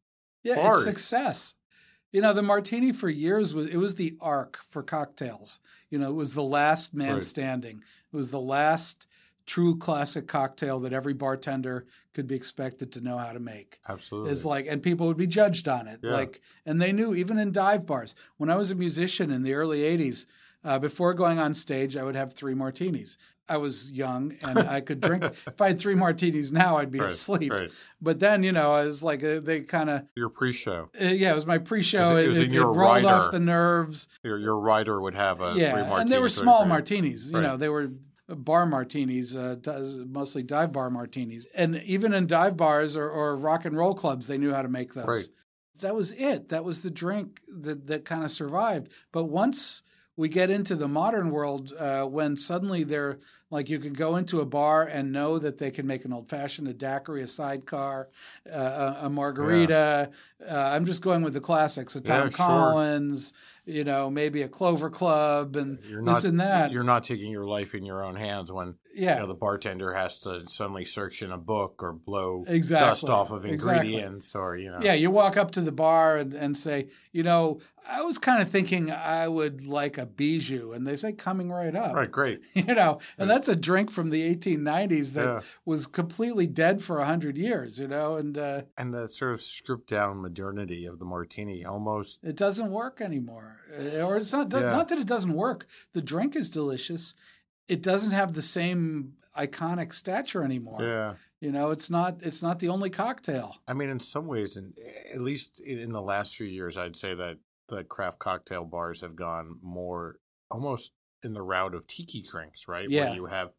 Yeah, 0.44 0.56
bars. 0.56 0.84
it's 0.86 0.96
success. 0.96 1.54
You 2.12 2.20
know, 2.20 2.32
the 2.32 2.42
martini 2.42 2.92
for 2.92 3.08
years 3.08 3.54
was 3.54 3.68
it 3.72 3.78
was 3.78 3.94
the 3.96 4.16
arc 4.20 4.60
for 4.68 4.82
cocktails. 4.82 5.58
You 5.90 5.98
know, 5.98 6.10
it 6.10 6.14
was 6.14 6.34
the 6.34 6.42
last 6.42 6.94
man 6.94 7.14
Right. 7.14 7.24
standing. 7.24 7.82
It 8.12 8.16
was 8.16 8.30
the 8.30 8.40
last 8.40 9.06
true 9.46 9.76
classic 9.76 10.28
cocktail 10.28 10.78
that 10.80 10.92
every 10.92 11.14
bartender 11.14 11.84
could 12.14 12.28
be 12.28 12.36
expected 12.36 12.92
to 12.92 13.00
know 13.00 13.18
how 13.18 13.32
to 13.32 13.40
make. 13.40 13.80
Absolutely. 13.88 14.30
Is 14.30 14.44
like, 14.46 14.66
and 14.68 14.82
people 14.82 15.06
would 15.08 15.16
be 15.16 15.26
judged 15.26 15.66
on 15.66 15.88
it. 15.88 16.00
Yeah. 16.02 16.12
Like, 16.12 16.40
and 16.64 16.80
they 16.80 16.92
knew 16.92 17.14
even 17.14 17.38
in 17.38 17.50
dive 17.50 17.84
bars. 17.86 18.14
When 18.36 18.50
I 18.50 18.56
was 18.56 18.70
a 18.70 18.74
musician 18.76 19.30
in 19.30 19.42
the 19.42 19.54
early 19.54 19.80
'80s, 19.80 20.26
uh, 20.64 20.78
before 20.78 21.12
going 21.14 21.40
on 21.40 21.54
stage, 21.54 21.96
I 21.96 22.04
would 22.04 22.14
have 22.14 22.34
three 22.34 22.54
martinis. 22.54 23.18
I 23.48 23.56
was 23.56 23.90
young 23.90 24.34
and 24.42 24.58
I 24.68 24.80
could 24.80 25.00
drink. 25.00 25.24
if 25.24 25.60
I 25.60 25.68
had 25.68 25.78
three 25.80 25.94
martinis 25.94 26.52
now, 26.52 26.76
I'd 26.76 26.90
be 26.90 27.00
Right, 27.00 27.10
asleep. 27.10 27.52
right. 27.52 27.70
But 28.00 28.20
then, 28.20 28.42
you 28.42 28.52
know, 28.52 28.72
I 28.72 28.84
was 28.86 29.02
like, 29.02 29.22
uh, 29.24 29.40
they 29.40 29.60
kind 29.62 29.90
of 29.90 30.06
Your 30.16 30.28
pre-show, 30.28 30.90
uh, 31.00 31.04
yeah, 31.06 31.32
it 31.32 31.34
was 31.36 31.46
my 31.46 31.58
pre-show. 31.58 32.16
It- 32.16 32.28
It, 32.28 32.36
it 32.36 32.42
it, 32.52 32.54
it 32.54 32.62
rolled 32.64 33.04
off 33.04 33.30
the 33.32 33.40
nerves. 33.40 34.08
your 34.22 34.38
your 34.38 34.58
rider 34.58 35.00
would 35.00 35.14
have 35.14 35.40
a 35.40 35.52
three 35.52 35.60
yeah, 35.62 36.00
and 36.00 36.10
they 36.10 36.18
were 36.18 36.28
small 36.28 36.64
martinis. 36.64 37.30
You 37.30 37.38
Right. 37.38 37.42
know, 37.42 37.56
they 37.56 37.68
were 37.68 37.90
bar 38.28 38.64
martinis, 38.64 39.36
uh, 39.36 39.56
mostly 40.08 40.42
dive 40.42 40.72
bar 40.72 40.88
martinis. 40.88 41.44
And 41.54 41.76
even 41.82 42.14
in 42.14 42.26
dive 42.26 42.56
bars 42.56 42.96
or, 42.96 43.08
or 43.10 43.36
rock 43.36 43.64
and 43.64 43.76
roll 43.76 43.94
clubs, 43.94 44.26
they 44.26 44.38
knew 44.38 44.54
how 44.54 44.62
to 44.62 44.68
make 44.68 44.94
those. 44.94 45.28
That 45.80 45.94
was 45.94 46.12
it. 46.12 46.48
That 46.50 46.64
was 46.64 46.82
the 46.82 46.90
drink 46.90 47.40
that 47.48 47.86
that 47.88 48.04
kind 48.04 48.24
of 48.24 48.30
survived. 48.30 48.88
But 49.10 49.24
once 49.24 49.82
we 50.16 50.28
get 50.28 50.50
into 50.50 50.76
the 50.76 50.88
modern 50.88 51.30
world, 51.30 51.72
uh, 51.78 52.04
when 52.04 52.36
suddenly 52.36 52.84
they're 52.84 53.18
like 53.52 53.68
you 53.68 53.78
can 53.78 53.92
go 53.92 54.16
into 54.16 54.40
a 54.40 54.46
bar 54.46 54.82
and 54.82 55.12
know 55.12 55.38
that 55.38 55.58
they 55.58 55.70
can 55.70 55.86
make 55.86 56.04
an 56.06 56.12
old 56.12 56.28
fashioned, 56.28 56.66
a 56.66 56.72
daiquiri, 56.72 57.22
a 57.22 57.26
sidecar, 57.26 58.08
uh, 58.52 58.96
a, 59.02 59.06
a 59.06 59.10
margarita. 59.10 60.10
Uh, 60.44 60.54
I'm 60.56 60.86
just 60.86 61.02
going 61.02 61.22
with 61.22 61.34
the 61.34 61.40
classics, 61.40 61.94
a 61.94 62.00
Yeah, 62.00 62.04
Tom 62.04 62.30
sure. 62.30 62.36
Collins, 62.36 63.32
you 63.66 63.84
know, 63.84 64.10
maybe 64.10 64.42
a 64.42 64.48
Clover 64.48 64.90
Club 64.90 65.54
and 65.54 65.78
You're 65.88 66.02
this 66.02 66.24
not 66.24 66.24
and 66.24 66.40
that. 66.40 66.72
You're 66.72 66.82
not 66.82 67.04
taking 67.04 67.30
your 67.30 67.46
life 67.46 67.74
in 67.74 67.84
your 67.84 68.02
own 68.04 68.16
hands 68.16 68.50
when 68.50 68.74
yeah, 68.94 69.14
you 69.14 69.20
know 69.20 69.26
the 69.28 69.34
bartender 69.34 69.94
has 69.94 70.18
to 70.20 70.42
suddenly 70.48 70.84
search 70.84 71.22
in 71.22 71.30
a 71.30 71.38
book 71.38 71.82
or 71.82 71.92
blow 71.92 72.44
Exactly, 72.46 72.88
dust 72.88 73.04
off 73.04 73.30
of 73.30 73.44
exactly. 73.46 73.88
ingredients 73.94 74.34
or 74.34 74.56
you 74.56 74.70
know. 74.70 74.80
Yeah, 74.82 74.94
you 74.94 75.10
walk 75.10 75.36
up 75.36 75.52
to 75.52 75.60
the 75.60 75.72
bar 75.72 76.16
and, 76.16 76.34
and 76.34 76.58
say, 76.58 76.88
you 77.12 77.22
know, 77.22 77.60
I 77.88 78.02
was 78.02 78.18
kind 78.18 78.42
of 78.42 78.50
thinking 78.50 78.90
I 78.90 79.28
would 79.28 79.64
like 79.64 79.96
a 79.96 80.06
bijou, 80.06 80.72
and 80.72 80.86
they 80.86 80.96
say 80.96 81.12
coming 81.12 81.50
right 81.50 81.74
up. 81.74 81.94
Right. 81.94 82.10
Great. 82.10 82.40
You 82.54 82.74
know, 82.74 82.98
and 83.18 83.28
that's 83.30 83.41
a 83.48 83.56
drink 83.56 83.90
from 83.90 84.10
the 84.10 84.22
1890s 84.22 85.12
that 85.14 85.24
Yeah. 85.24 85.40
was 85.64 85.86
completely 85.86 86.46
dead 86.46 86.82
for 86.82 86.98
100 86.98 87.36
years, 87.38 87.78
you 87.78 87.88
know, 87.88 88.16
and 88.16 88.36
uh, 88.38 88.62
And 88.76 88.92
the 88.94 89.08
sort 89.08 89.32
of 89.32 89.40
stripped 89.40 89.88
down 89.88 90.20
modernity 90.22 90.86
of 90.86 90.98
the 90.98 91.04
martini 91.04 91.64
almost. 91.64 92.18
it 92.22 92.36
doesn't 92.36 92.70
work 92.70 93.00
anymore. 93.00 93.60
Uh, 93.72 94.00
Or 94.06 94.16
it's 94.16 94.32
not, 94.32 94.52
Yeah. 94.52 94.70
not 94.70 94.88
that 94.88 94.98
it 94.98 95.06
doesn't 95.06 95.34
work. 95.34 95.66
The 95.92 96.02
drink 96.02 96.34
is 96.36 96.50
delicious. 96.50 97.14
It 97.68 97.82
doesn't 97.82 98.10
have 98.12 98.32
the 98.34 98.42
same 98.42 99.14
iconic 99.36 99.92
stature 99.94 100.42
anymore. 100.42 100.78
Yeah. 100.82 101.14
You 101.40 101.50
know, 101.50 101.70
it's 101.70 101.88
not 101.90 102.22
it's 102.22 102.42
not 102.42 102.58
the 102.60 102.68
only 102.68 102.90
cocktail. 102.90 103.56
I 103.66 103.72
mean, 103.72 103.88
in 103.88 103.98
some 103.98 104.26
ways, 104.26 104.56
and 104.56 104.74
at 105.14 105.20
least 105.20 105.58
in 105.60 105.90
the 105.90 106.02
last 106.02 106.36
few 106.36 106.46
years, 106.46 106.76
I'd 106.76 106.96
say 106.96 107.14
that 107.14 107.38
the 107.68 107.82
craft 107.82 108.18
cocktail 108.18 108.64
bars 108.64 109.00
have 109.00 109.16
gone 109.16 109.58
more 109.62 110.18
almost 110.50 110.92
in 111.24 111.32
the 111.32 111.42
route 111.42 111.74
of 111.74 111.86
tiki 111.86 112.22
drinks, 112.22 112.68
right? 112.68 112.88
Yeah. 112.88 113.06
Where 113.06 113.14
you 113.14 113.26
have, 113.26 113.50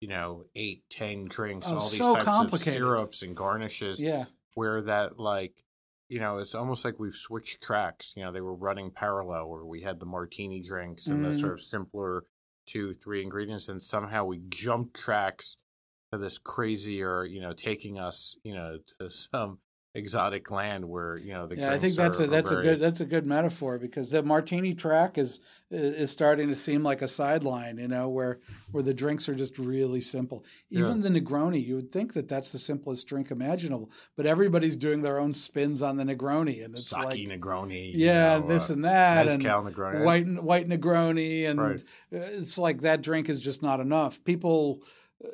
you 0.00 0.08
know, 0.08 0.44
eight, 0.54 0.82
ten 0.90 1.26
drinks, 1.26 1.68
Oh, 1.70 1.74
all 1.76 1.80
these 1.80 1.98
so 1.98 2.14
types 2.14 2.24
complicated. 2.24 2.74
of 2.74 2.74
syrups 2.78 3.22
and 3.22 3.36
garnishes. 3.36 4.00
Yeah. 4.00 4.24
Where 4.54 4.82
that 4.82 5.18
like, 5.18 5.54
you 6.08 6.20
know, 6.20 6.38
it's 6.38 6.54
almost 6.54 6.84
like 6.84 6.98
we've 6.98 7.14
switched 7.14 7.62
tracks. 7.62 8.12
You 8.16 8.24
know, 8.24 8.32
they 8.32 8.40
were 8.42 8.54
running 8.54 8.90
parallel, 8.90 9.48
where 9.48 9.64
we 9.64 9.80
had 9.80 9.98
the 9.98 10.06
martini 10.06 10.60
drinks 10.60 11.06
and 11.06 11.24
Mhm. 11.24 11.32
the 11.32 11.38
sort 11.38 11.52
of 11.54 11.62
simpler 11.62 12.24
two, 12.66 12.92
three 12.94 13.22
ingredients, 13.22 13.68
and 13.68 13.82
somehow 13.82 14.24
we 14.24 14.40
jumped 14.48 14.94
tracks 14.94 15.56
to 16.12 16.18
this 16.18 16.38
crazier, 16.38 17.24
you 17.24 17.40
know, 17.40 17.52
taking 17.54 17.98
us, 17.98 18.36
you 18.44 18.54
know, 18.54 18.78
to 19.00 19.10
some 19.10 19.58
exotic 19.94 20.50
land 20.50 20.88
where 20.88 21.16
you 21.18 21.32
know 21.32 21.46
the 21.46 21.56
yeah, 21.56 21.72
I 21.72 21.78
think 21.78 21.94
that's 21.94 22.18
are, 22.18 22.24
a 22.24 22.26
that's 22.26 22.50
are 22.50 22.60
a 22.60 22.62
good 22.62 22.80
that's 22.80 23.00
a 23.00 23.04
good 23.04 23.26
metaphor 23.26 23.78
because 23.78 24.08
the 24.08 24.22
martini 24.22 24.74
track 24.74 25.18
is 25.18 25.40
is 25.70 26.10
starting 26.10 26.48
to 26.48 26.54
seem 26.56 26.82
like 26.82 27.00
a 27.00 27.08
sideline, 27.08 27.78
you 27.78 27.88
know, 27.88 28.08
where 28.08 28.40
where 28.72 28.82
the 28.82 28.92
drinks 28.94 29.28
are 29.28 29.34
just 29.34 29.58
really 29.58 30.00
simple. 30.00 30.44
Even 30.70 31.00
the 31.00 31.08
Negroni, 31.08 31.64
you 31.64 31.76
would 31.76 31.90
think 31.90 32.12
that 32.12 32.28
that's 32.28 32.52
the 32.52 32.58
simplest 32.58 33.06
drink 33.06 33.30
imaginable, 33.30 33.90
but 34.16 34.26
everybody's 34.26 34.76
doing 34.76 35.00
their 35.00 35.18
own 35.18 35.32
spins 35.32 35.82
on 35.82 35.96
the 35.96 36.04
Negroni, 36.04 36.64
and 36.64 36.74
it's 36.74 36.90
sake 36.90 37.04
like 37.04 37.18
Negroni, 37.18 37.92
yeah, 37.94 38.36
you 38.36 38.42
know, 38.42 38.48
this 38.48 38.70
uh, 38.70 38.74
and 38.74 38.84
that, 38.84 39.28
and 39.28 39.42
Negroni. 39.42 40.04
white 40.04 40.42
white 40.42 40.68
Negroni, 40.68 41.46
and 41.48 41.60
Right. 41.60 41.84
it's 42.10 42.58
like 42.58 42.82
that 42.82 43.02
drink 43.02 43.28
is 43.28 43.40
just 43.40 43.62
not 43.62 43.80
enough. 43.80 44.22
People, 44.24 44.82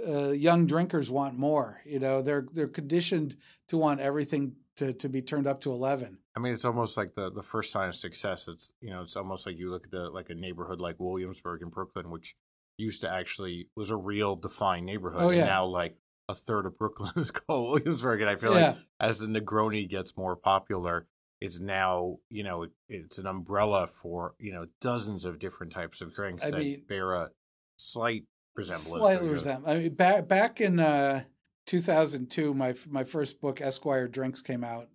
uh, 0.07 0.31
young 0.31 0.67
drinkers 0.67 1.11
want 1.11 1.39
more. 1.39 1.81
You 1.85 1.99
know, 1.99 2.23
they're 2.23 2.47
they're 2.53 2.69
conditioned 2.69 3.37
to 3.69 3.77
want 3.79 4.01
everything 4.01 4.55
to 4.77 4.93
to 4.95 5.09
be 5.09 5.23
turned 5.23 5.47
up 5.47 5.61
to 5.63 5.73
eleven. 5.73 6.19
I 6.37 6.41
mean, 6.41 6.53
it's 6.55 6.65
almost 6.65 6.97
like 6.97 7.15
the 7.15 7.31
the 7.31 7.43
first 7.43 7.73
sign 7.73 7.89
of 7.89 7.95
success. 7.97 8.49
It's 8.49 8.73
you 8.81 8.91
know, 8.91 9.03
it's 9.03 9.17
almost 9.17 9.47
like 9.47 9.59
you 9.59 9.71
look 9.71 9.85
at 9.87 9.91
the 9.91 10.11
like 10.11 10.31
a 10.31 10.35
neighborhood 10.35 10.81
like 10.81 10.97
Williamsburg 10.99 11.63
in 11.63 11.69
Brooklyn, 11.69 12.11
which 12.11 12.37
used 12.77 13.01
to 13.01 13.11
actually 13.11 13.69
was 13.75 13.91
a 13.91 13.97
real 13.97 14.37
defined 14.37 14.87
neighborhood. 14.87 15.23
Oh, 15.23 15.31
yeah. 15.31 15.41
And 15.41 15.49
now 15.49 15.65
like 15.67 15.97
a 16.29 16.35
third 16.35 16.67
of 16.67 16.79
Brooklyn 16.79 17.11
is 17.17 17.31
called 17.33 17.71
Williamsburg. 17.73 18.21
And 18.21 18.31
I 18.31 18.37
feel 18.37 18.55
Yeah. 18.55 18.69
like 18.69 18.77
as 19.01 19.19
the 19.19 19.27
Negroni 19.27 19.89
gets 19.89 20.17
more 20.17 20.37
popular, 20.37 21.07
it's 21.41 21.59
now, 21.59 22.19
you 22.31 22.45
know, 22.45 22.65
it, 22.65 22.71
it's 22.89 23.19
an 23.19 23.27
umbrella 23.27 23.87
for, 23.89 24.35
you 24.39 24.53
know, 24.53 24.67
dozens 24.81 25.25
of 25.25 25.39
different 25.41 25.73
types 25.73 26.01
of 26.01 26.15
drinks 26.15 26.45
I 26.45 26.51
that 26.53 26.59
mean- 26.61 26.85
bear 26.89 27.15
a 27.15 27.31
slight 27.79 28.25
resemblance. 28.59 28.89
Slightly 28.89 29.29
resemble. 29.29 29.71
I 29.71 29.79
mean, 29.79 29.95
back 29.95 30.29
back 30.29 30.61
in 30.61 30.79
uh, 30.81 31.25
2002, 31.67 32.55
my 32.55 32.75
my 32.89 33.05
first 33.05 33.41
book, 33.41 33.61
Esquire 33.61 34.09
Drinks, 34.09 34.43
came 34.43 34.65
out, 34.65 34.89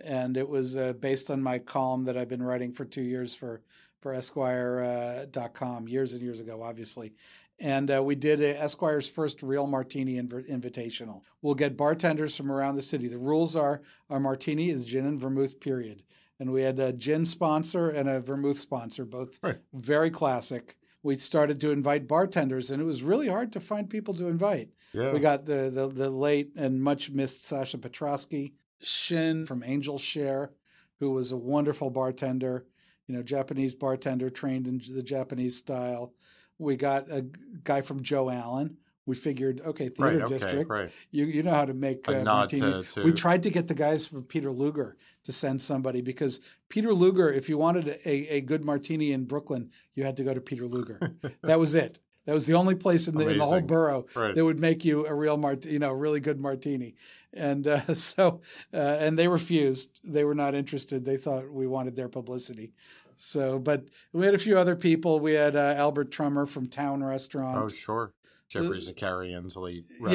and 0.00 0.36
it 0.36 0.48
was 0.48 0.76
uh, 0.76 0.92
based 0.94 1.30
on 1.30 1.42
my 1.42 1.58
column 1.58 2.04
that 2.04 2.16
I've 2.16 2.28
been 2.28 2.42
writing 2.42 2.72
for 2.72 2.84
two 2.84 3.02
years 3.02 3.34
for 3.34 3.62
for 4.00 4.14
Esquire.com 4.14 5.88
years 5.88 6.14
and 6.14 6.22
years 6.22 6.40
ago, 6.40 6.62
obviously. 6.62 7.12
And 7.60 7.90
uh, 7.90 8.00
we 8.04 8.14
did 8.14 8.40
Esquire's 8.40 9.08
first 9.10 9.42
real 9.42 9.66
martini 9.66 10.14
inv- 10.14 10.48
invitational. 10.48 11.22
We'll 11.42 11.56
get 11.56 11.76
bartenders 11.76 12.36
from 12.36 12.52
around 12.52 12.76
the 12.76 12.82
city. 12.82 13.08
The 13.08 13.18
rules 13.18 13.56
are 13.56 13.82
our 14.10 14.20
martini 14.20 14.70
is 14.70 14.84
gin 14.84 15.06
and 15.06 15.18
vermouth, 15.18 15.58
period. 15.58 16.04
And 16.38 16.52
we 16.52 16.62
had 16.62 16.78
a 16.78 16.92
gin 16.92 17.24
sponsor 17.24 17.88
and 17.90 18.08
a 18.08 18.20
vermouth 18.20 18.60
sponsor, 18.60 19.04
both 19.04 19.40
Right. 19.42 19.58
very 19.72 20.08
classic. 20.10 20.76
We 21.02 21.16
started 21.16 21.60
to 21.60 21.70
invite 21.70 22.08
bartenders, 22.08 22.70
and 22.70 22.82
it 22.82 22.84
was 22.84 23.02
really 23.02 23.28
hard 23.28 23.52
to 23.52 23.60
find 23.60 23.88
people 23.88 24.14
to 24.14 24.26
invite. 24.26 24.70
Yeah. 24.92 25.12
We 25.12 25.20
got 25.20 25.46
the, 25.46 25.70
the 25.70 25.88
the 25.88 26.10
late 26.10 26.50
and 26.56 26.82
much 26.82 27.10
missed 27.10 27.46
Sasha 27.46 27.78
Petraske, 27.78 28.52
Shin 28.80 29.46
from 29.46 29.62
Angel 29.64 29.98
Share, 29.98 30.52
who 30.98 31.10
was 31.10 31.30
a 31.30 31.36
wonderful 31.36 31.90
bartender, 31.90 32.66
you 33.06 33.14
know, 33.14 33.22
Japanese 33.22 33.74
bartender 33.74 34.30
trained 34.30 34.66
in 34.66 34.80
the 34.92 35.02
Japanese 35.02 35.56
style. 35.56 36.14
We 36.58 36.76
got 36.76 37.08
a 37.10 37.26
guy 37.62 37.82
from 37.82 38.02
Joe 38.02 38.30
Allen. 38.30 38.78
We 39.08 39.14
figured, 39.14 39.62
okay, 39.62 39.88
theater 39.88 40.18
right, 40.18 40.22
okay, 40.24 40.34
district, 40.34 40.70
right. 40.70 40.90
you 41.10 41.24
you 41.24 41.42
know 41.42 41.54
how 41.54 41.64
to 41.64 41.72
make 41.72 42.06
uh, 42.06 42.46
to- 42.46 42.84
to- 42.84 43.02
We 43.02 43.12
tried 43.12 43.42
to 43.44 43.50
get 43.50 43.66
the 43.66 43.74
guys 43.74 44.06
from 44.06 44.24
Peter 44.24 44.52
Luger 44.52 44.98
to 45.24 45.32
send 45.32 45.62
somebody 45.62 46.02
because 46.02 46.40
Peter 46.68 46.92
Luger, 46.92 47.32
if 47.32 47.48
you 47.48 47.56
wanted 47.56 47.88
a, 48.04 48.36
a 48.36 48.40
good 48.42 48.66
martini 48.66 49.12
in 49.12 49.24
Brooklyn, 49.24 49.70
you 49.94 50.04
had 50.04 50.18
to 50.18 50.24
go 50.24 50.34
to 50.34 50.42
Peter 50.42 50.66
Luger. 50.66 51.00
that 51.42 51.58
was 51.58 51.74
it. 51.74 52.00
That 52.26 52.34
was 52.34 52.44
the 52.44 52.52
only 52.52 52.74
place 52.74 53.08
in 53.08 53.16
the, 53.16 53.26
in 53.28 53.38
the 53.38 53.46
whole 53.46 53.62
borough 53.62 54.04
Right. 54.14 54.34
that 54.34 54.44
would 54.44 54.60
make 54.60 54.84
you 54.84 55.06
a 55.06 55.14
real 55.14 55.38
mart, 55.38 55.64
you 55.64 55.78
know, 55.78 55.88
a 55.92 55.96
really 55.96 56.20
good 56.20 56.38
martini. 56.38 56.94
And 57.32 57.66
uh, 57.66 57.94
so, 57.94 58.42
uh, 58.74 58.76
and 58.76 59.18
they 59.18 59.26
refused. 59.28 60.00
They 60.04 60.24
were 60.24 60.34
not 60.34 60.54
interested. 60.54 61.06
They 61.06 61.16
thought 61.16 61.50
we 61.50 61.66
wanted 61.66 61.96
their 61.96 62.10
publicity. 62.10 62.74
So, 63.16 63.58
but 63.58 63.88
we 64.12 64.26
had 64.26 64.34
a 64.34 64.38
few 64.38 64.58
other 64.58 64.76
people. 64.76 65.18
We 65.18 65.32
had 65.32 65.56
uh, 65.56 65.74
Albert 65.78 66.10
Trummer 66.12 66.44
from 66.44 66.68
Town 66.68 67.02
Restaurant. 67.02 67.56
Oh, 67.56 67.68
sure. 67.68 68.12
Geoffrey 68.48 68.78
Zakarian's 68.80 69.56
elite 69.56 69.84
Yeah, 70.00 70.06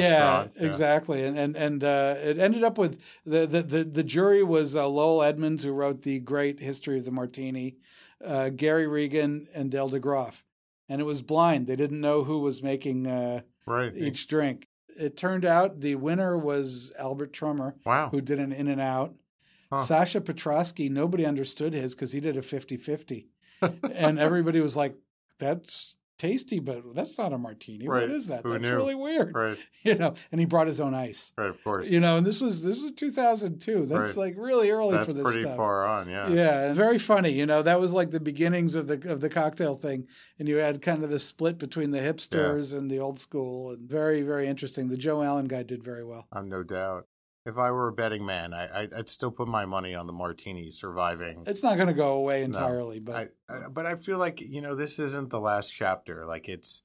restaurant. 0.46 0.52
exactly. 0.56 1.24
And 1.24 1.38
and 1.38 1.56
and 1.56 1.84
uh, 1.84 2.14
it 2.18 2.38
ended 2.38 2.64
up 2.64 2.78
with 2.78 3.00
the 3.24 3.46
the 3.46 3.62
the, 3.62 3.84
the 3.84 4.02
jury 4.04 4.42
was 4.42 4.74
uh, 4.74 4.88
Lowell 4.88 5.22
Edmunds, 5.22 5.62
who 5.64 5.72
wrote 5.72 6.02
the 6.02 6.18
great 6.20 6.60
history 6.60 6.98
of 6.98 7.04
the 7.04 7.10
martini, 7.12 7.76
uh, 8.24 8.48
Gary 8.50 8.86
Regan, 8.88 9.46
and 9.54 9.70
Dale 9.70 9.88
DeGroff, 9.88 10.42
and 10.88 11.00
it 11.00 11.04
was 11.04 11.22
blind. 11.22 11.66
They 11.66 11.76
didn't 11.76 12.00
know 12.00 12.24
who 12.24 12.40
was 12.40 12.62
making 12.62 13.06
uh, 13.06 13.42
Right. 13.66 13.96
each 13.96 14.26
drink. 14.26 14.66
It 14.98 15.16
turned 15.16 15.44
out 15.44 15.80
the 15.80 15.94
winner 15.94 16.36
was 16.36 16.92
Albert 16.98 17.32
Trummer, 17.32 17.74
Wow. 17.86 18.10
who 18.10 18.20
did 18.20 18.38
an 18.38 18.52
in 18.52 18.68
and 18.68 18.80
out. 18.80 19.14
Huh. 19.72 19.82
Sasha 19.82 20.20
Petraske, 20.20 20.90
nobody 20.90 21.24
understood 21.24 21.72
his 21.72 21.94
because 21.94 22.12
he 22.12 22.20
did 22.20 22.36
a 22.36 22.42
50 22.42 22.76
50. 22.76 23.28
and 23.94 24.18
everybody 24.18 24.60
was 24.60 24.76
like, 24.76 24.94
that's 25.38 25.96
tasty, 26.18 26.60
but 26.60 26.94
that's 26.94 27.18
not 27.18 27.32
a 27.32 27.38
martini. 27.38 27.88
Right. 27.88 28.02
What 28.02 28.10
is 28.10 28.28
that? 28.28 28.42
Who 28.42 28.52
that's 28.52 28.62
knew? 28.62 28.74
really 28.74 28.94
weird. 28.94 29.34
Right. 29.34 29.58
You 29.84 29.96
know, 29.96 30.14
and 30.32 30.40
he 30.40 30.46
brought 30.46 30.66
his 30.66 30.80
own 30.80 30.94
ice. 30.94 31.30
Right. 31.36 31.50
Of 31.50 31.62
course. 31.62 31.90
You 31.90 32.00
know, 32.00 32.16
and 32.16 32.26
this 32.26 32.40
was 32.40 32.64
this 32.64 32.82
was 32.82 32.92
2002. 32.92 33.84
That's 33.84 34.16
Right. 34.16 34.16
like 34.16 34.34
really 34.38 34.70
early 34.70 34.92
that's 34.94 35.04
for 35.06 35.12
this 35.12 35.22
pretty 35.22 35.42
stuff. 35.42 35.56
far 35.58 35.84
on. 35.86 36.08
Yeah. 36.08 36.28
Yeah, 36.30 36.60
and 36.68 36.74
very 36.76 36.98
funny. 36.98 37.30
You 37.32 37.44
know, 37.44 37.60
that 37.60 37.78
was 37.80 37.92
like 37.92 38.10
the 38.10 38.18
beginnings 38.20 38.76
of 38.76 38.86
the 38.86 38.94
of 39.12 39.20
the 39.20 39.28
cocktail 39.28 39.76
thing, 39.76 40.06
and 40.38 40.48
you 40.48 40.56
had 40.56 40.80
kind 40.80 41.04
of 41.04 41.10
the 41.10 41.18
split 41.18 41.58
between 41.58 41.90
the 41.90 41.98
hipsters 41.98 42.72
and 42.72 42.90
the 42.90 42.98
old 42.98 43.18
school, 43.20 43.72
and 43.72 43.86
very 43.88 44.22
very 44.22 44.46
interesting. 44.46 44.88
The 44.88 44.96
Joe 44.96 45.22
Allen 45.22 45.48
guy 45.48 45.62
did 45.64 45.82
very 45.84 46.04
well. 46.04 46.26
I'm 46.32 46.48
no 46.48 46.62
doubt. 46.62 47.06
If 47.46 47.58
I 47.58 47.70
were 47.70 47.88
a 47.88 47.92
betting 47.92 48.24
man, 48.24 48.54
I, 48.54 48.88
I'd 48.96 49.08
still 49.08 49.30
put 49.30 49.48
my 49.48 49.66
money 49.66 49.94
on 49.94 50.06
the 50.06 50.14
martini 50.14 50.70
surviving. 50.70 51.44
It's 51.46 51.62
not 51.62 51.76
going 51.76 51.88
to 51.88 51.94
go 51.94 52.14
away 52.14 52.40
No. 52.40 52.46
entirely, 52.46 53.00
but 53.00 53.16
I, 53.16 53.52
I, 53.52 53.68
but 53.68 53.84
I 53.84 53.96
feel 53.96 54.18
like 54.18 54.40
you 54.40 54.62
know 54.62 54.74
this 54.74 54.98
isn't 54.98 55.28
the 55.28 55.40
last 55.40 55.68
chapter. 55.70 56.24
Like 56.24 56.48
it's 56.48 56.82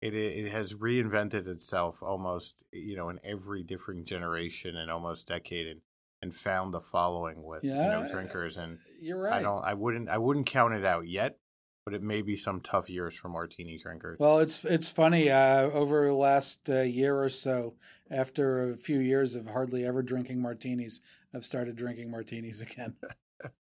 it 0.00 0.14
it 0.14 0.50
has 0.50 0.74
reinvented 0.74 1.46
itself 1.46 2.02
almost 2.02 2.64
you 2.72 2.96
know 2.96 3.10
in 3.10 3.20
every 3.22 3.62
different 3.62 4.06
generation 4.06 4.76
and 4.76 4.90
almost 4.90 5.28
decade 5.28 5.68
and 5.68 5.80
and 6.20 6.34
found 6.34 6.74
a 6.74 6.80
following 6.80 7.44
with 7.44 7.62
you 7.62 7.70
know 7.70 8.04
drinkers 8.10 8.56
and 8.56 8.78
you're 9.00 9.20
right. 9.20 9.34
I 9.34 9.42
don't 9.42 9.64
I 9.64 9.74
wouldn't 9.74 10.08
I 10.08 10.18
wouldn't 10.18 10.46
count 10.46 10.74
it 10.74 10.84
out 10.84 11.06
yet, 11.06 11.38
but 11.84 11.94
it 11.94 12.02
may 12.02 12.22
be 12.22 12.36
some 12.36 12.60
tough 12.60 12.88
years 12.88 13.14
for 13.14 13.28
martini 13.28 13.78
drinkers. 13.78 14.18
Well, 14.18 14.38
it's 14.38 14.64
it's 14.64 14.90
funny. 14.90 15.30
Uh, 15.30 15.62
over 15.70 16.06
the 16.06 16.14
last 16.14 16.68
uh, 16.70 16.80
year 16.82 17.20
or 17.20 17.28
so, 17.28 17.74
after 18.10 18.70
a 18.70 18.76
few 18.76 18.98
years 19.00 19.34
of 19.34 19.46
hardly 19.48 19.84
ever 19.84 20.02
drinking 20.02 20.40
martinis, 20.40 21.00
I've 21.34 21.44
started 21.44 21.76
drinking 21.76 22.10
martinis 22.10 22.60
again. 22.60 22.94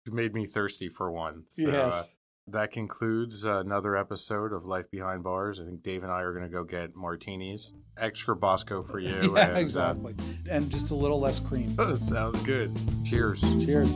You 0.06 0.12
made 0.14 0.36
me 0.36 0.46
thirsty 0.46 0.90
for 0.90 1.12
one. 1.12 1.46
So, 1.48 1.64
Yes. 1.64 1.94
uh, 1.96 2.04
that 2.50 2.70
concludes 2.72 3.46
another 3.46 3.98
episode 3.98 4.54
of 4.54 4.64
Life 4.64 4.92
Behind 4.92 5.24
Bars. 5.24 5.60
I 5.60 5.66
think 5.66 5.82
Dave 5.82 6.04
and 6.04 6.12
I 6.12 6.22
are 6.22 6.34
going 6.34 6.44
to 6.44 6.52
go 6.52 6.64
get 6.64 6.96
martinis. 6.96 7.74
Extra 7.98 8.36
Bosco 8.36 8.84
for 8.84 9.00
you. 9.00 9.10
yeah, 9.36 9.48
and, 9.48 9.58
uh, 9.58 9.60
exactly, 9.60 10.14
and 10.52 10.70
just 10.70 10.92
a 10.92 10.96
little 10.96 11.20
less 11.20 11.40
cream. 11.40 11.76
sounds 11.98 12.40
good. 12.44 12.72
Cheers. 13.04 13.42
Cheers. 13.66 13.96